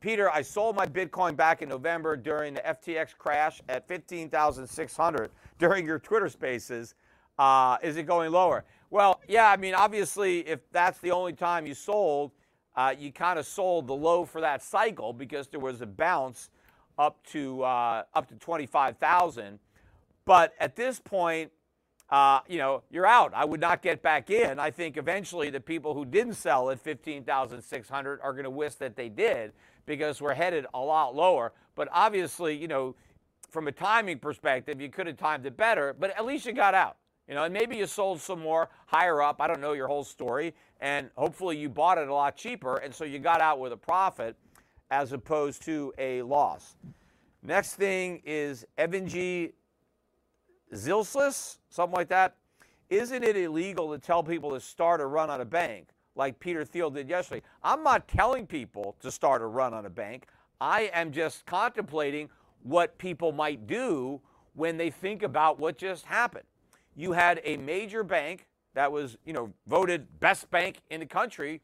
Peter, 0.00 0.30
I 0.30 0.42
sold 0.42 0.76
my 0.76 0.86
Bitcoin 0.86 1.36
back 1.36 1.62
in 1.62 1.68
November 1.68 2.16
during 2.16 2.54
the 2.54 2.60
FTX 2.60 3.16
crash 3.16 3.60
at 3.68 3.88
15,600 3.88 5.30
during 5.58 5.86
your 5.86 5.98
Twitter 5.98 6.28
spaces. 6.28 6.94
Uh, 7.38 7.78
is 7.82 7.96
it 7.96 8.04
going 8.04 8.30
lower? 8.30 8.64
Well, 8.90 9.20
yeah, 9.28 9.50
I 9.50 9.56
mean, 9.56 9.74
obviously, 9.74 10.40
if 10.40 10.60
that's 10.72 10.98
the 11.00 11.10
only 11.10 11.32
time 11.32 11.66
you 11.66 11.74
sold, 11.74 12.32
uh, 12.76 12.94
you 12.96 13.12
kind 13.12 13.38
of 13.38 13.46
sold 13.46 13.86
the 13.86 13.94
low 13.94 14.24
for 14.24 14.40
that 14.40 14.62
cycle 14.62 15.12
because 15.12 15.48
there 15.48 15.60
was 15.60 15.80
a 15.80 15.86
bounce 15.86 16.50
up 16.96 17.24
to 17.26 17.62
uh, 17.62 18.04
up 18.14 18.28
to 18.28 18.34
25,000. 18.36 19.58
But 20.28 20.52
at 20.60 20.76
this 20.76 21.00
point, 21.00 21.52
uh, 22.10 22.40
you 22.46 22.58
know, 22.58 22.82
you're 22.90 23.06
out. 23.06 23.32
I 23.34 23.46
would 23.46 23.62
not 23.62 23.80
get 23.80 24.02
back 24.02 24.28
in. 24.28 24.58
I 24.58 24.70
think 24.70 24.98
eventually 24.98 25.48
the 25.48 25.58
people 25.58 25.94
who 25.94 26.04
didn't 26.04 26.34
sell 26.34 26.68
at 26.68 26.80
15,600 26.80 28.20
are 28.20 28.32
going 28.34 28.44
to 28.44 28.50
wish 28.50 28.74
that 28.74 28.94
they 28.94 29.08
did 29.08 29.54
because 29.86 30.20
we're 30.20 30.34
headed 30.34 30.66
a 30.74 30.78
lot 30.78 31.16
lower. 31.16 31.54
But 31.74 31.88
obviously, 31.92 32.54
you 32.54 32.68
know, 32.68 32.94
from 33.48 33.68
a 33.68 33.72
timing 33.72 34.18
perspective, 34.18 34.82
you 34.82 34.90
could 34.90 35.06
have 35.06 35.16
timed 35.16 35.46
it 35.46 35.56
better, 35.56 35.96
but 35.98 36.10
at 36.10 36.26
least 36.26 36.44
you 36.44 36.52
got 36.52 36.74
out. 36.74 36.98
You 37.26 37.34
know, 37.34 37.44
and 37.44 37.54
maybe 37.54 37.78
you 37.78 37.86
sold 37.86 38.20
some 38.20 38.40
more 38.40 38.68
higher 38.84 39.22
up. 39.22 39.40
I 39.40 39.46
don't 39.46 39.62
know 39.62 39.72
your 39.72 39.88
whole 39.88 40.04
story. 40.04 40.54
And 40.82 41.08
hopefully 41.16 41.56
you 41.56 41.70
bought 41.70 41.96
it 41.96 42.06
a 42.06 42.12
lot 42.12 42.36
cheaper. 42.36 42.76
And 42.76 42.94
so 42.94 43.04
you 43.04 43.18
got 43.18 43.40
out 43.40 43.60
with 43.60 43.72
a 43.72 43.78
profit 43.78 44.36
as 44.90 45.12
opposed 45.14 45.62
to 45.62 45.94
a 45.96 46.20
loss. 46.20 46.76
Next 47.42 47.76
thing 47.76 48.20
is 48.26 48.66
Evan 48.76 49.08
G. 49.08 49.52
Zilslis, 50.74 51.58
something 51.70 51.96
like 51.96 52.08
that. 52.08 52.36
Isn't 52.90 53.22
it 53.22 53.36
illegal 53.36 53.92
to 53.92 53.98
tell 53.98 54.22
people 54.22 54.50
to 54.50 54.60
start 54.60 55.00
a 55.00 55.06
run 55.06 55.30
on 55.30 55.40
a 55.40 55.44
bank 55.44 55.88
like 56.14 56.38
Peter 56.40 56.64
Thiel 56.64 56.90
did 56.90 57.08
yesterday? 57.08 57.42
I'm 57.62 57.82
not 57.82 58.08
telling 58.08 58.46
people 58.46 58.96
to 59.00 59.10
start 59.10 59.42
a 59.42 59.46
run 59.46 59.74
on 59.74 59.86
a 59.86 59.90
bank. 59.90 60.26
I 60.60 60.90
am 60.92 61.12
just 61.12 61.46
contemplating 61.46 62.28
what 62.62 62.98
people 62.98 63.32
might 63.32 63.66
do 63.66 64.20
when 64.54 64.76
they 64.76 64.90
think 64.90 65.22
about 65.22 65.58
what 65.58 65.78
just 65.78 66.04
happened 66.06 66.44
you 66.98 67.12
had 67.12 67.40
a 67.44 67.56
major 67.58 68.02
bank 68.02 68.48
that 68.74 68.90
was, 68.90 69.16
you 69.24 69.32
know, 69.32 69.52
voted 69.68 70.08
best 70.18 70.50
bank 70.50 70.80
in 70.90 70.98
the 70.98 71.06
country. 71.06 71.62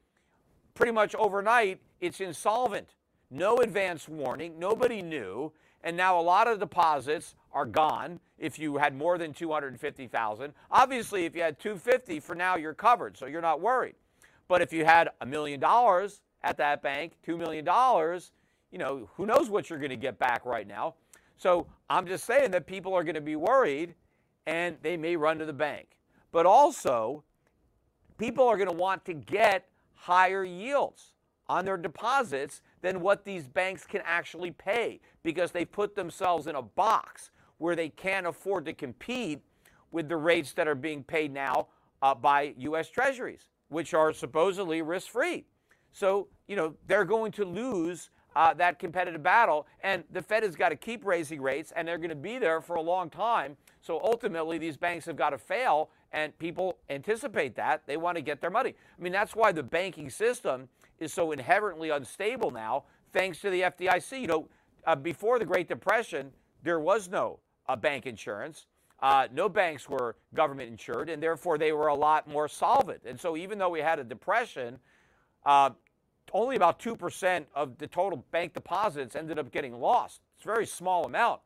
Pretty 0.74 0.92
much 0.92 1.14
overnight, 1.16 1.80
it's 2.00 2.20
insolvent. 2.20 2.94
No 3.32 3.58
advance 3.58 4.08
warning. 4.08 4.60
Nobody 4.60 5.02
knew. 5.02 5.52
And 5.82 5.96
now 5.96 6.18
a 6.18 6.22
lot 6.22 6.46
of 6.46 6.60
deposits 6.60 7.34
are 7.54 7.64
gone 7.64 8.20
if 8.36 8.58
you 8.58 8.76
had 8.76 8.94
more 8.94 9.16
than 9.16 9.32
250,000. 9.32 10.52
Obviously, 10.70 11.24
if 11.24 11.34
you 11.34 11.42
had 11.42 11.58
250 11.58 12.20
for 12.20 12.34
now, 12.34 12.56
you're 12.56 12.74
covered, 12.74 13.16
so 13.16 13.26
you're 13.26 13.40
not 13.40 13.60
worried. 13.60 13.94
But 14.48 14.60
if 14.60 14.72
you 14.72 14.84
had 14.84 15.08
a 15.20 15.26
million 15.26 15.60
dollars 15.60 16.20
at 16.42 16.58
that 16.58 16.82
bank, 16.82 17.12
$2 17.26 17.38
million, 17.38 17.64
you 18.70 18.78
know, 18.78 19.08
who 19.14 19.24
knows 19.24 19.48
what 19.48 19.70
you're 19.70 19.78
going 19.78 19.90
to 19.90 19.96
get 19.96 20.18
back 20.18 20.44
right 20.44 20.66
now. 20.66 20.94
So 21.36 21.66
I'm 21.88 22.06
just 22.06 22.24
saying 22.24 22.50
that 22.50 22.66
people 22.66 22.92
are 22.92 23.04
going 23.04 23.14
to 23.14 23.20
be 23.20 23.36
worried 23.36 23.94
and 24.46 24.76
they 24.82 24.96
may 24.96 25.16
run 25.16 25.38
to 25.38 25.46
the 25.46 25.52
bank. 25.52 25.86
But 26.32 26.44
also, 26.44 27.22
people 28.18 28.46
are 28.46 28.56
going 28.56 28.68
to 28.68 28.76
want 28.76 29.04
to 29.06 29.14
get 29.14 29.68
higher 29.94 30.44
yields 30.44 31.12
on 31.48 31.64
their 31.64 31.76
deposits 31.76 32.62
than 32.82 33.00
what 33.00 33.24
these 33.24 33.46
banks 33.46 33.84
can 33.84 34.02
actually 34.04 34.50
pay 34.50 35.00
because 35.22 35.50
they 35.50 35.64
put 35.64 35.94
themselves 35.94 36.46
in 36.46 36.54
a 36.54 36.62
box 36.62 37.30
where 37.58 37.76
they 37.76 37.88
can't 37.88 38.26
afford 38.26 38.64
to 38.66 38.72
compete 38.72 39.40
with 39.92 40.08
the 40.08 40.16
rates 40.16 40.52
that 40.52 40.66
are 40.66 40.74
being 40.74 41.02
paid 41.02 41.32
now 41.32 41.68
uh, 42.02 42.14
by 42.14 42.54
U.S. 42.58 42.90
Treasuries, 42.90 43.48
which 43.68 43.94
are 43.94 44.12
supposedly 44.12 44.82
risk 44.82 45.08
free. 45.08 45.44
So, 45.92 46.28
you 46.48 46.56
know, 46.56 46.74
they're 46.86 47.04
going 47.04 47.32
to 47.32 47.44
lose 47.44 48.10
uh, 48.36 48.54
that 48.54 48.78
competitive 48.78 49.22
battle. 49.22 49.66
And 49.82 50.04
the 50.10 50.22
Fed 50.22 50.42
has 50.42 50.56
got 50.56 50.70
to 50.70 50.76
keep 50.76 51.04
raising 51.04 51.40
rates, 51.40 51.72
and 51.74 51.86
they're 51.86 51.98
going 51.98 52.10
to 52.10 52.16
be 52.16 52.38
there 52.38 52.60
for 52.60 52.76
a 52.76 52.82
long 52.82 53.10
time. 53.10 53.56
So 53.80 54.00
ultimately, 54.02 54.58
these 54.58 54.76
banks 54.76 55.06
have 55.06 55.16
got 55.16 55.30
to 55.30 55.38
fail, 55.38 55.90
and 56.12 56.36
people 56.38 56.78
anticipate 56.90 57.54
that. 57.56 57.82
They 57.86 57.96
want 57.96 58.16
to 58.16 58.22
get 58.22 58.40
their 58.40 58.50
money. 58.50 58.74
I 58.98 59.02
mean, 59.02 59.12
that's 59.12 59.36
why 59.36 59.52
the 59.52 59.62
banking 59.62 60.10
system 60.10 60.68
is 60.98 61.12
so 61.12 61.32
inherently 61.32 61.90
unstable 61.90 62.50
now, 62.50 62.84
thanks 63.12 63.40
to 63.40 63.50
the 63.50 63.62
FDIC. 63.62 64.20
You 64.20 64.26
know, 64.26 64.48
uh, 64.86 64.96
before 64.96 65.38
the 65.38 65.44
Great 65.44 65.68
Depression, 65.68 66.30
there 66.62 66.80
was 66.80 67.08
no 67.08 67.40
uh, 67.68 67.76
bank 67.76 68.06
insurance. 68.06 68.66
Uh, 69.00 69.28
no 69.32 69.48
banks 69.48 69.88
were 69.88 70.16
government 70.34 70.70
insured, 70.70 71.10
and 71.10 71.22
therefore 71.22 71.58
they 71.58 71.72
were 71.72 71.88
a 71.88 71.94
lot 71.94 72.28
more 72.28 72.48
solvent. 72.48 73.02
And 73.04 73.18
so, 73.18 73.36
even 73.36 73.58
though 73.58 73.68
we 73.68 73.80
had 73.80 73.98
a 73.98 74.04
depression, 74.04 74.78
uh, 75.44 75.70
only 76.32 76.56
about 76.56 76.80
2% 76.80 77.44
of 77.54 77.78
the 77.78 77.86
total 77.86 78.24
bank 78.30 78.54
deposits 78.54 79.14
ended 79.14 79.38
up 79.38 79.52
getting 79.52 79.78
lost. 79.78 80.20
It's 80.36 80.44
a 80.44 80.48
very 80.48 80.66
small 80.66 81.04
amount. 81.04 81.40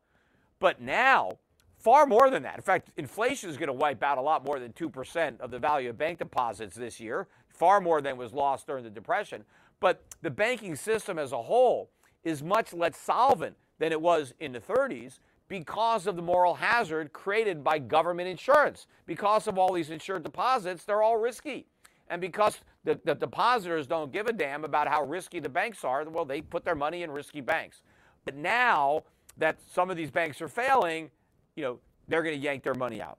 But 0.61 0.81
now, 0.81 1.39
far 1.79 2.07
more 2.07 2.31
than 2.31 2.43
that. 2.45 2.57
In 2.57 2.63
fact, 2.63 2.91
inflation 2.97 3.51
is 3.51 3.57
going 3.57 3.69
to 3.69 3.73
wipe 3.73 4.03
out 4.03 4.19
a 4.19 4.23
lot 4.23 4.45
more 4.45 4.59
than 4.59 4.73
2% 4.73 5.41
of 5.41 5.51
the 5.51 5.59
value 5.59 5.91
of 5.91 5.99
bank 5.99 6.19
deposits 6.19 6.75
this 6.75 7.01
year, 7.01 7.29
far 7.49 7.81
more 7.81 8.01
than 8.01 8.17
was 8.17 8.33
lost 8.33 8.67
during 8.67 8.85
the 8.85 8.91
Depression. 8.91 9.45
But 9.81 10.03
the 10.23 10.31
banking 10.31 10.75
system 10.75 11.19
as 11.19 11.33
a 11.33 11.43
whole 11.43 11.91
is 12.25 12.43
much 12.43 12.73
less 12.73 12.97
solvent 12.97 13.57
than 13.79 13.93
it 13.93 14.01
was 14.01 14.35
in 14.41 14.53
the 14.53 14.61
30s 14.61 15.19
because 15.49 16.07
of 16.07 16.17
the 16.17 16.23
moral 16.23 16.55
hazard 16.55 17.13
created 17.13 17.65
by 17.65 17.79
government 17.79 18.29
insurance. 18.29 18.87
Because 19.07 19.49
of 19.49 19.59
all 19.59 19.73
these 19.73 19.91
insured 19.91 20.23
deposits, 20.23 20.85
they're 20.85 21.03
all 21.03 21.17
risky. 21.17 21.67
And 22.11 22.21
because 22.21 22.59
the, 22.85 23.01
the 23.05 23.15
depositors 23.15 23.87
don't 23.87 24.13
give 24.13 24.27
a 24.27 24.33
damn 24.33 24.65
about 24.65 24.89
how 24.89 25.05
risky 25.05 25.41
the 25.41 25.49
banks 25.49 25.85
are, 25.85 26.05
well, 26.09 26.25
they 26.25 26.41
put 26.41 26.65
their 26.65 26.75
money 26.75 27.03
in 27.03 27.11
risky 27.11 27.41
banks. 27.41 27.83
But 28.25 28.35
now 28.35 29.05
that 29.39 29.59
some 29.73 29.91
of 29.91 29.97
these 29.97 30.11
banks 30.11 30.41
are 30.43 30.49
failing, 30.49 31.11
you 31.57 31.65
know, 31.65 31.79
they're 32.09 32.23
going 32.23 32.37
to 32.37 32.43
yank 32.43 32.63
their 32.63 32.75
money 32.75 33.01
out. 33.01 33.19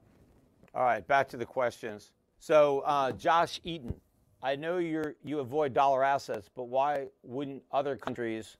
All 0.74 0.84
right, 0.84 1.06
back 1.06 1.28
to 1.30 1.36
the 1.36 1.46
questions. 1.46 2.12
So, 2.38 2.80
uh, 2.80 3.12
Josh 3.12 3.60
Eaton, 3.64 3.94
I 4.42 4.56
know 4.56 4.78
you're 4.78 5.16
you 5.22 5.40
avoid 5.40 5.74
dollar 5.74 6.02
assets, 6.02 6.48
but 6.54 6.64
why 6.64 7.06
wouldn't 7.22 7.62
other 7.72 7.96
countries 7.96 8.56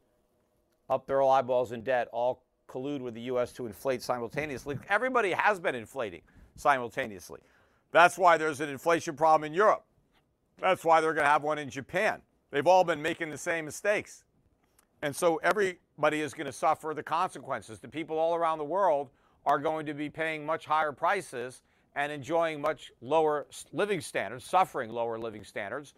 up 0.91 1.07
their 1.07 1.23
eyeballs 1.23 1.73
in 1.73 1.83
debt 1.83 2.09
all 2.13 2.43
collude 2.71 3.01
with 3.01 3.15
the 3.15 3.23
U.S. 3.23 3.53
to 3.53 3.67
inflate 3.67 4.03
simultaneously? 4.03 4.79
Everybody 4.89 5.33
has 5.33 5.59
been 5.59 5.75
inflating 5.75 6.23
simultaneously. 6.57 7.41
That's 7.93 8.17
why 8.17 8.37
there's 8.39 8.61
an 8.61 8.69
inflation 8.69 9.17
problem 9.17 9.51
in 9.51 9.55
Europe. 9.55 9.85
That's 10.61 10.85
why 10.85 11.01
they're 11.01 11.15
going 11.15 11.25
to 11.25 11.31
have 11.31 11.43
one 11.43 11.59
in 11.59 11.71
Japan. 11.71 12.21
They've 12.51 12.67
all 12.67 12.85
been 12.85 13.03
making 13.03 13.31
the 13.31 13.39
same 13.39 13.65
mistakes. 13.65 14.25
And 15.03 15.15
so 15.15 15.37
everybody 15.43 16.21
is 16.21 16.35
going 16.35 16.47
to 16.47 16.53
suffer 16.53 16.93
the 16.95 17.03
consequences. 17.03 17.79
The 17.79 17.89
people 17.89 18.19
all 18.19 18.35
around 18.35 18.59
the 18.59 18.65
world 18.65 19.09
are 19.47 19.59
going 19.59 19.87
to 19.87 19.95
be 19.95 20.11
paying 20.11 20.45
much 20.45 20.67
higher 20.67 20.93
prices 20.93 21.63
and 21.97 22.13
enjoying 22.13 22.61
much 22.61 22.93
lower 23.01 23.47
living 23.73 24.01
standards, 24.01 24.45
suffering 24.45 24.91
lower 24.91 25.19
living 25.19 25.45
standards, 25.45 25.95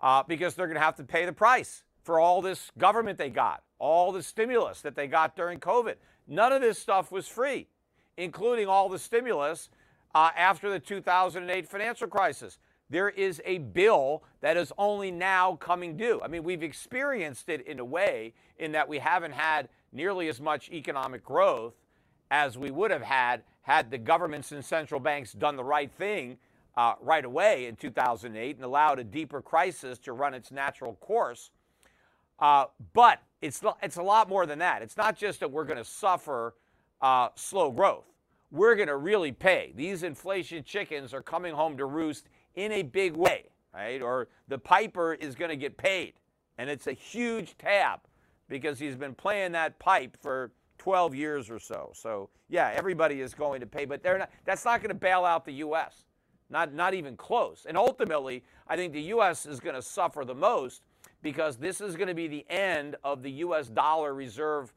uh, 0.00 0.22
because 0.26 0.54
they're 0.54 0.66
going 0.66 0.78
to 0.78 0.84
have 0.84 0.96
to 0.96 1.04
pay 1.04 1.26
the 1.26 1.32
price 1.32 1.84
for 2.02 2.18
all 2.18 2.42
this 2.42 2.70
government 2.78 3.18
they 3.18 3.30
got, 3.30 3.62
all 3.78 4.12
the 4.12 4.22
stimulus 4.22 4.80
that 4.82 4.94
they 4.94 5.06
got 5.06 5.36
during 5.36 5.58
COVID. 5.58 5.94
None 6.26 6.52
of 6.52 6.60
this 6.60 6.78
stuff 6.78 7.10
was 7.10 7.26
free, 7.26 7.68
including 8.16 8.68
all 8.68 8.88
the 8.88 8.98
stimulus 8.98 9.68
uh, 10.14 10.30
after 10.36 10.70
the 10.70 10.78
2008 10.78 11.68
financial 11.68 12.08
crisis. 12.08 12.58
There 12.88 13.08
is 13.08 13.40
a 13.44 13.58
bill 13.58 14.24
that 14.40 14.56
is 14.56 14.72
only 14.76 15.10
now 15.10 15.54
coming 15.56 15.96
due. 15.96 16.20
I 16.22 16.28
mean, 16.28 16.42
we've 16.42 16.62
experienced 16.62 17.48
it 17.48 17.66
in 17.66 17.78
a 17.78 17.84
way 17.84 18.34
in 18.58 18.72
that 18.72 18.88
we 18.88 18.98
haven't 18.98 19.32
had 19.32 19.68
nearly 19.92 20.28
as 20.28 20.40
much 20.40 20.70
economic 20.70 21.24
growth 21.24 21.74
as 22.30 22.58
we 22.58 22.70
would 22.70 22.90
have 22.90 23.02
had 23.02 23.42
had 23.62 23.90
the 23.90 23.98
governments 23.98 24.52
and 24.52 24.64
central 24.64 25.00
banks 25.00 25.32
done 25.32 25.56
the 25.56 25.64
right 25.64 25.90
thing 25.92 26.38
uh, 26.76 26.94
right 27.00 27.24
away 27.24 27.66
in 27.66 27.76
2008 27.76 28.56
and 28.56 28.64
allowed 28.64 28.98
a 28.98 29.04
deeper 29.04 29.42
crisis 29.42 29.98
to 29.98 30.12
run 30.12 30.34
its 30.34 30.50
natural 30.50 30.94
course. 30.94 31.50
Uh, 32.40 32.66
but 32.92 33.20
it's, 33.42 33.62
it's 33.82 33.96
a 33.96 34.02
lot 34.02 34.28
more 34.28 34.46
than 34.46 34.58
that. 34.60 34.82
It's 34.82 34.96
not 34.96 35.16
just 35.16 35.40
that 35.40 35.50
we're 35.50 35.64
going 35.64 35.78
to 35.78 35.84
suffer 35.84 36.54
uh, 37.00 37.28
slow 37.34 37.70
growth. 37.70 38.06
We're 38.50 38.74
going 38.74 38.88
to 38.88 38.96
really 38.96 39.32
pay. 39.32 39.72
These 39.76 40.02
inflation 40.02 40.64
chickens 40.64 41.14
are 41.14 41.22
coming 41.22 41.54
home 41.54 41.76
to 41.76 41.84
roost 41.84 42.28
in 42.54 42.72
a 42.72 42.82
big 42.82 43.14
way, 43.14 43.44
right? 43.72 44.02
Or 44.02 44.28
the 44.48 44.58
piper 44.58 45.14
is 45.14 45.34
going 45.34 45.50
to 45.50 45.56
get 45.56 45.76
paid. 45.76 46.14
And 46.58 46.68
it's 46.68 46.86
a 46.86 46.92
huge 46.92 47.56
tab 47.58 48.00
because 48.48 48.78
he's 48.78 48.96
been 48.96 49.14
playing 49.14 49.52
that 49.52 49.78
pipe 49.78 50.16
for 50.20 50.50
12 50.78 51.14
years 51.14 51.50
or 51.50 51.58
so. 51.58 51.92
So, 51.94 52.30
yeah, 52.48 52.72
everybody 52.74 53.20
is 53.20 53.34
going 53.34 53.60
to 53.60 53.66
pay, 53.66 53.84
but 53.84 54.02
they're 54.02 54.18
not, 54.18 54.30
that's 54.44 54.64
not 54.64 54.80
going 54.80 54.88
to 54.88 54.94
bail 54.94 55.24
out 55.24 55.44
the 55.44 55.52
U.S., 55.52 56.04
not, 56.48 56.74
not 56.74 56.94
even 56.94 57.16
close. 57.16 57.66
And 57.68 57.76
ultimately, 57.76 58.42
I 58.66 58.76
think 58.76 58.92
the 58.92 59.02
U.S. 59.02 59.46
is 59.46 59.60
going 59.60 59.76
to 59.76 59.82
suffer 59.82 60.24
the 60.24 60.34
most 60.34 60.82
because 61.22 61.56
this 61.56 61.80
is 61.80 61.96
going 61.96 62.08
to 62.08 62.14
be 62.14 62.28
the 62.28 62.46
end 62.48 62.96
of 63.04 63.22
the 63.22 63.30
U.S. 63.30 63.68
dollar 63.68 64.14
reserve 64.14 64.72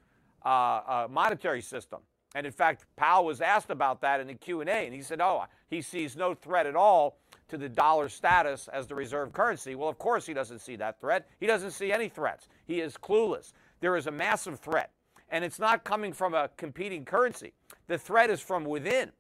uh, 0.45 0.47
uh, 0.49 1.07
monetary 1.09 1.61
system. 1.61 1.99
And 2.35 2.45
in 2.45 2.51
fact, 2.51 2.85
Powell 2.95 3.25
was 3.25 3.41
asked 3.41 3.69
about 3.69 4.01
that 4.01 4.19
in 4.19 4.27
the 4.27 4.33
Q&A, 4.33 4.65
and 4.65 4.93
he 4.93 5.01
said, 5.01 5.21
oh, 5.21 5.43
he 5.69 5.81
sees 5.81 6.15
no 6.15 6.33
threat 6.33 6.65
at 6.65 6.75
all 6.75 7.17
to 7.49 7.57
the 7.57 7.69
dollar 7.69 8.09
status 8.09 8.67
as 8.73 8.87
the 8.87 8.95
reserve 8.95 9.33
currency. 9.33 9.75
Well, 9.75 9.89
of 9.89 9.99
course 9.99 10.25
he 10.25 10.33
doesn't 10.33 10.59
see 10.59 10.75
that 10.77 10.99
threat. 10.99 11.27
He 11.39 11.45
doesn't 11.45 11.71
see 11.71 11.91
any 11.91 12.09
threats. 12.09 12.47
He 12.65 12.81
is 12.81 12.95
clueless. 12.95 13.53
There 13.81 13.95
is 13.95 14.07
a 14.07 14.11
massive 14.11 14.59
threat 14.59 14.91
and 15.33 15.43
it's 15.43 15.59
not 15.59 15.83
coming 15.83 16.13
from 16.13 16.35
a 16.35 16.49
competing 16.57 17.03
currency. 17.03 17.53
The 17.87 17.97
threat 17.97 18.29
is 18.29 18.39
from 18.39 18.63
within. 18.63 19.11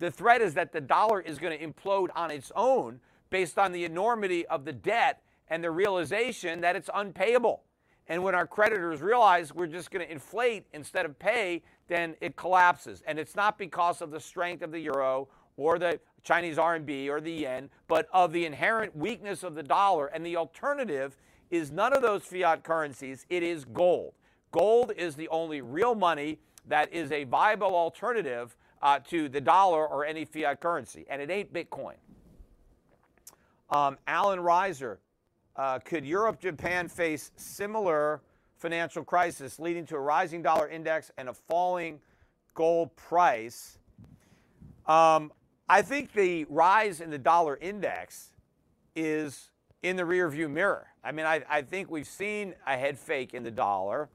The 0.00 0.10
threat 0.10 0.42
is 0.42 0.54
that 0.54 0.72
the 0.72 0.80
dollar 0.80 1.20
is 1.20 1.38
going 1.38 1.56
to 1.56 1.64
implode 1.64 2.08
on 2.16 2.32
its 2.32 2.50
own 2.56 2.98
based 3.30 3.58
on 3.58 3.70
the 3.70 3.84
enormity 3.84 4.44
of 4.46 4.64
the 4.64 4.72
debt 4.72 5.22
and 5.48 5.62
the 5.62 5.70
realization 5.70 6.60
that 6.60 6.76
it's 6.76 6.90
unpayable. 6.94 7.62
And 8.08 8.22
when 8.22 8.34
our 8.34 8.46
creditors 8.46 9.00
realize 9.00 9.54
we're 9.54 9.66
just 9.66 9.90
going 9.90 10.04
to 10.04 10.10
inflate 10.10 10.66
instead 10.72 11.06
of 11.06 11.18
pay, 11.18 11.62
then 11.88 12.16
it 12.20 12.36
collapses. 12.36 13.02
And 13.06 13.18
it's 13.18 13.36
not 13.36 13.58
because 13.58 14.02
of 14.02 14.10
the 14.10 14.20
strength 14.20 14.62
of 14.62 14.72
the 14.72 14.80
euro 14.80 15.28
or 15.56 15.78
the 15.78 16.00
Chinese 16.24 16.56
RMB 16.56 17.08
or 17.08 17.20
the 17.20 17.32
yen, 17.32 17.70
but 17.88 18.08
of 18.12 18.32
the 18.32 18.44
inherent 18.44 18.96
weakness 18.96 19.42
of 19.42 19.54
the 19.54 19.62
dollar. 19.62 20.06
And 20.06 20.24
the 20.24 20.36
alternative 20.36 21.16
is 21.50 21.70
none 21.70 21.92
of 21.92 22.02
those 22.02 22.24
fiat 22.24 22.64
currencies, 22.64 23.26
it 23.28 23.42
is 23.42 23.64
gold. 23.64 24.14
Gold 24.50 24.92
is 24.96 25.14
the 25.14 25.28
only 25.28 25.60
real 25.60 25.94
money 25.94 26.38
that 26.66 26.92
is 26.92 27.12
a 27.12 27.24
viable 27.24 27.74
alternative 27.74 28.56
uh, 28.82 28.98
to 29.08 29.28
the 29.28 29.40
dollar 29.40 29.86
or 29.86 30.04
any 30.04 30.24
fiat 30.24 30.60
currency, 30.60 31.04
and 31.08 31.22
it 31.22 31.30
ain't 31.30 31.52
Bitcoin. 31.52 31.94
Um, 33.70 33.96
Alan 34.06 34.38
Reiser, 34.38 34.98
uh, 35.56 35.78
could 35.78 36.04
Europe, 36.04 36.40
Japan 36.40 36.88
face 36.88 37.30
similar 37.36 38.22
financial 38.58 39.04
crisis 39.04 39.58
leading 39.58 39.84
to 39.86 39.96
a 39.96 40.00
rising 40.00 40.42
dollar 40.42 40.68
index 40.68 41.10
and 41.18 41.28
a 41.28 41.34
falling 41.34 42.00
gold 42.54 42.94
price? 42.96 43.78
Um, 44.86 45.32
I 45.68 45.82
think 45.82 46.12
the 46.12 46.44
rise 46.48 47.00
in 47.00 47.10
the 47.10 47.18
dollar 47.18 47.58
index 47.60 48.32
is 48.94 49.50
in 49.82 49.96
the 49.96 50.02
rearview 50.02 50.50
mirror. 50.50 50.88
I 51.04 51.12
mean, 51.12 51.26
I, 51.26 51.42
I 51.48 51.62
think 51.62 51.90
we've 51.90 52.06
seen 52.06 52.54
a 52.66 52.76
head 52.76 52.98
fake 52.98 53.34
in 53.34 53.42
the 53.42 53.50
dollar. 53.50 54.08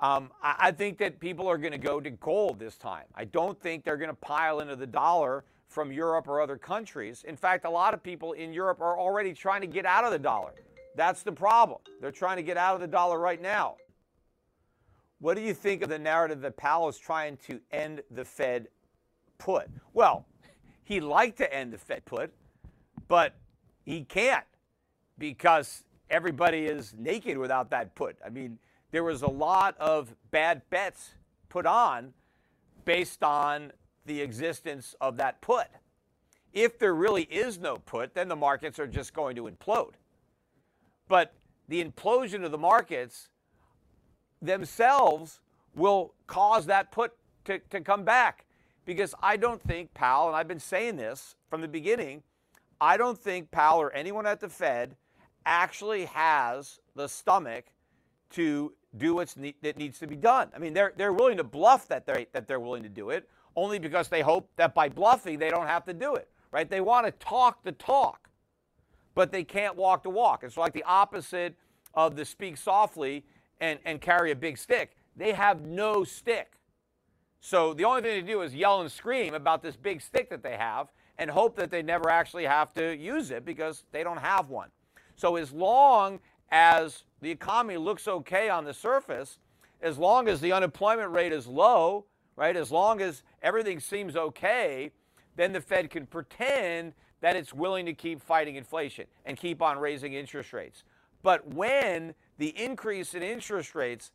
Um, 0.00 0.30
I, 0.42 0.56
I 0.58 0.70
think 0.72 0.98
that 0.98 1.18
people 1.18 1.48
are 1.48 1.58
going 1.58 1.72
to 1.72 1.78
go 1.78 2.00
to 2.00 2.10
gold 2.10 2.58
this 2.58 2.76
time. 2.76 3.04
I 3.14 3.24
don't 3.24 3.60
think 3.60 3.84
they're 3.84 3.96
going 3.96 4.10
to 4.10 4.14
pile 4.14 4.60
into 4.60 4.76
the 4.76 4.86
dollar 4.86 5.44
from 5.68 5.92
Europe 5.92 6.28
or 6.28 6.40
other 6.40 6.56
countries. 6.56 7.24
In 7.26 7.36
fact, 7.36 7.64
a 7.64 7.70
lot 7.70 7.94
of 7.94 8.02
people 8.02 8.32
in 8.32 8.52
Europe 8.52 8.80
are 8.80 8.98
already 8.98 9.32
trying 9.32 9.60
to 9.60 9.66
get 9.66 9.84
out 9.84 10.04
of 10.04 10.10
the 10.10 10.18
dollar. 10.18 10.52
That's 10.94 11.22
the 11.22 11.32
problem. 11.32 11.80
They're 12.00 12.10
trying 12.10 12.36
to 12.36 12.42
get 12.42 12.56
out 12.56 12.74
of 12.74 12.80
the 12.80 12.86
dollar 12.86 13.18
right 13.18 13.40
now. 13.40 13.76
What 15.18 15.34
do 15.36 15.42
you 15.42 15.54
think 15.54 15.82
of 15.82 15.88
the 15.88 15.98
narrative 15.98 16.40
that 16.42 16.56
Powell 16.56 16.88
is 16.88 16.98
trying 16.98 17.36
to 17.48 17.60
end 17.70 18.02
the 18.10 18.24
Fed 18.24 18.68
put? 19.38 19.68
Well, 19.92 20.26
he'd 20.84 21.00
like 21.00 21.36
to 21.36 21.52
end 21.52 21.72
the 21.72 21.78
Fed 21.78 22.04
put, 22.04 22.32
but 23.08 23.34
he 23.84 24.04
can't 24.04 24.44
because 25.18 25.84
everybody 26.10 26.66
is 26.66 26.94
naked 26.98 27.38
without 27.38 27.70
that 27.70 27.94
put. 27.94 28.16
I 28.24 28.28
mean, 28.28 28.58
there 28.90 29.04
was 29.04 29.22
a 29.22 29.28
lot 29.28 29.76
of 29.78 30.14
bad 30.30 30.62
bets 30.70 31.10
put 31.48 31.66
on 31.66 32.12
based 32.84 33.22
on 33.22 33.72
the 34.06 34.20
existence 34.20 34.94
of 35.00 35.16
that 35.16 35.40
put. 35.40 35.66
If 36.52 36.78
there 36.78 36.94
really 36.94 37.24
is 37.24 37.58
no 37.58 37.76
put, 37.76 38.14
then 38.14 38.28
the 38.28 38.36
markets 38.36 38.78
are 38.78 38.86
just 38.86 39.12
going 39.12 39.36
to 39.36 39.42
implode. 39.42 39.92
But 41.08 41.34
the 41.68 41.84
implosion 41.84 42.44
of 42.44 42.50
the 42.50 42.58
markets 42.58 43.28
themselves 44.40 45.40
will 45.74 46.14
cause 46.26 46.66
that 46.66 46.90
put 46.90 47.12
to, 47.44 47.58
to 47.70 47.80
come 47.80 48.04
back. 48.04 48.46
Because 48.84 49.14
I 49.22 49.36
don't 49.36 49.60
think 49.60 49.92
Powell, 49.94 50.28
and 50.28 50.36
I've 50.36 50.48
been 50.48 50.60
saying 50.60 50.96
this 50.96 51.34
from 51.50 51.60
the 51.60 51.68
beginning, 51.68 52.22
I 52.80 52.96
don't 52.96 53.18
think 53.18 53.50
Powell 53.50 53.80
or 53.80 53.92
anyone 53.92 54.26
at 54.26 54.40
the 54.40 54.48
Fed 54.48 54.96
actually 55.44 56.06
has 56.06 56.80
the 56.94 57.08
stomach 57.08 57.66
to 58.30 58.72
do 58.96 59.14
what's 59.14 59.36
ne- 59.36 59.54
needs 59.76 59.98
to 59.98 60.06
be 60.06 60.16
done. 60.16 60.50
I 60.54 60.58
mean, 60.58 60.72
they're, 60.72 60.92
they're 60.96 61.12
willing 61.12 61.36
to 61.36 61.44
bluff 61.44 61.88
that 61.88 62.06
they're, 62.06 62.26
that 62.32 62.46
they're 62.46 62.60
willing 62.60 62.82
to 62.82 62.88
do 62.88 63.10
it 63.10 63.28
only 63.56 63.78
because 63.78 64.08
they 64.08 64.20
hope 64.20 64.50
that 64.56 64.74
by 64.74 64.88
bluffing 64.88 65.38
they 65.38 65.50
don't 65.50 65.66
have 65.66 65.84
to 65.86 65.94
do 65.94 66.14
it, 66.14 66.28
right? 66.52 66.68
They 66.68 66.80
want 66.80 67.06
to 67.06 67.12
talk 67.12 67.64
the 67.64 67.72
talk, 67.72 68.28
but 69.14 69.32
they 69.32 69.42
can't 69.42 69.76
walk 69.76 70.02
the 70.02 70.10
walk. 70.10 70.44
It's 70.44 70.56
like 70.56 70.74
the 70.74 70.84
opposite 70.84 71.56
of 71.94 72.14
the 72.14 72.24
speak 72.24 72.58
softly 72.58 73.24
and, 73.60 73.78
and 73.84 74.00
carry 74.00 74.30
a 74.30 74.36
big 74.36 74.58
stick. 74.58 74.96
They 75.16 75.32
have 75.32 75.62
no 75.62 76.04
stick. 76.04 76.52
So 77.40 77.72
the 77.72 77.84
only 77.84 78.02
thing 78.02 78.24
they 78.24 78.32
do 78.32 78.42
is 78.42 78.54
yell 78.54 78.82
and 78.82 78.92
scream 78.92 79.32
about 79.34 79.62
this 79.62 79.76
big 79.76 80.02
stick 80.02 80.28
that 80.30 80.42
they 80.42 80.56
have 80.56 80.88
and 81.18 81.30
hope 81.30 81.56
that 81.56 81.70
they 81.70 81.82
never 81.82 82.10
actually 82.10 82.44
have 82.44 82.74
to 82.74 82.94
use 82.94 83.30
it 83.30 83.44
because 83.44 83.84
they 83.92 84.02
don't 84.02 84.18
have 84.18 84.50
one. 84.50 84.68
So 85.14 85.36
as 85.36 85.52
long 85.52 86.20
as 86.50 87.04
the 87.22 87.30
economy 87.30 87.78
looks 87.78 88.06
okay 88.06 88.50
on 88.50 88.64
the 88.64 88.74
surface, 88.74 89.38
as 89.80 89.96
long 89.96 90.28
as 90.28 90.40
the 90.40 90.52
unemployment 90.52 91.10
rate 91.12 91.32
is 91.32 91.46
low, 91.46 92.04
right, 92.36 92.56
as 92.56 92.70
long 92.70 93.00
as 93.00 93.22
everything 93.42 93.80
seems 93.80 94.16
okay, 94.16 94.92
then 95.36 95.52
the 95.52 95.60
Fed 95.60 95.90
can 95.90 96.06
pretend 96.06 96.92
that 97.20 97.36
it's 97.36 97.52
willing 97.52 97.86
to 97.86 97.94
keep 97.94 98.20
fighting 98.20 98.56
inflation 98.56 99.06
and 99.24 99.36
keep 99.36 99.62
on 99.62 99.78
raising 99.78 100.12
interest 100.12 100.52
rates. 100.52 100.84
But 101.22 101.54
when 101.54 102.14
the 102.38 102.48
increase 102.48 103.14
in 103.14 103.22
interest 103.22 103.74
rates 103.74 104.12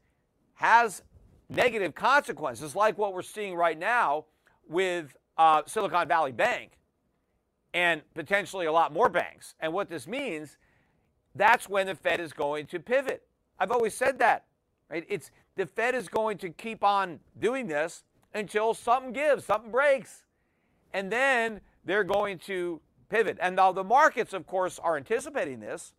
has 0.56 1.02
negative 1.50 1.96
consequences, 1.96 2.76
like 2.76 2.98
what 2.98 3.14
we're 3.14 3.22
seeing 3.22 3.56
right 3.56 3.78
now 3.78 4.26
with 4.70 5.18
uh, 5.38 5.64
Silicon 5.66 6.08
Valley 6.08 6.32
Bank 6.32 6.78
and 7.74 8.02
potentially 8.14 8.66
a 8.66 8.72
lot 8.72 8.94
more 8.94 9.10
banks, 9.10 9.56
and 9.60 9.74
what 9.74 9.90
this 9.90 10.08
means 10.08 10.58
that's 11.36 11.70
when 11.70 11.88
the 11.88 11.96
Fed 11.96 12.20
is 12.20 12.34
going 12.34 12.66
to 12.68 12.80
pivot. 12.80 13.24
I've 13.58 13.72
always 13.72 13.94
said 13.94 14.20
that. 14.20 14.46
Right? 14.90 15.06
It's 15.08 15.32
the 15.56 15.66
Fed 15.66 15.96
is 15.96 16.10
going 16.10 16.38
to 16.40 16.50
keep 16.50 16.84
on 16.84 17.20
doing 17.40 17.68
this 17.68 18.04
until 18.34 18.74
something 18.74 19.14
gives, 19.14 19.46
something 19.46 19.72
breaks. 19.72 20.24
And 20.94 21.12
then 21.12 21.62
they're 21.86 22.04
going 22.04 22.40
to 22.40 22.82
pivot. 23.10 23.38
And 23.42 23.56
now 23.56 23.72
the 23.72 23.84
markets, 23.84 24.34
of 24.34 24.48
course, 24.48 24.80
are 24.80 24.98
anticipating 24.98 25.60
this, 25.60 25.94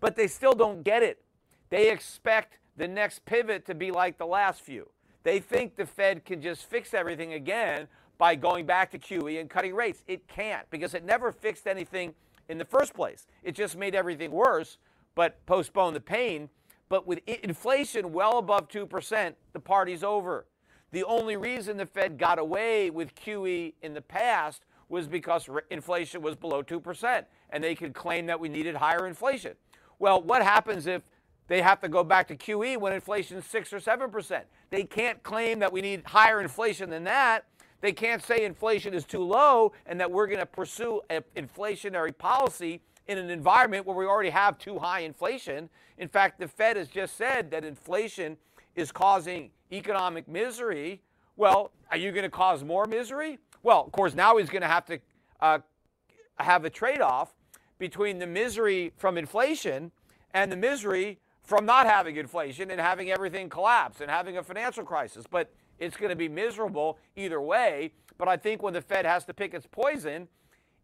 but 0.00 0.16
they 0.16 0.26
still 0.26 0.52
don't 0.52 0.82
get 0.82 1.02
it. 1.02 1.22
They 1.70 1.90
expect 1.90 2.58
the 2.76 2.88
next 2.88 3.24
pivot 3.24 3.66
to 3.66 3.74
be 3.74 3.90
like 3.90 4.18
the 4.18 4.26
last 4.26 4.60
few. 4.60 4.88
They 5.22 5.40
think 5.40 5.76
the 5.76 5.86
Fed 5.86 6.24
can 6.24 6.42
just 6.42 6.68
fix 6.68 6.92
everything 6.92 7.32
again 7.32 7.88
by 8.18 8.34
going 8.34 8.66
back 8.66 8.90
to 8.92 8.98
QE 8.98 9.40
and 9.40 9.48
cutting 9.48 9.74
rates. 9.74 10.04
It 10.06 10.28
can't 10.28 10.68
because 10.70 10.94
it 10.94 11.04
never 11.04 11.32
fixed 11.32 11.66
anything 11.66 12.14
in 12.48 12.58
the 12.58 12.64
first 12.64 12.94
place. 12.94 13.26
It 13.42 13.54
just 13.54 13.76
made 13.76 13.94
everything 13.94 14.30
worse, 14.30 14.78
but 15.14 15.44
postponed 15.46 15.96
the 15.96 16.00
pain. 16.00 16.48
But 16.88 17.06
with 17.06 17.20
inflation 17.26 18.12
well 18.12 18.38
above 18.38 18.68
2%, 18.68 19.34
the 19.52 19.60
party's 19.60 20.04
over. 20.04 20.46
The 20.94 21.02
only 21.02 21.36
reason 21.36 21.76
the 21.76 21.86
Fed 21.86 22.18
got 22.18 22.38
away 22.38 22.88
with 22.88 23.16
QE 23.16 23.72
in 23.82 23.94
the 23.94 24.00
past 24.00 24.62
was 24.88 25.08
because 25.08 25.48
inflation 25.68 26.22
was 26.22 26.36
below 26.36 26.62
2%, 26.62 27.24
and 27.50 27.64
they 27.64 27.74
could 27.74 27.94
claim 27.94 28.26
that 28.26 28.38
we 28.38 28.48
needed 28.48 28.76
higher 28.76 29.08
inflation. 29.08 29.54
Well, 29.98 30.22
what 30.22 30.44
happens 30.44 30.86
if 30.86 31.02
they 31.48 31.62
have 31.62 31.80
to 31.80 31.88
go 31.88 32.04
back 32.04 32.28
to 32.28 32.36
QE 32.36 32.76
when 32.76 32.92
inflation 32.92 33.36
is 33.38 33.44
6 33.46 33.72
or 33.72 33.80
7%? 33.80 34.42
They 34.70 34.84
can't 34.84 35.20
claim 35.24 35.58
that 35.58 35.72
we 35.72 35.80
need 35.80 36.04
higher 36.06 36.40
inflation 36.40 36.90
than 36.90 37.02
that. 37.02 37.46
They 37.80 37.92
can't 37.92 38.22
say 38.22 38.44
inflation 38.44 38.94
is 38.94 39.04
too 39.04 39.24
low 39.24 39.72
and 39.86 39.98
that 39.98 40.12
we're 40.12 40.28
going 40.28 40.38
to 40.38 40.46
pursue 40.46 41.00
an 41.10 41.24
inflationary 41.36 42.16
policy 42.16 42.80
in 43.08 43.18
an 43.18 43.30
environment 43.30 43.84
where 43.84 43.96
we 43.96 44.06
already 44.06 44.30
have 44.30 44.58
too 44.58 44.78
high 44.78 45.00
inflation. 45.00 45.70
In 45.98 46.06
fact, 46.06 46.38
the 46.38 46.46
Fed 46.46 46.76
has 46.76 46.86
just 46.86 47.16
said 47.16 47.50
that 47.50 47.64
inflation 47.64 48.36
is 48.76 48.92
causing 48.92 49.50
economic 49.74 50.28
misery. 50.28 51.02
Well, 51.36 51.72
are 51.90 51.96
you 51.96 52.12
going 52.12 52.24
to 52.24 52.30
cause 52.30 52.62
more 52.62 52.86
misery? 52.86 53.38
Well, 53.62 53.82
of 53.84 53.92
course, 53.92 54.14
now 54.14 54.36
he's 54.36 54.48
going 54.48 54.62
to 54.62 54.68
have 54.68 54.86
to 54.86 54.98
uh, 55.40 55.58
have 56.38 56.64
a 56.64 56.70
trade 56.70 57.00
off 57.00 57.34
between 57.78 58.18
the 58.18 58.26
misery 58.26 58.92
from 58.96 59.18
inflation 59.18 59.90
and 60.32 60.50
the 60.50 60.56
misery 60.56 61.18
from 61.42 61.66
not 61.66 61.86
having 61.86 62.16
inflation 62.16 62.70
and 62.70 62.80
having 62.80 63.10
everything 63.10 63.48
collapse 63.48 64.00
and 64.00 64.10
having 64.10 64.36
a 64.38 64.42
financial 64.42 64.84
crisis. 64.84 65.24
But 65.30 65.52
it's 65.78 65.96
going 65.96 66.10
to 66.10 66.16
be 66.16 66.28
miserable 66.28 66.98
either 67.16 67.40
way. 67.40 67.92
But 68.16 68.28
I 68.28 68.36
think 68.36 68.62
when 68.62 68.72
the 68.72 68.80
Fed 68.80 69.04
has 69.04 69.24
to 69.24 69.34
pick 69.34 69.54
its 69.54 69.66
poison, 69.66 70.28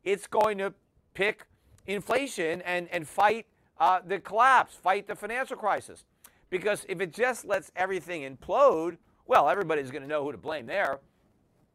it's 0.05 0.26
going 0.26 0.59
to 0.59 0.74
pick 1.14 1.47
inflation 1.86 2.61
and, 2.62 2.88
and 2.91 3.07
fight 3.07 3.47
uh, 3.78 4.01
the 4.07 4.18
collapse, 4.18 4.74
fight 4.74 5.07
the 5.07 5.14
financial 5.14 5.57
crisis. 5.57 6.05
Because 6.51 6.84
if 6.88 7.01
it 7.01 7.12
just 7.12 7.44
lets 7.44 7.70
everything 7.76 8.22
implode, 8.22 8.98
well, 9.26 9.48
everybody's 9.48 9.90
going 9.90 10.03
to 10.03 10.09
know 10.09 10.24
who 10.24 10.32
to 10.32 10.38
blame 10.38 10.66
there. 10.66 10.98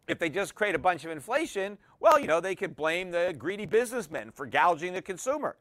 If 0.07 0.19
they 0.19 0.29
just 0.29 0.53
create 0.53 0.75
a 0.75 0.79
bunch 0.79 1.05
of 1.05 1.11
inflation, 1.11 1.77
well, 1.99 2.19
you 2.19 2.27
know, 2.27 2.39
they 2.39 2.53
could 2.53 2.75
blame 2.75 3.09
the 3.09 3.33
greedy 3.37 3.65
businessmen 3.65 4.31
for 4.31 4.45
gouging 4.45 4.93
the 4.93 5.01
consumer. 5.01 5.57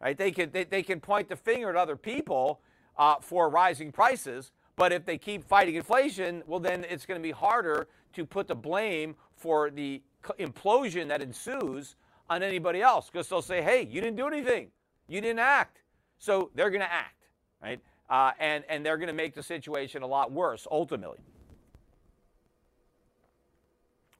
Right? 0.00 0.16
They 0.16 0.32
could 0.32 0.52
they, 0.52 0.64
they 0.64 0.82
can 0.82 1.00
point 1.00 1.28
the 1.28 1.36
finger 1.36 1.70
at 1.70 1.76
other 1.76 1.96
people 1.96 2.60
uh, 2.98 3.16
for 3.20 3.48
rising 3.48 3.92
prices, 3.92 4.52
but 4.76 4.92
if 4.92 5.04
they 5.04 5.18
keep 5.18 5.44
fighting 5.44 5.76
inflation, 5.76 6.42
well, 6.46 6.60
then 6.60 6.84
it's 6.84 7.06
going 7.06 7.20
to 7.20 7.22
be 7.22 7.30
harder 7.30 7.86
to 8.14 8.24
put 8.24 8.48
the 8.48 8.54
blame 8.54 9.14
for 9.36 9.70
the 9.70 10.02
implosion 10.38 11.08
that 11.08 11.22
ensues 11.22 11.96
on 12.30 12.42
anybody 12.42 12.80
else 12.80 13.10
because 13.10 13.28
they'll 13.28 13.42
say, 13.42 13.62
hey, 13.62 13.82
you 13.82 14.00
didn't 14.00 14.16
do 14.16 14.26
anything. 14.26 14.68
You 15.08 15.20
didn't 15.20 15.40
act. 15.40 15.82
So 16.18 16.50
they're 16.54 16.70
going 16.70 16.80
to 16.80 16.92
act, 16.92 17.28
right? 17.62 17.80
Uh, 18.10 18.32
and, 18.38 18.64
and 18.68 18.84
they're 18.84 18.98
going 18.98 19.08
to 19.08 19.14
make 19.14 19.34
the 19.34 19.42
situation 19.42 20.02
a 20.02 20.06
lot 20.06 20.30
worse 20.30 20.66
ultimately. 20.70 21.18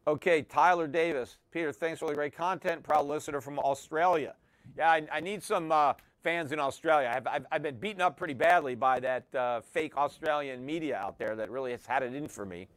Okay, 0.07 0.43
Tyler 0.43 0.87
Davis. 0.87 1.39
Peter, 1.51 1.73
thanks 1.73 2.01
for 2.01 2.09
the 2.09 2.15
great 2.15 2.37
content. 2.37 2.83
Proud 2.83 3.07
listener 3.07 3.41
from 3.41 3.59
Australia. 3.59 4.35
Yeah, 4.77 4.91
I, 4.91 5.07
I 5.11 5.21
need 5.21 5.43
some 5.43 5.73
uh, 5.73 5.95
fans 6.23 6.53
in 6.53 6.59
Australia. 6.59 7.13
I've, 7.15 7.27
I've, 7.27 7.47
I've, 7.51 7.63
been 7.63 7.77
beaten 7.77 8.03
up 8.03 8.17
pretty 8.17 8.35
badly 8.35 8.75
by 8.75 9.01
that 9.01 9.35
uh, 9.35 9.61
fake 9.61 9.97
Australian 9.97 10.65
media 10.65 10.97
out 10.97 11.19
there 11.19 11.37
that 11.37 11.51
really 11.51 11.71
has 11.71 11.87
had 11.87 12.03
it 12.03 12.15
in 12.15 12.29
for 12.29 12.45
me. 12.45 12.69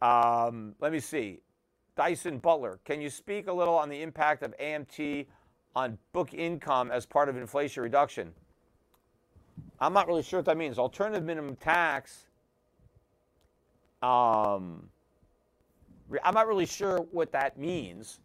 Um, 0.00 0.74
let 0.80 0.90
me 0.92 0.98
see. 0.98 1.40
Dyson 1.96 2.38
Butler, 2.38 2.80
can 2.84 3.00
you 3.00 3.10
speak 3.10 3.46
a 3.48 3.52
little 3.52 3.74
on 3.74 3.88
the 3.88 4.02
impact 4.02 4.42
of 4.42 4.56
AMT 4.58 5.26
on 5.76 5.98
book 6.12 6.34
income 6.34 6.90
as 6.90 7.06
part 7.06 7.28
of 7.28 7.36
inflation 7.36 7.82
reduction? 7.82 8.32
I'm 9.82 9.92
not 9.92 10.06
really 10.06 10.22
sure 10.22 10.38
what 10.38 10.46
that 10.46 10.56
means. 10.56 10.78
Alternative 10.78 11.24
minimum 11.24 11.56
tax. 11.56 12.26
Um, 14.00 14.88
I'm 16.22 16.34
not 16.34 16.46
really 16.46 16.66
sure 16.66 16.98
what 17.10 17.32
that 17.32 17.58
means. 17.58 18.20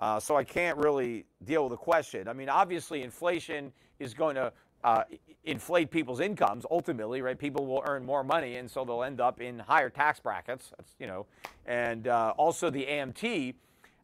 Uh, 0.00 0.18
so 0.18 0.36
I 0.36 0.42
can't 0.44 0.76
really 0.78 1.24
deal 1.44 1.64
with 1.64 1.70
the 1.70 1.76
question. 1.76 2.26
I 2.28 2.32
mean, 2.32 2.48
obviously, 2.48 3.02
inflation 3.02 3.72
is 3.98 4.14
going 4.14 4.34
to 4.34 4.52
uh, 4.84 5.04
inflate 5.44 5.90
people's 5.90 6.20
incomes 6.20 6.66
ultimately, 6.70 7.22
right? 7.22 7.38
People 7.38 7.66
will 7.66 7.82
earn 7.86 8.04
more 8.04 8.24
money, 8.24 8.56
and 8.56 8.68
so 8.70 8.84
they'll 8.84 9.04
end 9.04 9.20
up 9.20 9.40
in 9.40 9.60
higher 9.60 9.88
tax 9.88 10.18
brackets. 10.18 10.72
That's, 10.76 10.94
you 10.98 11.06
know, 11.06 11.26
and 11.66 12.08
uh, 12.08 12.34
also 12.36 12.68
the 12.68 12.84
AMT. 12.84 13.54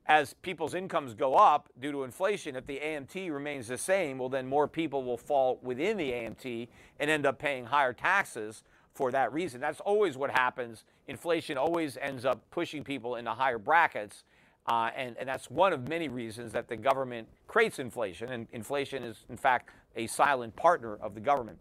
As 0.06 0.34
people's 0.42 0.74
incomes 0.74 1.14
go 1.14 1.34
up 1.34 1.68
due 1.80 1.92
to 1.92 2.02
inflation, 2.02 2.56
if 2.56 2.66
the 2.66 2.80
AMT 2.80 3.32
remains 3.32 3.68
the 3.68 3.78
same, 3.78 4.18
well, 4.18 4.28
then 4.28 4.46
more 4.48 4.66
people 4.66 5.04
will 5.04 5.16
fall 5.16 5.60
within 5.62 5.96
the 5.96 6.10
AMT 6.10 6.68
and 6.98 7.10
end 7.10 7.24
up 7.24 7.38
paying 7.38 7.66
higher 7.66 7.92
taxes 7.92 8.64
for 8.94 9.10
that 9.12 9.32
reason. 9.32 9.60
That's 9.60 9.80
always 9.80 10.16
what 10.16 10.30
happens. 10.30 10.84
Inflation 11.06 11.56
always 11.56 11.96
ends 11.96 12.24
up 12.24 12.42
pushing 12.50 12.82
people 12.82 13.16
into 13.16 13.30
higher 13.30 13.58
brackets. 13.58 14.24
Uh, 14.66 14.90
and, 14.96 15.16
and 15.18 15.28
that's 15.28 15.50
one 15.50 15.72
of 15.72 15.88
many 15.88 16.08
reasons 16.08 16.52
that 16.52 16.68
the 16.68 16.76
government 16.76 17.28
creates 17.48 17.78
inflation. 17.78 18.30
And 18.30 18.46
inflation 18.52 19.02
is, 19.02 19.24
in 19.28 19.36
fact, 19.36 19.70
a 19.96 20.06
silent 20.06 20.54
partner 20.56 20.96
of 20.96 21.14
the 21.14 21.20
government. 21.20 21.58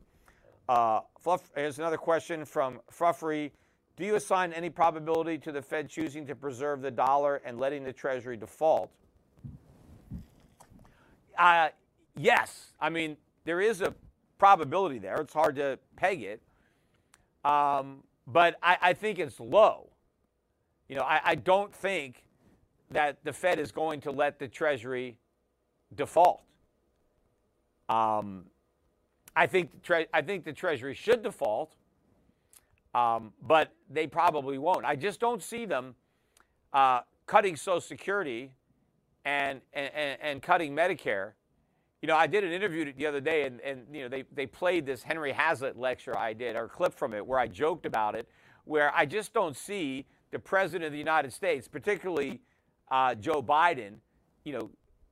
Uh, 0.70 1.02
Fluff, 1.20 1.52
here's 1.56 1.80
another 1.80 1.98
question 1.98 2.46
from 2.46 2.80
Fruffery. 2.92 3.52
Do 4.02 4.08
you 4.08 4.16
assign 4.16 4.52
any 4.52 4.72
probability 4.72 5.38
to 5.38 5.52
the 5.52 5.62
Fed 5.62 5.88
choosing 5.88 6.26
to 6.26 6.34
preserve 6.34 6.82
the 6.82 6.90
dollar 6.90 7.40
and 7.46 7.60
letting 7.60 7.84
the 7.84 7.94
Treasury 7.94 8.36
default? 8.36 8.90
Uh, 11.38 11.70
yes. 12.18 12.72
I 12.82 12.90
mean, 12.90 13.16
there 13.46 13.62
is 13.62 13.82
a 13.82 13.94
probability 14.40 14.98
there. 14.98 15.18
It's 15.18 15.36
hard 15.36 15.56
to 15.58 15.78
peg 15.98 16.24
it. 16.24 16.42
Um, 17.46 17.98
but 18.26 18.58
I, 18.64 18.76
I, 18.82 18.94
think 18.94 19.20
it's 19.20 19.40
low. 19.40 19.92
You 20.90 20.96
know, 20.96 21.04
I, 21.04 21.22
I 21.24 21.36
don't 21.36 21.72
think 21.72 22.24
that 22.90 23.24
the 23.24 23.32
Fed 23.32 23.60
is 23.60 23.72
going 23.72 24.02
to 24.02 24.12
let 24.12 24.40
the 24.40 24.48
Treasury 24.48 25.16
default. 25.94 26.42
Um, 27.88 28.46
I 29.36 29.46
think 29.46 29.72
the 29.72 29.80
tre- 29.80 30.08
I 30.12 30.24
think 30.24 30.44
the 30.44 30.54
Treasury 30.54 30.96
should 30.96 31.22
default, 31.22 31.76
um, 32.94 33.34
but 33.42 33.74
they 33.90 34.08
probably 34.08 34.58
won't. 34.58 34.86
I 34.86 34.96
just 34.96 35.20
don't 35.20 35.42
see 35.42 35.66
them 35.66 35.96
uh, 36.74 37.02
cutting 37.26 37.56
Social 37.56 37.82
Security 37.82 38.52
and, 39.26 39.62
and, 39.74 40.18
and 40.22 40.42
cutting 40.42 40.76
Medicare. 40.76 41.34
You 42.02 42.08
know, 42.08 42.16
I 42.16 42.28
did 42.28 42.44
an 42.44 42.52
interview 42.52 42.92
the 42.94 43.06
other 43.06 43.22
day, 43.22 43.44
and, 43.46 43.62
and 43.62 43.86
you 43.94 44.02
know 44.02 44.10
they, 44.10 44.24
they 44.34 44.48
played 44.48 44.86
this 44.86 45.04
Henry 45.04 45.32
Hazlitt 45.32 45.78
lecture 45.78 46.18
I 46.18 46.34
did, 46.34 46.56
or 46.56 46.66
a 46.66 46.70
clip 46.70 46.94
from 46.94 47.14
it, 47.14 47.26
where 47.26 47.38
I 47.38 47.48
joked 47.48 47.86
about 47.86 48.16
it, 48.16 48.28
where 48.66 48.92
I 48.96 49.06
just 49.06 49.34
don't 49.34 49.56
see 49.56 50.08
the 50.32 50.40
President 50.40 50.86
of 50.86 50.92
the 50.92 50.98
United 50.98 51.32
States, 51.32 51.68
particularly 51.68 52.42
uh, 52.90 53.14
Joe 53.16 53.44
Biden, 53.44 53.96
you 54.44 54.54
know, 54.54 54.70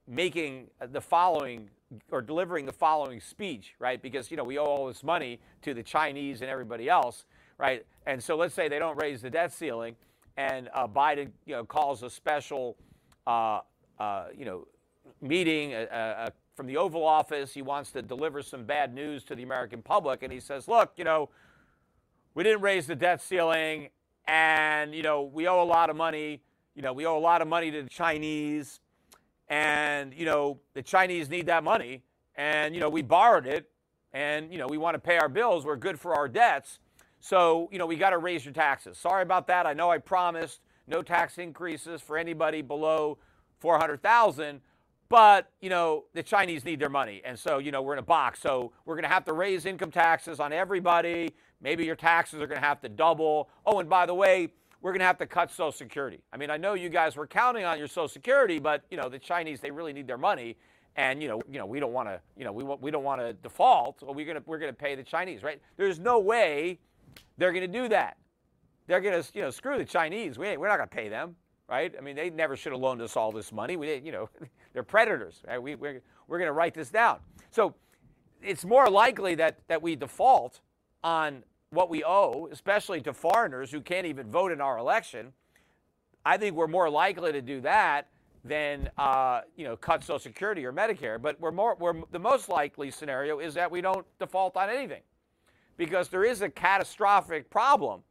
making 0.07 0.67
the 0.91 1.01
following 1.01 1.69
or 2.11 2.21
delivering 2.21 2.65
the 2.65 2.73
following 2.73 3.19
speech, 3.19 3.73
right? 3.79 4.01
Because 4.01 4.31
you 4.31 4.37
know 4.37 4.43
we 4.43 4.57
owe 4.57 4.65
all 4.65 4.87
this 4.87 5.03
money 5.03 5.39
to 5.61 5.73
the 5.73 5.83
Chinese 5.83 6.41
and 6.41 6.49
everybody 6.49 6.89
else, 6.89 7.25
right? 7.59 7.85
And 8.07 8.23
so 8.23 8.35
let's 8.35 8.55
say 8.55 8.67
they 8.67 8.79
don't 8.79 8.99
raise 8.99 9.21
the 9.21 9.29
debt 9.29 9.53
ceiling, 9.53 9.95
and 10.37 10.69
uh, 10.73 10.87
Biden, 10.87 11.29
you 11.45 11.53
know, 11.53 11.63
calls 11.63 12.01
a 12.01 12.09
special, 12.09 12.75
uh, 13.27 13.59
uh, 13.99 14.25
you 14.35 14.45
know, 14.45 14.67
meeting 15.21 15.75
uh, 15.75 15.77
uh, 15.91 16.29
from 16.55 16.65
the 16.65 16.77
Oval 16.77 17.05
Office. 17.05 17.53
He 17.53 17.61
wants 17.61 17.91
to 17.91 18.01
deliver 18.01 18.41
some 18.41 18.63
bad 18.63 18.95
news 18.95 19.23
to 19.25 19.35
the 19.35 19.43
American 19.43 19.83
public, 19.83 20.23
and 20.23 20.33
he 20.33 20.39
says, 20.39 20.67
"Look, 20.67 20.93
you 20.95 21.03
know, 21.03 21.29
we 22.33 22.43
didn't 22.43 22.61
raise 22.61 22.87
the 22.87 22.95
debt 22.95 23.21
ceiling, 23.21 23.89
and 24.25 24.95
you 24.95 25.03
know, 25.03 25.21
we 25.21 25.47
owe 25.47 25.61
a 25.61 25.65
lot 25.65 25.91
of 25.91 25.95
money." 25.95 26.41
You 26.75 26.83
know, 26.83 26.93
we 26.93 27.05
owe 27.05 27.17
a 27.17 27.19
lot 27.19 27.41
of 27.41 27.49
money 27.49 27.71
to 27.71 27.83
the 27.83 27.89
Chinese, 27.89 28.79
and, 29.49 30.13
you 30.13 30.23
know, 30.23 30.59
the 30.75 30.81
Chinese 30.81 31.27
need 31.27 31.47
that 31.47 31.61
money, 31.61 32.03
and, 32.35 32.73
you 32.73 32.79
know, 32.79 32.89
we 32.89 33.01
borrowed 33.01 33.47
it, 33.47 33.69
and, 34.13 34.49
you 34.53 34.59
know, 34.59 34.67
we 34.67 34.77
want 34.77 34.95
to 34.95 34.99
pay 34.99 35.17
our 35.17 35.27
bills. 35.27 35.65
We're 35.65 35.75
good 35.75 35.99
for 35.99 36.15
our 36.15 36.29
debts. 36.29 36.79
So, 37.19 37.69
you 37.71 37.77
know, 37.77 37.85
we 37.85 37.95
got 37.95 38.11
to 38.11 38.17
raise 38.17 38.45
your 38.45 38.53
taxes. 38.53 38.97
Sorry 38.97 39.23
about 39.23 39.47
that. 39.47 39.65
I 39.65 39.73
know 39.73 39.91
I 39.91 39.97
promised 39.97 40.61
no 40.87 41.01
tax 41.01 41.37
increases 41.37 42.01
for 42.01 42.17
anybody 42.17 42.61
below 42.61 43.17
400,000, 43.59 44.61
but, 45.09 45.51
you 45.59 45.69
know, 45.69 46.05
the 46.13 46.23
Chinese 46.23 46.63
need 46.63 46.79
their 46.79 46.89
money. 46.89 47.21
And 47.25 47.37
so, 47.37 47.57
you 47.57 47.71
know, 47.71 47.81
we're 47.81 47.93
in 47.93 47.99
a 47.99 48.03
box. 48.03 48.39
So 48.41 48.71
we're 48.85 48.95
going 48.95 49.03
to 49.03 49.09
have 49.09 49.25
to 49.25 49.33
raise 49.33 49.65
income 49.65 49.91
taxes 49.91 50.39
on 50.39 50.53
everybody. 50.53 51.33
Maybe 51.61 51.83
your 51.85 51.95
taxes 51.95 52.41
are 52.41 52.47
going 52.47 52.61
to 52.61 52.65
have 52.65 52.81
to 52.81 52.89
double. 52.89 53.49
Oh, 53.65 53.79
and 53.79 53.89
by 53.89 54.05
the 54.05 54.13
way, 54.13 54.49
we're 54.81 54.91
going 54.91 54.99
to 54.99 55.05
have 55.05 55.17
to 55.17 55.25
cut 55.25 55.51
Social 55.51 55.71
Security. 55.71 56.21
I 56.31 56.37
mean, 56.37 56.49
I 56.49 56.57
know 56.57 56.73
you 56.73 56.89
guys 56.89 57.15
were 57.15 57.27
counting 57.27 57.65
on 57.65 57.77
your 57.77 57.87
Social 57.87 58.07
Security, 58.07 58.59
but 58.59 58.83
you 58.89 58.97
know 58.97 59.09
the 59.09 59.19
Chinese 59.19 59.59
they 59.59 59.71
really 59.71 59.93
need 59.93 60.07
their 60.07 60.17
money, 60.17 60.55
and 60.95 61.21
you 61.21 61.27
know 61.27 61.41
you 61.49 61.59
know 61.59 61.65
we 61.65 61.79
don't 61.79 61.91
want 61.91 62.07
to 62.07 62.21
you 62.37 62.45
know 62.45 62.51
we 62.51 62.63
we 62.63 62.91
don't 62.91 63.03
want 63.03 63.19
to 63.19 63.33
default. 63.33 64.01
Well, 64.01 64.13
we're 64.13 64.25
gonna 64.25 64.43
we're 64.45 64.59
gonna 64.59 64.73
pay 64.73 64.95
the 64.95 65.03
Chinese, 65.03 65.43
right? 65.43 65.61
There's 65.75 65.99
no 65.99 66.19
way 66.19 66.79
they're 67.37 67.51
going 67.51 67.69
to 67.69 67.79
do 67.81 67.87
that. 67.89 68.17
They're 68.87 69.01
going 69.01 69.21
to 69.21 69.31
you 69.33 69.41
know 69.41 69.49
screw 69.51 69.77
the 69.77 69.85
Chinese. 69.85 70.37
We 70.37 70.57
we're 70.57 70.67
not 70.67 70.77
going 70.77 70.89
to 70.89 70.95
pay 70.95 71.09
them. 71.09 71.35
right? 71.69 71.93
I 71.97 72.01
mean, 72.01 72.15
they 72.15 72.29
never 72.29 72.55
should 72.55 72.71
have 72.71 72.81
loaned 72.81 73.01
us 73.01 73.15
all 73.15 73.31
this 73.31 73.51
money. 73.51 73.77
We, 73.77 73.95
you 73.97 74.11
know, 74.11 74.29
they're 74.73 74.83
predators. 74.83 75.41
Right? 75.47 75.61
We, 75.61 75.75
we're 75.75 76.01
we're 76.27 76.37
going 76.37 76.47
to 76.49 76.53
write 76.53 76.73
this 76.73 76.89
down. 76.89 77.19
So 77.51 77.75
it's 78.41 78.65
more 78.65 78.89
likely 78.89 79.35
that 79.35 79.59
that 79.67 79.81
we 79.81 79.95
default 79.95 80.61
on 81.03 81.43
what 81.71 81.89
we 81.89 82.03
owe, 82.03 82.47
especially 82.51 83.01
to 83.01 83.13
foreigners 83.13 83.71
who 83.71 83.81
can't 83.81 84.07
even 84.07 84.29
vote 84.29 84.51
in 84.51 84.59
our 84.61 84.77
election. 84.77 85.33
I 86.25 86.37
think 86.37 86.55
we're 86.55 86.67
more 86.67 86.89
likely 86.89 87.31
to 87.31 87.41
do 87.41 87.61
that 87.61 88.07
than 88.43 88.89
uh, 88.97 89.41
you 89.55 89.65
know 89.65 89.75
cut 89.77 90.03
Social 90.03 90.19
Security 90.19 90.65
or 90.65 90.73
Medicare. 90.73 91.21
But 91.21 91.39
we're 91.39 91.51
more 91.51 91.75
we're, 91.79 92.01
the 92.11 92.19
most 92.19 92.49
likely 92.49 92.91
scenario 92.91 93.39
is 93.39 93.53
that 93.53 93.69
we 93.69 93.81
don't 93.81 94.05
default 94.19 94.57
on 94.57 94.69
anything, 94.69 95.01
because 95.79 96.09
there 96.09 96.25
is 96.25 96.41
a 96.41 96.49
catastrophic 96.49 97.49
problem 97.49 98.01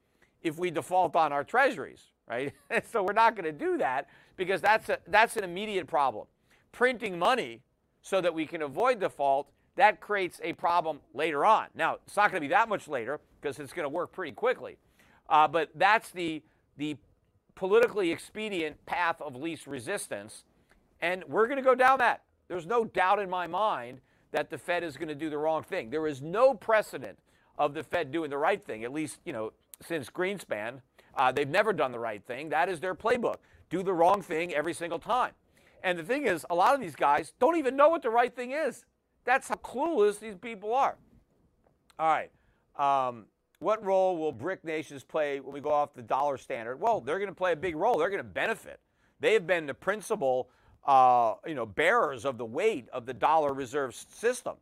if 0.43 0.59
we 0.59 0.71
default 0.71 1.15
on 1.15 1.35
our 1.35 1.45
treasuries, 1.45 2.03
right? 2.27 2.55
so 2.91 3.03
we're 3.03 3.13
not 3.13 3.37
going 3.37 3.45
to 3.45 3.53
do 3.53 3.77
that 3.77 4.09
because 4.39 4.63
that's 4.63 4.89
a, 4.89 4.99
that's 5.07 5.37
an 5.37 5.45
immediate 5.45 5.87
problem. 5.87 6.27
Printing 6.73 7.19
money 7.19 7.61
so 8.01 8.23
that 8.23 8.33
we 8.33 8.47
can 8.47 8.63
avoid 8.63 9.01
default 9.01 9.51
that 9.77 10.01
creates 10.01 10.41
a 10.43 10.55
problem 10.55 11.01
later 11.13 11.45
on. 11.45 11.67
Now 11.75 11.99
it's 12.07 12.17
not 12.17 12.31
going 12.31 12.41
to 12.43 12.49
be 12.49 12.53
that 12.53 12.71
much 12.71 12.89
later 12.89 13.21
because 13.41 13.59
it's 13.61 13.75
going 13.75 13.85
to 13.85 13.91
work 13.91 14.13
pretty 14.13 14.33
quickly, 14.33 14.79
uh, 15.29 15.47
but 15.47 15.69
that's 15.75 16.11
the 16.11 16.43
the 16.79 16.97
politically 17.55 18.11
expedient 18.11 18.85
path 18.87 19.21
of 19.21 19.37
least 19.37 19.67
resistance. 19.67 20.45
And 21.01 21.23
we're 21.29 21.47
going 21.47 21.59
to 21.59 21.65
go 21.65 21.75
down 21.75 21.99
that. 21.99 22.23
There's 22.49 22.67
no 22.67 22.85
doubt 22.85 23.19
in 23.19 23.29
my 23.29 23.47
mind 23.47 24.01
that 24.33 24.49
the 24.49 24.57
Fed 24.57 24.83
is 24.83 24.97
going 24.97 25.09
to 25.09 25.15
do 25.15 25.29
the 25.29 25.39
wrong 25.39 25.63
thing. 25.63 25.91
There 25.91 26.07
is 26.07 26.23
no 26.23 26.55
precedent 26.55 27.19
of 27.59 27.75
the 27.75 27.83
Fed 27.83 28.11
doing 28.13 28.31
the 28.31 28.39
right 28.39 28.65
thing, 28.65 28.85
at 28.85 28.93
least, 28.93 29.19
you 29.25 29.33
know, 29.33 29.53
since 29.83 30.09
Greenspan. 30.09 30.81
Uh, 31.15 31.33
they've 31.33 31.49
never 31.49 31.73
done 31.73 31.93
the 31.93 31.99
right 31.99 32.25
thing. 32.25 32.49
That 32.51 32.69
is 32.69 32.81
their 32.81 32.95
playbook. 32.95 33.37
Do 33.71 33.83
the 33.83 33.93
wrong 33.93 34.23
thing 34.23 34.55
every 34.55 34.73
single 34.73 34.99
time. 34.99 35.33
And 35.83 35.99
the 35.99 36.03
thing 36.03 36.27
is, 36.27 36.47
a 36.49 36.55
lot 36.55 36.75
of 36.75 36.81
these 36.81 36.97
guys 36.97 37.33
don't 37.39 37.57
even 37.57 37.77
know 37.77 37.89
what 37.89 38.03
the 38.03 38.11
right 38.11 38.35
thing 38.35 38.53
is. 38.53 38.85
That's 39.25 39.49
how 39.49 39.57
clueless 39.57 40.19
these 40.19 40.37
people 40.37 40.75
are. 40.75 40.97
All 41.99 42.09
right. 42.09 42.31
Um, 42.79 43.27
what 43.59 43.85
role 43.85 44.17
will 44.17 44.33
BRIC 44.33 44.65
nations 44.65 45.03
play 45.03 45.41
when 45.41 45.53
we 45.53 45.61
go 45.61 45.71
off 45.71 45.95
the 45.95 46.03
dollar 46.03 46.39
standard? 46.39 46.81
Well, 46.81 47.01
they're 47.01 47.19
going 47.19 47.29
to 47.29 47.35
play 47.35 47.53
a 47.53 47.57
big 47.57 47.75
role. 47.77 47.99
They're 47.99 48.11
going 48.11 48.19
to 48.19 48.25
benefit. 48.25 48.81
They've 49.21 49.45
been 49.45 49.67
the 49.67 49.75
principal, 49.75 50.49
uh, 50.87 51.35
you 51.47 51.55
know, 51.55 51.67
bearers 51.67 52.25
of 52.25 52.39
the 52.39 52.45
weight 52.45 52.89
of 52.93 53.05
the 53.05 53.15
dollar 53.15 53.53
reserve 53.53 53.95
system. 53.95 54.55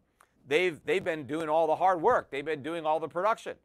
They've 0.46 0.78
they've 0.84 1.04
been 1.04 1.26
doing 1.26 1.48
all 1.48 1.66
the 1.66 1.76
hard 1.76 2.00
work. 2.00 2.30
They've 2.30 2.44
been 2.44 2.62
doing 2.62 2.86
all 2.86 3.00
the 3.00 3.08
production, 3.08 3.56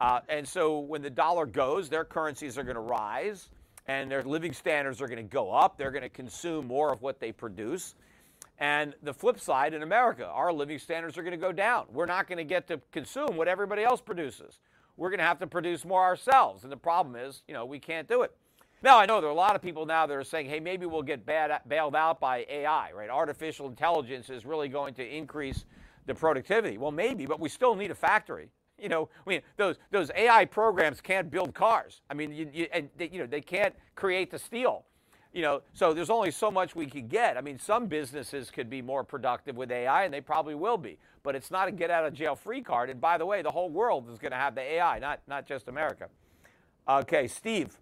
uh, 0.00 0.20
and 0.28 0.46
so 0.46 0.78
when 0.78 1.02
the 1.02 1.10
dollar 1.10 1.46
goes, 1.46 1.88
their 1.88 2.04
currencies 2.04 2.56
are 2.58 2.62
going 2.62 2.76
to 2.76 2.80
rise, 2.80 3.48
and 3.86 4.10
their 4.10 4.22
living 4.22 4.52
standards 4.52 5.00
are 5.00 5.08
going 5.08 5.16
to 5.18 5.22
go 5.22 5.52
up. 5.52 5.76
They're 5.76 5.90
going 5.90 6.02
to 6.02 6.08
consume 6.08 6.66
more 6.66 6.92
of 6.92 7.02
what 7.02 7.20
they 7.20 7.32
produce. 7.32 7.94
And 8.58 8.94
the 9.02 9.14
flip 9.14 9.40
side 9.40 9.74
in 9.74 9.82
America, 9.82 10.26
our 10.26 10.52
living 10.52 10.78
standards 10.78 11.18
are 11.18 11.22
going 11.22 11.32
to 11.32 11.36
go 11.36 11.52
down. 11.52 11.86
We're 11.92 12.06
not 12.06 12.28
going 12.28 12.38
to 12.38 12.44
get 12.44 12.68
to 12.68 12.80
consume 12.92 13.36
what 13.36 13.48
everybody 13.48 13.82
else 13.82 14.00
produces. 14.00 14.60
We're 14.96 15.08
going 15.08 15.18
to 15.18 15.24
have 15.24 15.40
to 15.40 15.46
produce 15.46 15.84
more 15.84 16.02
ourselves. 16.02 16.62
And 16.62 16.70
the 16.70 16.76
problem 16.76 17.16
is, 17.16 17.42
you 17.48 17.54
know, 17.54 17.64
we 17.64 17.78
can't 17.78 18.08
do 18.08 18.22
it. 18.22 18.36
Now, 18.82 18.98
I 18.98 19.06
know 19.06 19.20
there 19.20 19.28
are 19.28 19.32
a 19.32 19.36
lot 19.36 19.54
of 19.54 19.62
people 19.62 19.86
now 19.86 20.06
that 20.06 20.14
are 20.16 20.24
saying, 20.24 20.48
hey, 20.48 20.60
maybe 20.60 20.86
we'll 20.86 21.02
get 21.02 21.24
bad, 21.24 21.60
bailed 21.68 21.94
out 21.94 22.20
by 22.20 22.44
AI, 22.48 22.92
right? 22.92 23.08
Artificial 23.08 23.68
intelligence 23.68 24.28
is 24.28 24.44
really 24.44 24.68
going 24.68 24.94
to 24.94 25.08
increase 25.08 25.64
the 26.06 26.14
productivity. 26.14 26.78
Well, 26.78 26.92
maybe, 26.92 27.26
but 27.26 27.40
we 27.40 27.48
still 27.48 27.74
need 27.74 27.90
a 27.90 27.96
factory. 27.96 28.50
You 28.78 28.88
know, 28.88 29.08
I 29.24 29.30
mean, 29.30 29.42
those 29.56 29.76
those 29.92 30.10
AI 30.16 30.44
programs 30.44 31.00
can't 31.00 31.30
build 31.30 31.54
cars. 31.54 32.00
I 32.10 32.14
mean, 32.14 32.32
you, 32.32 32.50
you, 32.52 32.66
and 32.72 32.88
they, 32.96 33.10
you 33.12 33.20
know, 33.20 33.26
they 33.26 33.40
can't 33.40 33.72
create 33.94 34.28
the 34.28 34.40
steel 34.40 34.86
you 35.32 35.42
know, 35.42 35.62
so 35.72 35.94
there's 35.94 36.10
only 36.10 36.30
so 36.30 36.50
much 36.50 36.76
we 36.76 36.86
could 36.86 37.08
get. 37.08 37.36
I 37.36 37.40
mean, 37.40 37.58
some 37.58 37.86
businesses 37.86 38.50
could 38.50 38.68
be 38.68 38.82
more 38.82 39.02
productive 39.02 39.56
with 39.56 39.70
AI, 39.72 40.04
and 40.04 40.12
they 40.12 40.20
probably 40.20 40.54
will 40.54 40.76
be. 40.76 40.98
But 41.22 41.34
it's 41.34 41.50
not 41.50 41.68
a 41.68 41.72
get 41.72 41.90
out 41.90 42.04
of 42.04 42.12
jail 42.12 42.36
free 42.36 42.60
card. 42.60 42.90
And 42.90 43.00
by 43.00 43.16
the 43.16 43.24
way, 43.24 43.40
the 43.42 43.50
whole 43.50 43.70
world 43.70 44.10
is 44.10 44.18
going 44.18 44.32
to 44.32 44.36
have 44.36 44.54
the 44.54 44.60
AI, 44.60 44.98
not 44.98 45.20
not 45.26 45.46
just 45.46 45.68
America. 45.68 46.08
Okay, 46.88 47.26
Steve. 47.28 47.78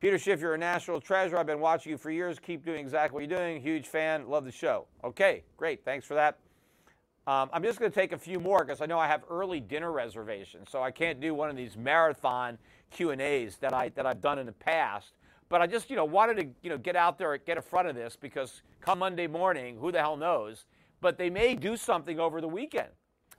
Peter 0.00 0.18
Schiff, 0.18 0.40
you're 0.40 0.54
a 0.54 0.58
national 0.58 1.00
treasure. 1.00 1.38
I've 1.38 1.46
been 1.46 1.60
watching 1.60 1.92
you 1.92 1.96
for 1.96 2.10
years. 2.10 2.38
Keep 2.38 2.66
doing 2.66 2.80
exactly 2.80 3.14
what 3.14 3.30
you're 3.30 3.38
doing. 3.38 3.62
Huge 3.62 3.86
fan. 3.86 4.28
Love 4.28 4.44
the 4.44 4.52
show. 4.52 4.86
Okay, 5.02 5.44
great. 5.56 5.82
Thanks 5.84 6.04
for 6.06 6.12
that. 6.14 6.38
Um, 7.26 7.48
I'm 7.54 7.62
just 7.62 7.78
going 7.78 7.90
to 7.90 7.94
take 7.94 8.12
a 8.12 8.18
few 8.18 8.38
more 8.38 8.64
because 8.64 8.82
I 8.82 8.86
know 8.86 8.98
I 8.98 9.06
have 9.06 9.22
early 9.30 9.58
dinner 9.58 9.92
reservations, 9.92 10.68
so 10.70 10.82
I 10.82 10.90
can't 10.90 11.20
do 11.20 11.34
one 11.34 11.48
of 11.48 11.56
these 11.56 11.74
marathon 11.74 12.58
Q 12.90 13.10
and 13.10 13.20
A's 13.20 13.56
that 13.58 13.72
I 13.72 13.88
that 13.90 14.04
I've 14.04 14.20
done 14.20 14.38
in 14.38 14.44
the 14.44 14.52
past. 14.52 15.14
But 15.48 15.62
I 15.62 15.66
just, 15.66 15.88
you 15.88 15.96
know, 15.96 16.04
wanted 16.04 16.36
to, 16.38 16.48
you 16.62 16.70
know, 16.70 16.76
get 16.76 16.96
out 16.96 17.18
there, 17.18 17.36
get 17.38 17.56
in 17.56 17.62
front 17.62 17.88
of 17.88 17.94
this 17.94 18.16
because 18.16 18.62
come 18.80 18.98
Monday 18.98 19.26
morning, 19.26 19.78
who 19.78 19.90
the 19.90 20.00
hell 20.00 20.16
knows? 20.16 20.66
But 21.00 21.16
they 21.16 21.30
may 21.30 21.54
do 21.54 21.76
something 21.76 22.20
over 22.20 22.40
the 22.40 22.48
weekend, 22.48 22.88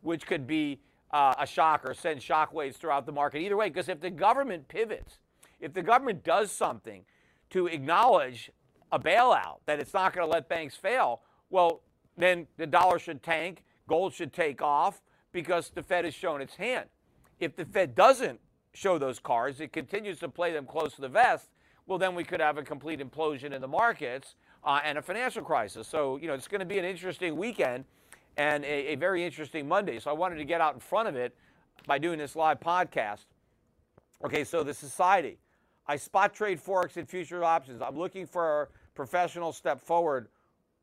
which 0.01 0.25
could 0.25 0.47
be 0.47 0.79
uh, 1.11 1.35
a 1.37 1.45
shock 1.45 1.87
or 1.87 1.93
send 1.93 2.21
shockwaves 2.21 2.75
throughout 2.75 3.05
the 3.05 3.11
market. 3.11 3.39
Either 3.39 3.57
way, 3.57 3.69
because 3.69 3.89
if 3.89 4.01
the 4.01 4.09
government 4.09 4.67
pivots, 4.67 5.19
if 5.59 5.73
the 5.73 5.81
government 5.83 6.23
does 6.23 6.51
something 6.51 7.03
to 7.51 7.67
acknowledge 7.67 8.51
a 8.91 8.99
bailout, 8.99 9.59
that 9.65 9.79
it's 9.79 9.93
not 9.93 10.13
going 10.13 10.27
to 10.27 10.31
let 10.31 10.49
banks 10.49 10.75
fail, 10.75 11.21
well, 11.49 11.81
then 12.17 12.47
the 12.57 12.67
dollar 12.67 12.97
should 12.99 13.21
tank, 13.21 13.63
gold 13.87 14.13
should 14.13 14.33
take 14.33 14.61
off 14.61 15.01
because 15.31 15.69
the 15.69 15.83
Fed 15.83 16.05
has 16.05 16.13
shown 16.13 16.41
its 16.41 16.55
hand. 16.55 16.87
If 17.39 17.55
the 17.55 17.65
Fed 17.65 17.95
doesn't 17.95 18.39
show 18.73 18.97
those 18.97 19.19
cards, 19.19 19.59
it 19.59 19.73
continues 19.73 20.19
to 20.19 20.29
play 20.29 20.53
them 20.53 20.65
close 20.65 20.95
to 20.95 21.01
the 21.01 21.09
vest, 21.09 21.49
well, 21.87 21.99
then 21.99 22.15
we 22.15 22.23
could 22.23 22.39
have 22.39 22.57
a 22.57 22.63
complete 22.63 22.99
implosion 22.99 23.53
in 23.53 23.61
the 23.61 23.67
markets 23.67 24.35
uh, 24.63 24.79
and 24.83 24.97
a 24.97 25.01
financial 25.01 25.43
crisis. 25.43 25.87
So, 25.87 26.17
you 26.17 26.27
know, 26.27 26.33
it's 26.33 26.47
going 26.47 26.59
to 26.59 26.65
be 26.65 26.79
an 26.79 26.85
interesting 26.85 27.35
weekend 27.35 27.85
and 28.37 28.63
a, 28.65 28.93
a, 28.93 28.95
very 28.95 29.23
interesting 29.23 29.67
Monday. 29.67 29.99
So 29.99 30.09
I 30.09 30.13
wanted 30.13 30.37
to 30.37 30.45
get 30.45 30.61
out 30.61 30.73
in 30.73 30.79
front 30.79 31.07
of 31.07 31.15
it 31.15 31.35
by 31.85 31.99
doing 31.99 32.17
this 32.17 32.35
live 32.35 32.59
podcast. 32.59 33.25
Okay, 34.23 34.43
so 34.43 34.63
the 34.63 34.73
society. 34.73 35.37
I 35.87 35.97
spot 35.97 36.33
trade 36.33 36.59
forex 36.59 36.97
and 36.97 37.07
future 37.07 37.43
options. 37.43 37.81
I'm 37.81 37.97
looking 37.97 38.25
for 38.25 38.63
a 38.63 38.67
professional 38.95 39.53
step 39.53 39.79
forward. 39.79 40.29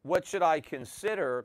What 0.02 0.24
should 0.24 0.42
I 0.42 0.60
consider? 0.60 1.44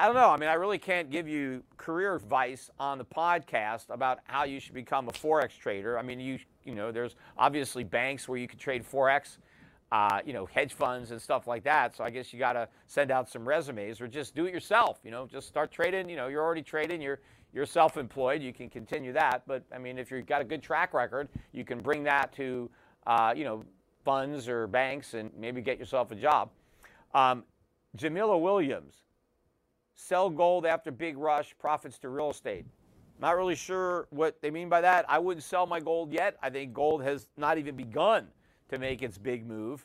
I 0.00 0.06
don't 0.06 0.14
know. 0.14 0.30
I 0.30 0.36
mean, 0.36 0.48
I 0.48 0.54
really 0.54 0.78
can't 0.78 1.10
give 1.10 1.26
you 1.26 1.64
career 1.76 2.14
advice 2.14 2.70
on 2.78 2.98
the 2.98 3.04
podcast 3.04 3.90
about 3.90 4.20
how 4.24 4.44
you 4.44 4.60
should 4.60 4.74
become 4.74 5.08
a 5.08 5.12
forex 5.12 5.58
trader. 5.58 5.98
I 5.98 6.02
mean, 6.02 6.20
you 6.20 6.38
you 6.64 6.76
know, 6.76 6.92
there's 6.92 7.16
obviously 7.36 7.82
banks 7.82 8.28
where 8.28 8.38
you 8.38 8.46
can 8.46 8.60
trade 8.60 8.84
forex, 8.88 9.38
uh, 9.90 10.20
you 10.24 10.32
know, 10.32 10.46
hedge 10.46 10.72
funds 10.74 11.10
and 11.10 11.20
stuff 11.20 11.48
like 11.48 11.64
that. 11.64 11.96
So 11.96 12.04
I 12.04 12.10
guess 12.10 12.32
you 12.32 12.38
got 12.38 12.52
to 12.52 12.68
send 12.86 13.10
out 13.10 13.28
some 13.28 13.48
resumes 13.48 14.00
or 14.00 14.06
just 14.06 14.36
do 14.36 14.46
it 14.46 14.54
yourself. 14.54 15.00
You 15.02 15.10
know, 15.10 15.26
just 15.26 15.48
start 15.48 15.72
trading. 15.72 16.08
You 16.08 16.14
know, 16.14 16.28
you're 16.28 16.44
already 16.44 16.62
trading. 16.62 17.02
You're 17.02 17.18
you're 17.52 17.66
self-employed. 17.66 18.40
You 18.40 18.52
can 18.52 18.70
continue 18.70 19.12
that. 19.14 19.42
But 19.48 19.64
I 19.74 19.78
mean, 19.78 19.98
if 19.98 20.12
you've 20.12 20.26
got 20.26 20.40
a 20.40 20.44
good 20.44 20.62
track 20.62 20.94
record, 20.94 21.28
you 21.50 21.64
can 21.64 21.80
bring 21.80 22.04
that 22.04 22.32
to 22.34 22.70
uh, 23.08 23.34
you 23.36 23.42
know 23.42 23.64
funds 24.04 24.48
or 24.48 24.68
banks 24.68 25.14
and 25.14 25.32
maybe 25.36 25.60
get 25.60 25.76
yourself 25.76 26.12
a 26.12 26.14
job. 26.14 26.50
Um, 27.14 27.42
Jamila 27.96 28.38
Williams 28.38 29.02
sell 29.98 30.30
gold 30.30 30.64
after 30.64 30.92
big 30.92 31.18
rush, 31.18 31.54
profits 31.58 31.98
to 31.98 32.08
real 32.08 32.30
estate. 32.30 32.64
Not 33.20 33.36
really 33.36 33.56
sure 33.56 34.06
what 34.10 34.40
they 34.40 34.50
mean 34.50 34.68
by 34.68 34.80
that. 34.80 35.04
I 35.08 35.18
wouldn't 35.18 35.42
sell 35.42 35.66
my 35.66 35.80
gold 35.80 36.12
yet. 36.12 36.36
I 36.40 36.50
think 36.50 36.72
gold 36.72 37.02
has 37.02 37.26
not 37.36 37.58
even 37.58 37.74
begun 37.74 38.28
to 38.68 38.78
make 38.78 39.02
its 39.02 39.18
big 39.18 39.44
move. 39.44 39.84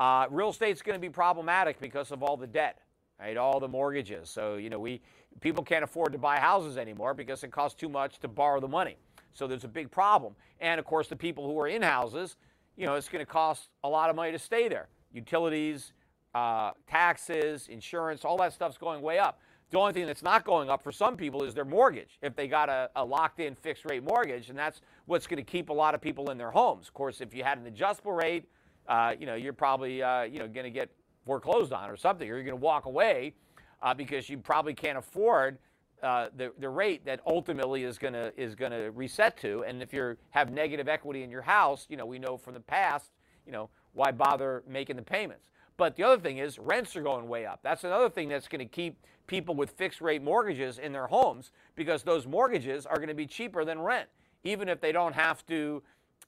Uh, 0.00 0.26
real 0.30 0.48
estate's 0.48 0.82
going 0.82 0.96
to 0.96 1.00
be 1.00 1.08
problematic 1.08 1.78
because 1.80 2.10
of 2.10 2.24
all 2.24 2.36
the 2.36 2.46
debt, 2.46 2.80
right? 3.20 3.36
All 3.36 3.60
the 3.60 3.68
mortgages. 3.68 4.28
So 4.28 4.56
you 4.56 4.68
know, 4.68 4.80
we 4.80 5.00
people 5.40 5.62
can't 5.62 5.84
afford 5.84 6.10
to 6.12 6.18
buy 6.18 6.40
houses 6.40 6.76
anymore 6.76 7.14
because 7.14 7.44
it 7.44 7.52
costs 7.52 7.78
too 7.78 7.88
much 7.88 8.18
to 8.18 8.28
borrow 8.28 8.58
the 8.58 8.68
money. 8.68 8.96
So 9.32 9.46
there's 9.46 9.64
a 9.64 9.68
big 9.68 9.92
problem. 9.92 10.34
And 10.60 10.80
of 10.80 10.84
course, 10.84 11.06
the 11.06 11.16
people 11.16 11.46
who 11.46 11.58
are 11.60 11.68
in 11.68 11.82
houses, 11.82 12.36
you 12.76 12.84
know, 12.84 12.94
it's 12.96 13.08
going 13.08 13.24
to 13.24 13.30
cost 13.30 13.68
a 13.84 13.88
lot 13.88 14.10
of 14.10 14.16
money 14.16 14.32
to 14.32 14.40
stay 14.40 14.68
there. 14.68 14.88
Utilities, 15.12 15.92
uh, 16.34 16.72
taxes, 16.88 17.68
insurance, 17.68 18.24
all 18.24 18.36
that 18.38 18.52
stuff's 18.52 18.78
going 18.78 19.02
way 19.02 19.20
up. 19.20 19.38
The 19.72 19.78
only 19.78 19.94
thing 19.94 20.06
that's 20.06 20.22
not 20.22 20.44
going 20.44 20.68
up 20.68 20.82
for 20.82 20.92
some 20.92 21.16
people 21.16 21.44
is 21.44 21.54
their 21.54 21.64
mortgage. 21.64 22.18
If 22.20 22.36
they 22.36 22.46
got 22.46 22.68
a, 22.68 22.90
a 22.94 23.02
locked 23.02 23.40
in 23.40 23.54
fixed 23.54 23.86
rate 23.86 24.04
mortgage, 24.04 24.50
and 24.50 24.58
that's 24.58 24.82
what's 25.06 25.26
going 25.26 25.42
to 25.42 25.50
keep 25.50 25.70
a 25.70 25.72
lot 25.72 25.94
of 25.94 26.00
people 26.02 26.30
in 26.30 26.36
their 26.36 26.50
homes. 26.50 26.88
Of 26.88 26.94
course, 26.94 27.22
if 27.22 27.32
you 27.32 27.42
had 27.42 27.56
an 27.56 27.66
adjustable 27.66 28.12
rate, 28.12 28.44
uh, 28.86 29.14
you 29.18 29.24
know, 29.24 29.34
you're 29.34 29.54
probably, 29.54 30.02
uh, 30.02 30.24
you 30.24 30.40
know, 30.40 30.46
going 30.46 30.64
to 30.64 30.70
get 30.70 30.90
foreclosed 31.24 31.72
on 31.72 31.88
or 31.88 31.96
something, 31.96 32.28
or 32.28 32.34
you're 32.34 32.44
going 32.44 32.58
to 32.58 32.62
walk 32.62 32.84
away 32.84 33.32
uh, 33.80 33.94
because 33.94 34.28
you 34.28 34.36
probably 34.36 34.74
can't 34.74 34.98
afford 34.98 35.56
uh, 36.02 36.28
the, 36.36 36.52
the 36.58 36.68
rate 36.68 37.06
that 37.06 37.20
ultimately 37.26 37.84
is 37.84 37.96
going 37.96 38.12
to 38.12 38.30
is 38.38 38.54
going 38.54 38.72
to 38.72 38.90
reset 38.90 39.38
to. 39.38 39.64
And 39.64 39.82
if 39.82 39.94
you 39.94 40.18
have 40.30 40.52
negative 40.52 40.86
equity 40.86 41.22
in 41.22 41.30
your 41.30 41.42
house, 41.42 41.86
you 41.88 41.96
know, 41.96 42.04
we 42.04 42.18
know 42.18 42.36
from 42.36 42.52
the 42.52 42.60
past, 42.60 43.12
you 43.46 43.52
know, 43.52 43.70
why 43.94 44.10
bother 44.10 44.64
making 44.68 44.96
the 44.96 45.02
payments? 45.02 45.48
But 45.78 45.96
the 45.96 46.02
other 46.02 46.20
thing 46.20 46.38
is 46.38 46.58
rents 46.58 46.94
are 46.94 47.02
going 47.02 47.26
way 47.26 47.46
up. 47.46 47.60
That's 47.62 47.84
another 47.84 48.10
thing 48.10 48.28
that's 48.28 48.48
going 48.48 48.58
to 48.58 48.66
keep 48.66 48.98
people 49.26 49.54
with 49.54 49.70
fixed 49.70 50.00
rate 50.00 50.22
mortgages 50.22 50.78
in 50.78 50.92
their 50.92 51.06
homes 51.06 51.52
because 51.74 52.02
those 52.02 52.26
mortgages 52.26 52.86
are 52.86 52.96
going 52.96 53.08
to 53.08 53.14
be 53.14 53.26
cheaper 53.26 53.64
than 53.64 53.80
rent, 53.80 54.08
even 54.44 54.68
if 54.68 54.80
they 54.80 54.92
don't 54.92 55.14
have 55.14 55.46
to 55.46 55.82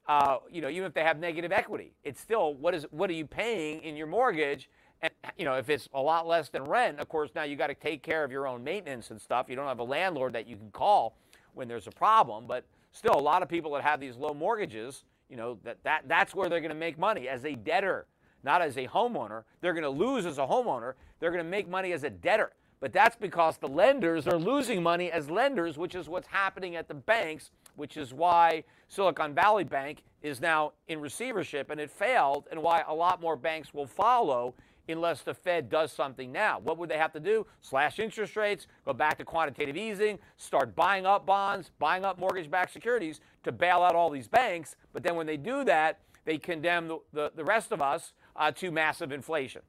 uh, 0.07 0.39
you 0.51 0.61
know, 0.61 0.69
even 0.69 0.85
if 0.85 0.93
they 0.93 1.03
have 1.03 1.19
negative 1.19 1.53
equity, 1.53 1.95
it's 2.05 2.21
still 2.21 2.55
what 2.55 2.75
is 2.75 2.87
what 2.91 3.09
are 3.09 3.15
you 3.15 3.27
paying 3.27 3.81
in 3.83 3.97
your 3.97 4.07
mortgage? 4.07 4.69
And 5.01 5.13
you 5.39 5.45
know, 5.45 5.55
if 5.55 5.71
it's 5.71 5.89
a 5.95 6.01
lot 6.01 6.27
less 6.27 6.49
than 6.51 6.65
rent, 6.65 7.01
of 7.01 7.09
course, 7.09 7.31
now 7.35 7.45
you 7.45 7.57
got 7.57 7.69
to 7.69 7.75
take 7.75 8.03
care 8.03 8.23
of 8.23 8.31
your 8.31 8.47
own 8.47 8.63
maintenance 8.63 9.11
and 9.11 9.21
stuff. 9.21 9.47
You 9.49 9.57
don't 9.57 9.67
have 9.67 9.79
a 9.79 9.85
landlord 9.85 10.35
that 10.35 10.47
you 10.47 10.57
can 10.57 10.71
call 10.71 11.17
when 11.55 11.69
there's 11.69 11.87
a 11.87 11.93
problem, 11.93 12.47
but 12.47 12.65
still, 12.93 13.15
a 13.15 13.21
lot 13.21 13.43
of 13.43 13.49
people 13.49 13.73
that 13.73 13.83
have 13.83 14.01
these 14.01 14.17
low 14.17 14.35
mortgages, 14.35 15.05
you 15.31 15.37
know, 15.37 15.59
that, 15.65 15.79
that 15.85 16.05
that's 16.07 16.35
where 16.35 16.49
they're 16.49 16.61
going 16.61 16.71
to 16.71 16.75
make 16.75 16.99
money 16.99 17.29
as 17.29 17.45
a 17.45 17.55
debtor, 17.55 18.07
not 18.43 18.61
as 18.61 18.77
a 18.77 18.87
homeowner. 18.87 19.45
They're 19.63 19.73
going 19.73 19.85
to 19.85 19.91
lose 19.91 20.27
as 20.27 20.37
a 20.39 20.47
homeowner. 20.47 20.95
They're 21.19 21.31
going 21.31 21.45
to 21.45 21.51
make 21.51 21.69
money 21.69 21.93
as 21.93 22.05
a 22.05 22.11
debtor. 22.11 22.53
But 22.81 22.93
that's 22.93 23.17
because 23.17 23.57
the 23.57 23.69
lenders 23.69 24.27
are 24.27 24.39
losing 24.39 24.83
money 24.83 25.11
as 25.11 25.31
lenders, 25.31 25.79
which 25.79 25.95
is 25.95 26.09
what's 26.09 26.29
happening 26.29 26.77
at 26.77 26.89
the 26.89 26.95
banks, 26.95 27.51
which 27.77 27.97
is 27.97 28.13
why 28.13 28.65
Silicon 28.89 29.35
Valley 29.35 29.65
Bank 29.65 30.03
is 30.23 30.41
now 30.41 30.73
in 30.89 31.01
receivership 31.01 31.71
and 31.71 31.81
it 31.81 31.91
failed, 31.91 32.47
and 32.51 32.63
why 32.63 32.85
a 32.87 32.95
lot 32.95 33.21
more 33.21 33.37
banks 33.37 33.73
will 33.73 33.87
follow 33.87 34.55
unless 34.89 35.23
the 35.23 35.33
Fed 35.33 35.71
does 35.71 35.93
something 35.93 36.31
now. 36.31 36.59
What 36.59 36.79
would 36.79 36.91
they 36.91 36.99
have 36.99 37.13
to 37.13 37.21
do? 37.21 37.47
Slash 37.63 37.99
interest 37.99 38.37
rates, 38.37 38.67
go 38.85 38.93
back 38.93 39.19
to 39.19 39.25
quantitative 39.25 39.77
easing, 39.77 40.19
start 40.37 40.75
buying 40.75 41.07
up 41.07 41.25
bonds, 41.25 41.71
buying 41.79 42.05
up 42.05 42.19
mortgage 42.19 42.51
backed 42.51 42.73
securities 42.73 43.21
to 43.45 43.53
bail 43.53 43.83
out 43.83 43.95
all 43.95 44.11
these 44.11 44.29
banks. 44.29 44.77
But 44.93 45.03
then 45.03 45.17
when 45.17 45.27
they 45.27 45.37
do 45.37 45.65
that, 45.65 46.01
they 46.25 46.39
condemn 46.39 46.89
the, 46.89 46.99
the, 47.13 47.33
the 47.35 47.45
rest 47.45 47.73
of 47.73 47.81
us 47.81 48.13
uh, 48.37 48.51
to 48.53 48.71
massive 48.71 49.13
inflation. 49.13 49.63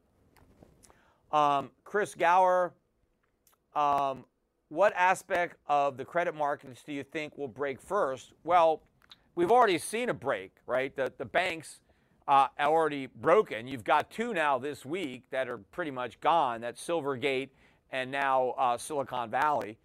Um, 1.32 1.72
Chris 1.84 2.16
Gower, 2.16 2.74
um, 3.76 4.26
what 4.70 4.94
aspect 4.96 5.58
of 5.68 5.98
the 5.98 6.06
credit 6.06 6.36
markets 6.36 6.84
do 6.84 6.92
you 6.94 7.04
think 7.04 7.38
will 7.38 7.48
break 7.48 7.82
first? 7.82 8.34
Well, 8.44 8.82
we've 9.36 9.52
already 9.52 9.78
seen 9.78 10.10
a 10.10 10.14
break, 10.14 10.52
right? 10.66 10.96
The, 10.96 11.12
the 11.18 11.26
banks 11.26 11.80
uh, 12.28 12.48
already 12.60 13.08
broken. 13.08 13.68
You've 13.68 13.84
got 13.84 14.10
two 14.10 14.34
now 14.34 14.58
this 14.58 14.86
week 14.86 15.24
that 15.30 15.48
are 15.48 15.58
pretty 15.58 15.92
much 15.92 16.20
gone. 16.20 16.62
That's 16.62 16.86
Silvergate 16.86 17.50
and 17.92 18.12
now 18.12 18.56
uh, 18.58 18.78
Silicon 18.78 19.30
Valley. 19.30 19.78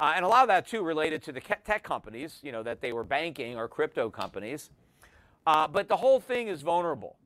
Uh, 0.00 0.14
and 0.16 0.24
a 0.24 0.28
lot 0.28 0.42
of 0.42 0.48
that 0.48 0.66
too 0.66 0.82
related 0.82 1.22
to 1.24 1.32
the 1.32 1.40
tech 1.40 1.82
companies, 1.82 2.38
you 2.42 2.50
know, 2.50 2.62
that 2.62 2.80
they 2.80 2.92
were 2.92 3.04
banking 3.04 3.56
or 3.56 3.68
crypto 3.68 4.08
companies. 4.08 4.70
Uh, 5.46 5.68
but 5.68 5.88
the 5.88 5.96
whole 5.96 6.18
thing 6.18 6.48
is 6.48 6.62
vulnerable. 6.62 7.16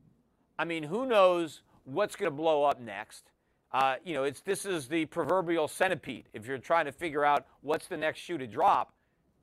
I 0.59 0.65
mean, 0.65 0.83
who 0.83 1.05
knows 1.05 1.61
what's 1.85 2.15
going 2.15 2.29
to 2.29 2.35
blow 2.35 2.63
up 2.63 2.79
next? 2.79 3.31
Uh, 3.71 3.95
you 4.03 4.13
know, 4.13 4.23
it's 4.23 4.41
this 4.41 4.65
is 4.65 4.87
the 4.87 5.05
proverbial 5.05 5.67
centipede. 5.67 6.29
If 6.33 6.47
you're 6.47 6.57
trying 6.57 6.85
to 6.85 6.91
figure 6.91 7.25
out 7.25 7.45
what's 7.61 7.87
the 7.87 7.97
next 7.97 8.19
shoe 8.19 8.37
to 8.37 8.47
drop, 8.47 8.93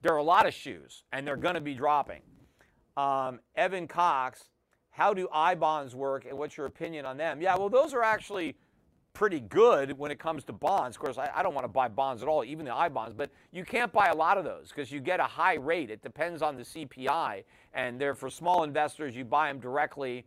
there 0.02 0.12
are 0.12 0.18
a 0.18 0.22
lot 0.22 0.46
of 0.46 0.54
shoes, 0.54 1.04
and 1.12 1.26
they're 1.26 1.36
going 1.36 1.54
to 1.54 1.60
be 1.60 1.74
dropping. 1.74 2.22
Um, 2.96 3.40
Evan 3.56 3.86
Cox 3.86 4.48
how 4.94 5.12
do 5.12 5.28
I 5.32 5.56
bonds 5.56 5.92
work 5.96 6.24
and 6.24 6.38
what's 6.38 6.56
your 6.56 6.66
opinion 6.66 7.04
on 7.04 7.16
them? 7.16 7.42
Yeah, 7.42 7.56
well, 7.56 7.68
those 7.68 7.92
are 7.94 8.04
actually 8.04 8.56
pretty 9.12 9.40
good 9.40 9.98
when 9.98 10.12
it 10.12 10.20
comes 10.20 10.44
to 10.44 10.52
bonds. 10.52 10.96
Of 10.96 11.02
course, 11.02 11.18
I, 11.18 11.28
I 11.34 11.42
don't 11.42 11.52
want 11.52 11.64
to 11.64 11.72
buy 11.72 11.88
bonds 11.88 12.22
at 12.22 12.28
all, 12.28 12.44
even 12.44 12.64
the 12.64 12.72
I 12.74 12.88
bonds, 12.88 13.12
but 13.12 13.30
you 13.50 13.64
can't 13.64 13.92
buy 13.92 14.06
a 14.08 14.14
lot 14.14 14.38
of 14.38 14.44
those 14.44 14.68
because 14.68 14.92
you 14.92 15.00
get 15.00 15.18
a 15.18 15.24
high 15.24 15.54
rate. 15.54 15.90
It 15.90 16.00
depends 16.00 16.42
on 16.42 16.54
the 16.54 16.62
CPI, 16.62 17.42
and 17.74 18.00
they're 18.00 18.14
for 18.14 18.30
small 18.30 18.62
investors. 18.62 19.16
You 19.16 19.24
buy 19.24 19.48
them 19.48 19.58
directly, 19.58 20.26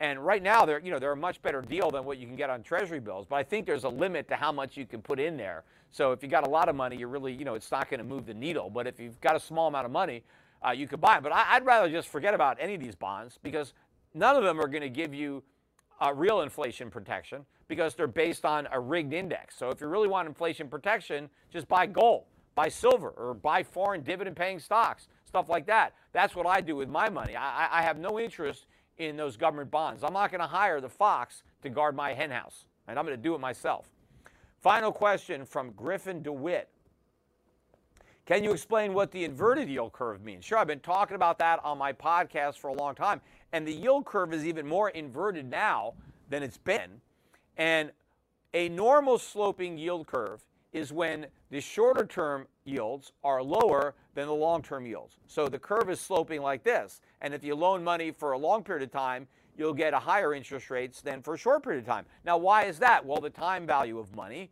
and 0.00 0.24
right 0.24 0.42
now 0.42 0.64
they're 0.64 0.80
you 0.80 0.90
know 0.90 0.98
they're 0.98 1.12
a 1.12 1.16
much 1.16 1.40
better 1.42 1.62
deal 1.62 1.90
than 1.90 2.04
what 2.04 2.18
you 2.18 2.26
can 2.26 2.36
get 2.36 2.50
on 2.50 2.62
Treasury 2.62 3.00
bills. 3.00 3.26
But 3.28 3.36
I 3.36 3.42
think 3.42 3.66
there's 3.66 3.84
a 3.84 3.88
limit 3.88 4.28
to 4.28 4.36
how 4.36 4.52
much 4.52 4.76
you 4.76 4.86
can 4.86 5.02
put 5.02 5.18
in 5.18 5.36
there. 5.36 5.64
So 5.90 6.12
if 6.12 6.22
you 6.22 6.28
got 6.28 6.46
a 6.46 6.50
lot 6.50 6.68
of 6.68 6.76
money, 6.76 6.96
you're 6.96 7.08
really 7.08 7.32
you 7.32 7.44
know 7.44 7.54
it's 7.54 7.70
not 7.70 7.88
going 7.88 7.98
to 7.98 8.04
move 8.04 8.26
the 8.26 8.34
needle. 8.34 8.70
But 8.70 8.86
if 8.86 9.00
you've 9.00 9.20
got 9.20 9.36
a 9.36 9.40
small 9.40 9.68
amount 9.68 9.86
of 9.86 9.92
money, 9.92 10.22
uh, 10.66 10.70
you 10.70 10.86
could 10.86 11.00
buy 11.00 11.14
them. 11.14 11.22
But 11.22 11.32
I, 11.32 11.56
I'd 11.56 11.64
rather 11.64 11.90
just 11.90 12.08
forget 12.08 12.34
about 12.34 12.58
any 12.60 12.74
of 12.74 12.80
these 12.80 12.94
bonds 12.94 13.38
because 13.42 13.72
None 14.16 14.34
of 14.34 14.44
them 14.44 14.58
are 14.58 14.66
going 14.66 14.82
to 14.82 14.88
give 14.88 15.12
you 15.12 15.42
uh, 16.00 16.10
real 16.14 16.40
inflation 16.40 16.90
protection 16.90 17.44
because 17.68 17.94
they're 17.94 18.06
based 18.06 18.46
on 18.46 18.66
a 18.72 18.80
rigged 18.80 19.12
index. 19.12 19.54
So 19.58 19.68
if 19.68 19.80
you 19.82 19.88
really 19.88 20.08
want 20.08 20.26
inflation 20.26 20.68
protection, 20.68 21.28
just 21.52 21.68
buy 21.68 21.84
gold, 21.84 22.24
buy 22.54 22.70
silver, 22.70 23.10
or 23.10 23.34
buy 23.34 23.62
foreign 23.62 24.00
dividend 24.00 24.34
paying 24.34 24.58
stocks, 24.58 25.08
stuff 25.26 25.50
like 25.50 25.66
that. 25.66 25.92
That's 26.12 26.34
what 26.34 26.46
I 26.46 26.62
do 26.62 26.76
with 26.76 26.88
my 26.88 27.10
money. 27.10 27.36
I, 27.36 27.80
I 27.80 27.82
have 27.82 27.98
no 27.98 28.18
interest 28.18 28.64
in 28.98 29.16
those 29.16 29.36
government 29.36 29.70
bonds. 29.70 30.02
I'm 30.02 30.12
not 30.12 30.30
going 30.30 30.40
to 30.40 30.46
hire 30.46 30.80
the 30.80 30.88
fox 30.88 31.42
to 31.62 31.68
guard 31.68 31.94
my 31.94 32.12
henhouse, 32.12 32.66
and 32.88 32.98
I'm 32.98 33.04
going 33.04 33.16
to 33.16 33.22
do 33.22 33.34
it 33.34 33.40
myself. 33.40 33.90
Final 34.60 34.92
question 34.92 35.44
from 35.44 35.70
Griffin 35.72 36.22
DeWitt. 36.22 36.68
Can 38.24 38.42
you 38.42 38.50
explain 38.50 38.92
what 38.92 39.12
the 39.12 39.24
inverted 39.24 39.68
yield 39.68 39.92
curve 39.92 40.22
means? 40.22 40.44
Sure, 40.44 40.58
I've 40.58 40.66
been 40.66 40.80
talking 40.80 41.14
about 41.14 41.38
that 41.38 41.60
on 41.64 41.78
my 41.78 41.92
podcast 41.92 42.58
for 42.58 42.68
a 42.68 42.72
long 42.72 42.94
time. 42.96 43.20
And 43.52 43.66
the 43.66 43.72
yield 43.72 44.04
curve 44.04 44.34
is 44.34 44.44
even 44.44 44.66
more 44.66 44.90
inverted 44.90 45.48
now 45.48 45.94
than 46.28 46.42
it's 46.42 46.58
been. 46.58 47.00
And 47.56 47.92
a 48.52 48.68
normal 48.68 49.18
sloping 49.18 49.78
yield 49.78 50.08
curve 50.08 50.44
is 50.76 50.92
when 50.92 51.26
the 51.50 51.60
shorter 51.60 52.04
term 52.04 52.46
yields 52.64 53.12
are 53.24 53.42
lower 53.42 53.94
than 54.14 54.26
the 54.26 54.34
long 54.34 54.62
term 54.62 54.84
yields. 54.84 55.16
So 55.26 55.48
the 55.48 55.58
curve 55.58 55.88
is 55.88 55.98
sloping 55.98 56.42
like 56.42 56.62
this. 56.62 57.00
And 57.22 57.32
if 57.32 57.42
you 57.42 57.54
loan 57.54 57.82
money 57.82 58.10
for 58.10 58.32
a 58.32 58.38
long 58.38 58.62
period 58.62 58.82
of 58.82 58.92
time, 58.92 59.26
you'll 59.56 59.72
get 59.72 59.94
a 59.94 59.98
higher 59.98 60.34
interest 60.34 60.68
rates 60.68 61.00
than 61.00 61.22
for 61.22 61.32
a 61.32 61.38
short 61.38 61.62
period 61.62 61.80
of 61.80 61.86
time. 61.86 62.04
Now, 62.26 62.36
why 62.36 62.64
is 62.64 62.78
that? 62.80 63.04
Well, 63.04 63.22
the 63.22 63.30
time 63.30 63.66
value 63.66 63.98
of 63.98 64.14
money. 64.14 64.50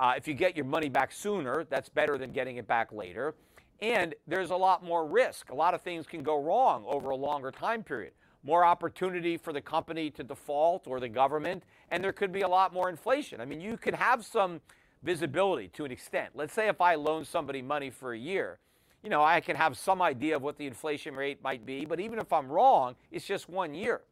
Uh, 0.00 0.14
if 0.16 0.26
you 0.26 0.32
get 0.32 0.56
your 0.56 0.64
money 0.64 0.88
back 0.88 1.12
sooner, 1.12 1.64
that's 1.68 1.90
better 1.90 2.16
than 2.16 2.32
getting 2.32 2.56
it 2.56 2.66
back 2.66 2.90
later. 2.90 3.34
And 3.80 4.14
there's 4.26 4.50
a 4.50 4.56
lot 4.56 4.82
more 4.82 5.06
risk. 5.06 5.50
A 5.50 5.54
lot 5.54 5.74
of 5.74 5.82
things 5.82 6.06
can 6.06 6.22
go 6.22 6.42
wrong 6.42 6.84
over 6.86 7.10
a 7.10 7.16
longer 7.16 7.50
time 7.50 7.82
period 7.82 8.12
more 8.44 8.64
opportunity 8.64 9.36
for 9.36 9.52
the 9.52 9.60
company 9.60 10.10
to 10.10 10.22
default 10.22 10.86
or 10.86 11.00
the 11.00 11.08
government, 11.08 11.64
and 11.90 12.02
there 12.02 12.12
could 12.12 12.32
be 12.32 12.42
a 12.42 12.48
lot 12.48 12.72
more 12.72 12.88
inflation. 12.88 13.40
I 13.40 13.44
mean, 13.44 13.60
you 13.60 13.76
could 13.76 13.94
have 13.94 14.24
some 14.24 14.60
visibility 15.02 15.68
to 15.68 15.84
an 15.84 15.92
extent. 15.92 16.30
Let's 16.34 16.52
say 16.52 16.68
if 16.68 16.80
I 16.80 16.94
loan 16.94 17.24
somebody 17.24 17.62
money 17.62 17.90
for 17.90 18.12
a 18.12 18.18
year, 18.18 18.58
you 19.02 19.10
know, 19.10 19.22
I 19.22 19.40
can 19.40 19.56
have 19.56 19.76
some 19.76 20.02
idea 20.02 20.36
of 20.36 20.42
what 20.42 20.58
the 20.58 20.66
inflation 20.66 21.14
rate 21.14 21.42
might 21.42 21.64
be, 21.64 21.84
but 21.84 22.00
even 22.00 22.18
if 22.18 22.32
I'm 22.32 22.48
wrong, 22.50 22.96
it's 23.10 23.26
just 23.26 23.48
one 23.48 23.74
year. 23.74 24.02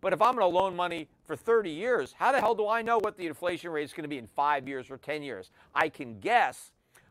But 0.00 0.12
if 0.12 0.22
I'm 0.22 0.36
going 0.36 0.50
to 0.50 0.58
loan 0.58 0.76
money 0.76 1.08
for 1.24 1.36
30 1.36 1.70
years, 1.70 2.14
how 2.16 2.30
the 2.30 2.40
hell 2.40 2.54
do 2.54 2.68
I 2.68 2.82
know 2.82 2.98
what 2.98 3.16
the 3.16 3.26
inflation 3.26 3.70
rate 3.70 3.84
is 3.84 3.92
going 3.92 4.04
to 4.04 4.08
be 4.08 4.18
in 4.18 4.28
five 4.28 4.68
years 4.68 4.90
or 4.90 4.98
10 4.98 5.22
years? 5.22 5.50
I 5.74 5.88
can 5.88 6.20
guess, 6.20 6.70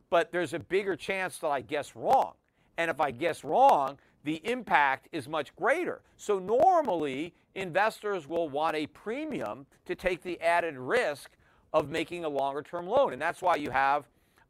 but 0.10 0.32
there's 0.32 0.54
a 0.54 0.60
bigger 0.60 0.96
chance 0.96 1.40
that 1.40 1.48
I 1.48 1.62
guess 1.62 1.96
wrong. 1.96 2.34
And 2.78 2.90
if 2.92 3.02
I 3.02 3.12
guess 3.12 3.44
wrong, 3.44 3.98
the 4.24 4.42
impact 4.50 5.08
is 5.12 5.28
much 5.28 5.56
greater. 5.56 6.02
So 6.18 6.40
normally, 6.40 7.34
investors 7.54 8.28
will 8.28 8.50
want 8.50 8.76
a 8.76 8.88
premium 8.88 9.66
to 9.86 9.96
take 9.96 10.24
the 10.24 10.40
added 10.42 10.78
risk 10.78 11.32
of 11.76 11.90
making 11.90 12.24
a 12.24 12.30
longer 12.30 12.62
term 12.62 12.88
loan. 12.88 13.12
And 13.12 13.22
that's 13.22 13.42
why 13.42 13.58
you 13.58 13.70
have 13.70 14.06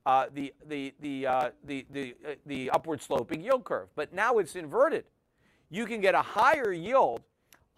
uh, 0.06 0.28
the, 0.36 0.54
the, 0.68 0.94
the, 1.00 1.26
uh, 1.26 1.50
the, 1.66 1.84
the, 1.90 2.16
uh, 2.24 2.36
the 2.46 2.70
upward 2.70 3.02
sloping 3.02 3.42
yield 3.42 3.64
curve. 3.64 3.90
But 3.96 4.14
now 4.14 4.38
it's 4.38 4.56
inverted. 4.56 5.06
You 5.72 5.88
can 5.88 6.02
get 6.02 6.14
a 6.14 6.22
higher 6.22 6.72
yield 6.72 7.24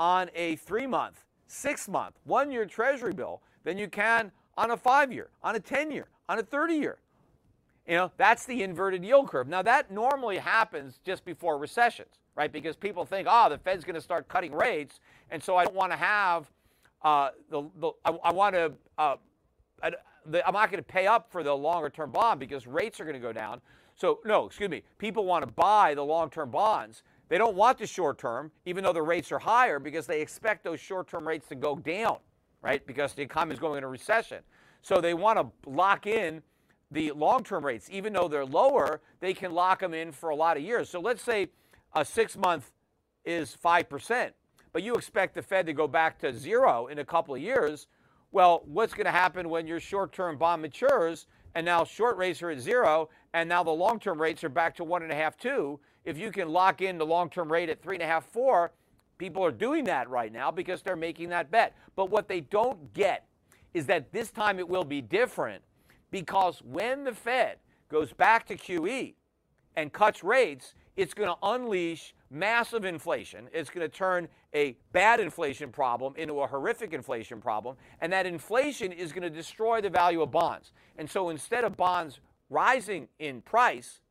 on 0.02 0.30
a 0.36 0.58
three 0.58 0.86
month, 0.86 1.24
six 1.48 1.88
month, 1.88 2.16
one 2.26 2.52
year 2.52 2.66
treasury 2.66 3.14
bill 3.14 3.42
than 3.64 3.78
you 3.78 3.88
can 3.88 4.34
on 4.58 4.72
a 4.72 4.78
five 4.78 5.14
year, 5.14 5.30
on 5.42 5.56
a 5.56 5.62
10 5.62 5.92
year, 5.92 6.10
on 6.28 6.40
a 6.40 6.44
30 6.44 6.74
year. 6.74 6.98
You 7.88 7.96
know, 7.96 8.12
that's 8.18 8.46
the 8.46 8.64
inverted 8.64 9.06
yield 9.06 9.30
curve. 9.30 9.48
Now, 9.48 9.62
that 9.62 9.92
normally 9.92 10.40
happens 10.40 11.00
just 11.06 11.24
before 11.24 11.58
recessions, 11.58 12.20
right? 12.36 12.52
Because 12.52 12.76
people 12.76 13.06
think, 13.06 13.30
oh, 13.32 13.48
the 13.48 13.58
Fed's 13.60 13.86
going 13.86 13.96
to 13.96 14.02
start 14.02 14.28
cutting 14.28 14.52
rates, 14.52 15.00
and 15.32 15.42
so 15.42 15.56
I 15.56 15.64
don't 15.64 15.76
want 15.76 15.94
to 15.94 15.98
have 15.98 16.52
uh, 17.02 17.30
the, 17.50 17.64
the 17.80 17.92
I, 18.04 18.12
I 18.26 18.34
want 18.34 18.56
to, 18.56 18.74
uh, 18.98 19.16
Uh, 19.82 19.92
I'm 20.46 20.54
not 20.54 20.72
going 20.72 20.84
to 20.84 20.88
pay 20.88 21.08
up 21.08 21.32
for 21.32 21.44
the 21.44 21.54
longer 21.56 21.90
term 21.90 22.12
bond 22.12 22.40
because 22.40 22.68
rates 22.68 23.00
are 23.00 23.04
going 23.04 23.16
to 23.16 23.20
go 23.20 23.34
down. 23.34 23.62
So, 23.96 24.20
no, 24.26 24.46
excuse 24.46 24.70
me, 24.70 24.84
people 24.98 25.26
want 25.26 25.46
to 25.46 25.52
buy 25.52 25.96
the 25.96 26.04
long 26.04 26.30
term 26.30 26.52
bonds. 26.52 27.04
They 27.30 27.38
don't 27.38 27.56
want 27.56 27.78
the 27.78 27.88
short 27.88 28.18
term, 28.18 28.52
even 28.66 28.84
though 28.84 28.94
the 28.94 29.02
rates 29.02 29.32
are 29.32 29.40
higher, 29.40 29.80
because 29.80 30.08
they 30.08 30.22
expect 30.22 30.64
those 30.64 30.80
short 30.80 31.08
term 31.08 31.28
rates 31.28 31.48
to 31.50 31.56
go 31.56 31.76
down, 31.76 32.18
right? 32.62 32.86
Because 32.86 33.14
the 33.14 33.22
economy 33.22 33.54
is 33.54 33.60
going 33.60 33.78
into 33.78 33.88
recession. 33.88 34.40
So 34.82 35.02
they 35.02 35.14
want 35.14 35.40
to 35.40 35.70
lock 35.70 36.08
in 36.08 36.42
the 36.92 37.12
long 37.12 37.44
term 37.44 37.66
rates, 37.66 37.90
even 37.92 38.14
though 38.14 38.28
they're 38.28 38.46
lower, 38.46 39.02
they 39.20 39.34
can 39.34 39.54
lock 39.54 39.80
them 39.80 39.94
in 39.94 40.12
for 40.12 40.30
a 40.30 40.36
lot 40.36 40.58
of 40.58 40.64
years. 40.64 40.90
So 40.90 41.00
let's 41.00 41.22
say 41.22 41.50
a 41.94 42.06
six 42.06 42.38
month 42.38 42.72
is 43.26 43.58
5%, 43.64 44.32
but 44.72 44.84
you 44.84 44.94
expect 44.96 45.36
the 45.36 45.42
Fed 45.42 45.66
to 45.66 45.74
go 45.74 45.88
back 45.88 46.18
to 46.20 46.34
zero 46.34 46.88
in 46.88 47.00
a 47.00 47.06
couple 47.06 47.36
of 47.36 47.42
years. 47.42 47.88
Well, 48.32 48.64
what's 48.66 48.94
going 48.94 49.06
to 49.06 49.12
happen 49.12 49.50
when 49.50 49.68
your 49.68 49.80
short 49.80 50.12
term 50.12 50.38
bond 50.38 50.62
matures 50.62 51.28
and 51.56 51.66
now 51.66 51.86
short 51.86 52.18
rates 52.18 52.42
are 52.42 52.50
at 52.50 52.60
zero 52.60 53.10
and 53.34 53.48
now 53.48 53.64
the 53.64 53.72
long 53.72 54.00
term 54.00 54.22
rates 54.22 54.44
are 54.44 54.50
back 54.50 54.76
to 54.76 54.84
one 54.84 55.04
and 55.04 55.12
a 55.12 55.16
half, 55.16 55.38
two? 55.38 55.80
If 56.04 56.18
you 56.18 56.32
can 56.32 56.50
lock 56.50 56.82
in 56.82 56.98
the 56.98 57.06
long 57.06 57.30
term 57.30 57.52
rate 57.52 57.70
at 57.70 57.82
three 57.82 57.96
and 57.96 58.04
a 58.04 58.08
half, 58.08 58.26
four, 58.26 58.72
people 59.18 59.44
are 59.44 59.52
doing 59.52 59.86
that 59.86 60.10
right 60.10 60.32
now 60.32 60.52
because 60.52 60.82
they're 60.82 60.96
making 60.96 61.30
that 61.30 61.52
bet. 61.52 61.76
But 61.96 62.10
what 62.10 62.28
they 62.28 62.42
don't 62.42 62.94
get 62.94 63.26
is 63.74 63.86
that 63.86 64.12
this 64.12 64.32
time 64.32 64.60
it 64.60 64.68
will 64.68 64.84
be 64.84 65.02
different 65.02 65.64
because 66.12 66.62
when 66.64 67.04
the 67.04 67.14
Fed 67.14 67.58
goes 67.90 68.12
back 68.12 68.46
to 68.48 68.58
QE 68.58 69.14
and 69.76 69.94
cuts 69.94 70.24
rates, 70.24 70.74
it's 70.98 71.14
going 71.14 71.30
to 71.30 71.38
unleash 71.44 72.14
massive 72.30 72.84
inflation. 72.84 73.48
It's 73.54 73.70
going 73.70 73.88
to 73.88 73.96
turn 73.96 74.28
a 74.54 74.76
bad 74.92 75.20
inflation 75.20 75.72
problem 75.72 76.14
into 76.18 76.42
a 76.42 76.48
horrific 76.48 76.92
inflation 76.92 77.40
problem. 77.40 77.78
And 78.02 78.12
that 78.12 78.26
inflation 78.26 78.92
is 78.92 79.12
going 79.14 79.24
to 79.24 79.30
destroy 79.30 79.80
the 79.80 79.90
value 79.90 80.22
of 80.24 80.32
bonds. 80.32 80.72
And 80.98 81.10
so 81.10 81.30
instead 81.30 81.64
of 81.64 81.78
bonds 81.78 82.20
rising 82.50 83.08
in 83.20 83.42
price, 83.42 84.02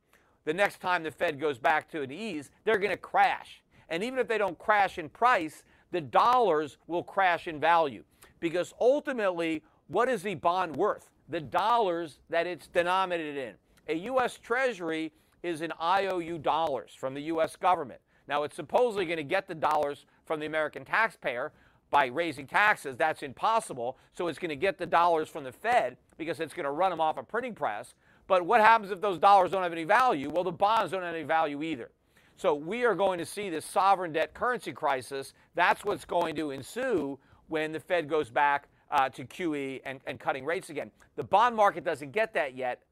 the 0.44 0.54
next 0.54 0.80
time 0.80 1.02
the 1.02 1.10
Fed 1.10 1.40
goes 1.40 1.58
back 1.58 1.90
to 1.90 2.02
an 2.02 2.12
ease, 2.12 2.50
they're 2.64 2.78
going 2.78 2.90
to 2.90 2.96
crash. 2.96 3.62
And 3.88 4.02
even 4.04 4.18
if 4.18 4.28
they 4.28 4.38
don't 4.38 4.58
crash 4.58 4.98
in 4.98 5.08
price, 5.08 5.64
the 5.90 6.00
dollars 6.00 6.78
will 6.86 7.02
crash 7.02 7.48
in 7.48 7.58
value. 7.58 8.04
Because 8.38 8.72
ultimately, 8.80 9.62
what 9.88 10.08
is 10.08 10.22
the 10.22 10.36
bond 10.36 10.76
worth? 10.76 11.10
The 11.28 11.40
dollars 11.40 12.20
that 12.30 12.46
it's 12.46 12.68
denominated 12.68 13.36
in. 13.36 13.54
A 13.88 13.98
U.S. 14.04 14.38
Treasury 14.38 15.12
is 15.46 15.62
in 15.62 15.72
IOU 15.80 16.38
dollars 16.38 16.92
from 16.98 17.14
the 17.14 17.22
U.S. 17.22 17.56
government. 17.56 18.00
Now, 18.28 18.42
it's 18.42 18.56
supposedly 18.56 19.06
going 19.06 19.18
to 19.18 19.22
get 19.22 19.46
the 19.46 19.54
dollars 19.54 20.06
from 20.24 20.40
the 20.40 20.46
American 20.46 20.84
taxpayer 20.84 21.52
by 21.90 22.06
raising 22.06 22.46
taxes. 22.46 22.96
That's 22.96 23.22
impossible. 23.22 23.96
So 24.12 24.26
it's 24.26 24.38
going 24.38 24.48
to 24.48 24.56
get 24.56 24.78
the 24.78 24.86
dollars 24.86 25.28
from 25.28 25.44
the 25.44 25.52
Fed 25.52 25.96
because 26.18 26.40
it's 26.40 26.52
going 26.52 26.64
to 26.64 26.72
run 26.72 26.90
them 26.90 27.00
off 27.00 27.16
a 27.16 27.22
printing 27.22 27.54
press. 27.54 27.94
But 28.26 28.44
what 28.44 28.60
happens 28.60 28.90
if 28.90 29.00
those 29.00 29.18
dollars 29.18 29.52
don't 29.52 29.62
have 29.62 29.72
any 29.72 29.84
value? 29.84 30.28
Well, 30.30 30.42
the 30.42 30.50
bonds 30.50 30.90
don't 30.90 31.02
have 31.02 31.14
any 31.14 31.24
value 31.24 31.62
either. 31.62 31.90
So 32.36 32.54
we 32.54 32.84
are 32.84 32.94
going 32.94 33.18
to 33.18 33.24
see 33.24 33.48
this 33.48 33.64
sovereign 33.64 34.12
debt 34.12 34.34
currency 34.34 34.72
crisis. 34.72 35.32
That's 35.54 35.84
what's 35.84 36.04
going 36.04 36.34
to 36.36 36.50
ensue 36.50 37.18
when 37.48 37.72
the 37.72 37.80
Fed 37.80 38.08
goes 38.08 38.30
back 38.30 38.68
uh, 38.90 39.08
to 39.10 39.24
QE 39.24 39.80
and, 39.84 40.00
and 40.06 40.18
cutting 40.18 40.44
rates 40.44 40.68
again. 40.68 40.90
The 41.14 41.24
bond 41.24 41.56
market 41.56 41.84
doesn't 41.84 42.12
get 42.12 42.34
that 42.34 42.56
yet, 42.56 42.82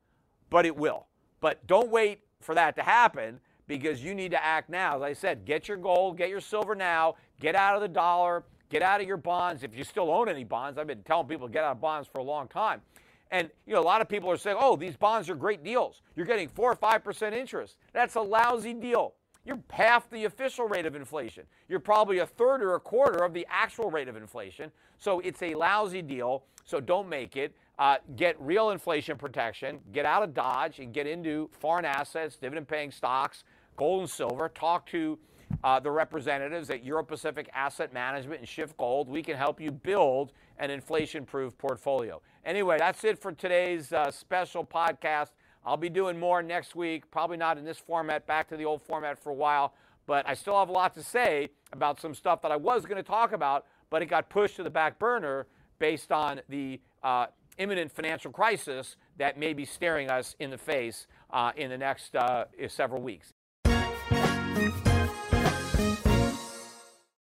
but 0.51 0.65
it 0.65 0.77
will. 0.77 1.07
But 1.41 1.67
don't 1.67 1.91
wait 1.91 2.21
for 2.45 2.55
that 2.55 2.77
to 2.77 2.83
happen 2.83 3.41
because 3.67 4.05
you 4.05 4.15
need 4.15 4.31
to 4.33 4.45
act 4.45 4.69
now. 4.69 4.97
As 4.97 5.03
I 5.03 5.13
said, 5.13 5.45
get 5.45 5.69
your 5.69 5.77
gold, 5.77 6.19
get 6.19 6.29
your 6.29 6.41
silver 6.41 6.75
now, 6.75 7.17
get 7.41 7.55
out 7.55 7.75
of 7.75 7.81
the 7.81 7.89
dollar, 7.89 8.45
get 8.69 8.83
out 8.83 9.01
of 9.01 9.07
your 9.07 9.17
bonds. 9.17 9.63
If 9.63 9.77
you 9.77 9.85
still 9.85 10.11
own 10.11 10.29
any 10.29 10.45
bonds, 10.45 10.79
I've 10.79 10.87
been 10.87 11.03
telling 11.03 11.27
people 11.27 11.47
to 11.49 11.53
get 11.53 11.65
out 11.65 11.73
of 11.73 11.81
bonds 11.81 12.09
for 12.13 12.21
a 12.21 12.25
long 12.25 12.49
time. 12.49 12.83
And 13.31 13.51
you 13.67 13.75
know, 13.75 13.81
a 13.81 13.83
lot 13.83 14.01
of 14.01 14.09
people 14.09 14.31
are 14.31 14.37
saying, 14.37 14.57
"Oh, 14.61 14.77
these 14.77 14.97
bonds 14.97 15.29
are 15.31 15.35
great 15.35 15.65
deals. 15.65 16.03
You're 16.15 16.27
getting 16.27 16.49
four 16.49 16.71
or 16.71 16.77
five 16.77 17.03
percent 17.03 17.35
interest. 17.35 17.79
That's 17.93 18.15
a 18.15 18.21
lousy 18.21 18.75
deal. 18.75 19.15
You're 19.45 19.59
half 19.71 20.09
the 20.11 20.25
official 20.25 20.67
rate 20.69 20.87
of 20.87 20.95
inflation. 20.95 21.45
You're 21.69 21.81
probably 21.81 22.19
a 22.19 22.27
third 22.27 22.63
or 22.63 22.75
a 22.75 22.81
quarter 22.81 23.25
of 23.25 23.35
the 23.35 23.47
actual 23.51 23.91
rate 23.91 24.09
of 24.09 24.17
inflation. 24.17 24.71
So 24.99 25.21
it's 25.21 25.43
a 25.43 25.55
lousy 25.55 26.01
deal. 26.01 26.45
So 26.65 26.81
don't 26.81 27.09
make 27.09 27.37
it. 27.37 27.55
Uh, 27.79 27.97
get 28.17 28.41
real 28.41 28.71
inflation 28.71 29.17
protection. 29.17 29.81
Get 29.93 30.07
out 30.07 30.23
of 30.23 30.33
Dodge 30.33 30.79
and 30.79 30.93
get 30.93 31.07
into 31.07 31.51
foreign 31.59 31.85
assets, 31.85 32.37
dividend-paying 32.37 32.93
stocks, 32.93 33.45
gold 33.77 34.03
and 34.03 34.11
silver. 34.11 34.49
Talk 34.49 34.87
to 34.91 35.19
uh, 35.65 35.81
the 35.81 35.91
representatives 35.91 36.71
at 36.71 36.85
Euro 36.85 37.05
Pacific 37.05 37.49
Asset 37.53 37.93
Management 37.93 38.41
and 38.41 38.49
Schiff 38.49 38.77
Gold. 38.77 39.09
We 39.09 39.23
can 39.23 39.37
help 39.37 39.61
you 39.61 39.71
build 39.71 40.33
an 40.59 40.71
inflation 40.71 41.25
proof 41.25 41.57
portfolio. 41.59 42.21
Anyway, 42.45 42.77
that's 42.79 43.03
it 43.05 43.19
for 43.19 43.33
today's 43.33 43.93
uh, 43.93 44.11
special 44.11 44.65
podcast. 44.65 45.31
I'll 45.67 45.77
be 45.77 45.89
doing 45.89 46.19
more 46.19 46.43
next 46.43 46.77
week, 46.77 47.11
probably 47.11 47.39
not 47.39 47.59
in 47.59 47.65
this 47.65 47.79
format, 47.79 48.27
back 48.27 48.49
to 48.51 48.57
the 48.57 48.65
old 48.65 48.83
format 48.83 49.19
for 49.19 49.31
a 49.31 49.35
while, 49.35 49.75
but 50.07 50.29
I 50.29 50.35
still 50.35 50.59
have 50.59 50.69
a 50.69 50.73
lot 50.73 50.95
to 50.95 51.03
say 51.03 51.49
about 51.73 52.01
some 52.01 52.15
stuff 52.15 52.43
that 52.43 52.53
I 52.53 52.57
was 52.57 52.85
going 52.85 53.03
to 53.03 53.03
talk 53.03 53.33
about, 53.33 53.67
but 53.91 54.03
it 54.03 54.07
got 54.07 54.29
pushed 54.29 54.57
to 54.57 54.63
the 54.63 54.71
back 54.71 54.99
burner 54.99 55.47
based 55.79 56.13
on 56.13 56.41
the 56.49 56.81
uh, 57.03 57.27
imminent 57.59 57.93
financial 57.93 58.31
crisis 58.31 58.97
that 59.19 59.39
may 59.39 59.53
be 59.53 59.65
staring 59.65 60.11
us 60.11 60.35
in 60.39 60.51
the 60.51 60.59
face 60.59 61.07
uh, 61.31 61.53
in 61.57 61.71
the 61.71 61.79
next 61.79 62.15
uh, 62.17 62.45
several 62.69 63.03
weeks. 63.03 63.33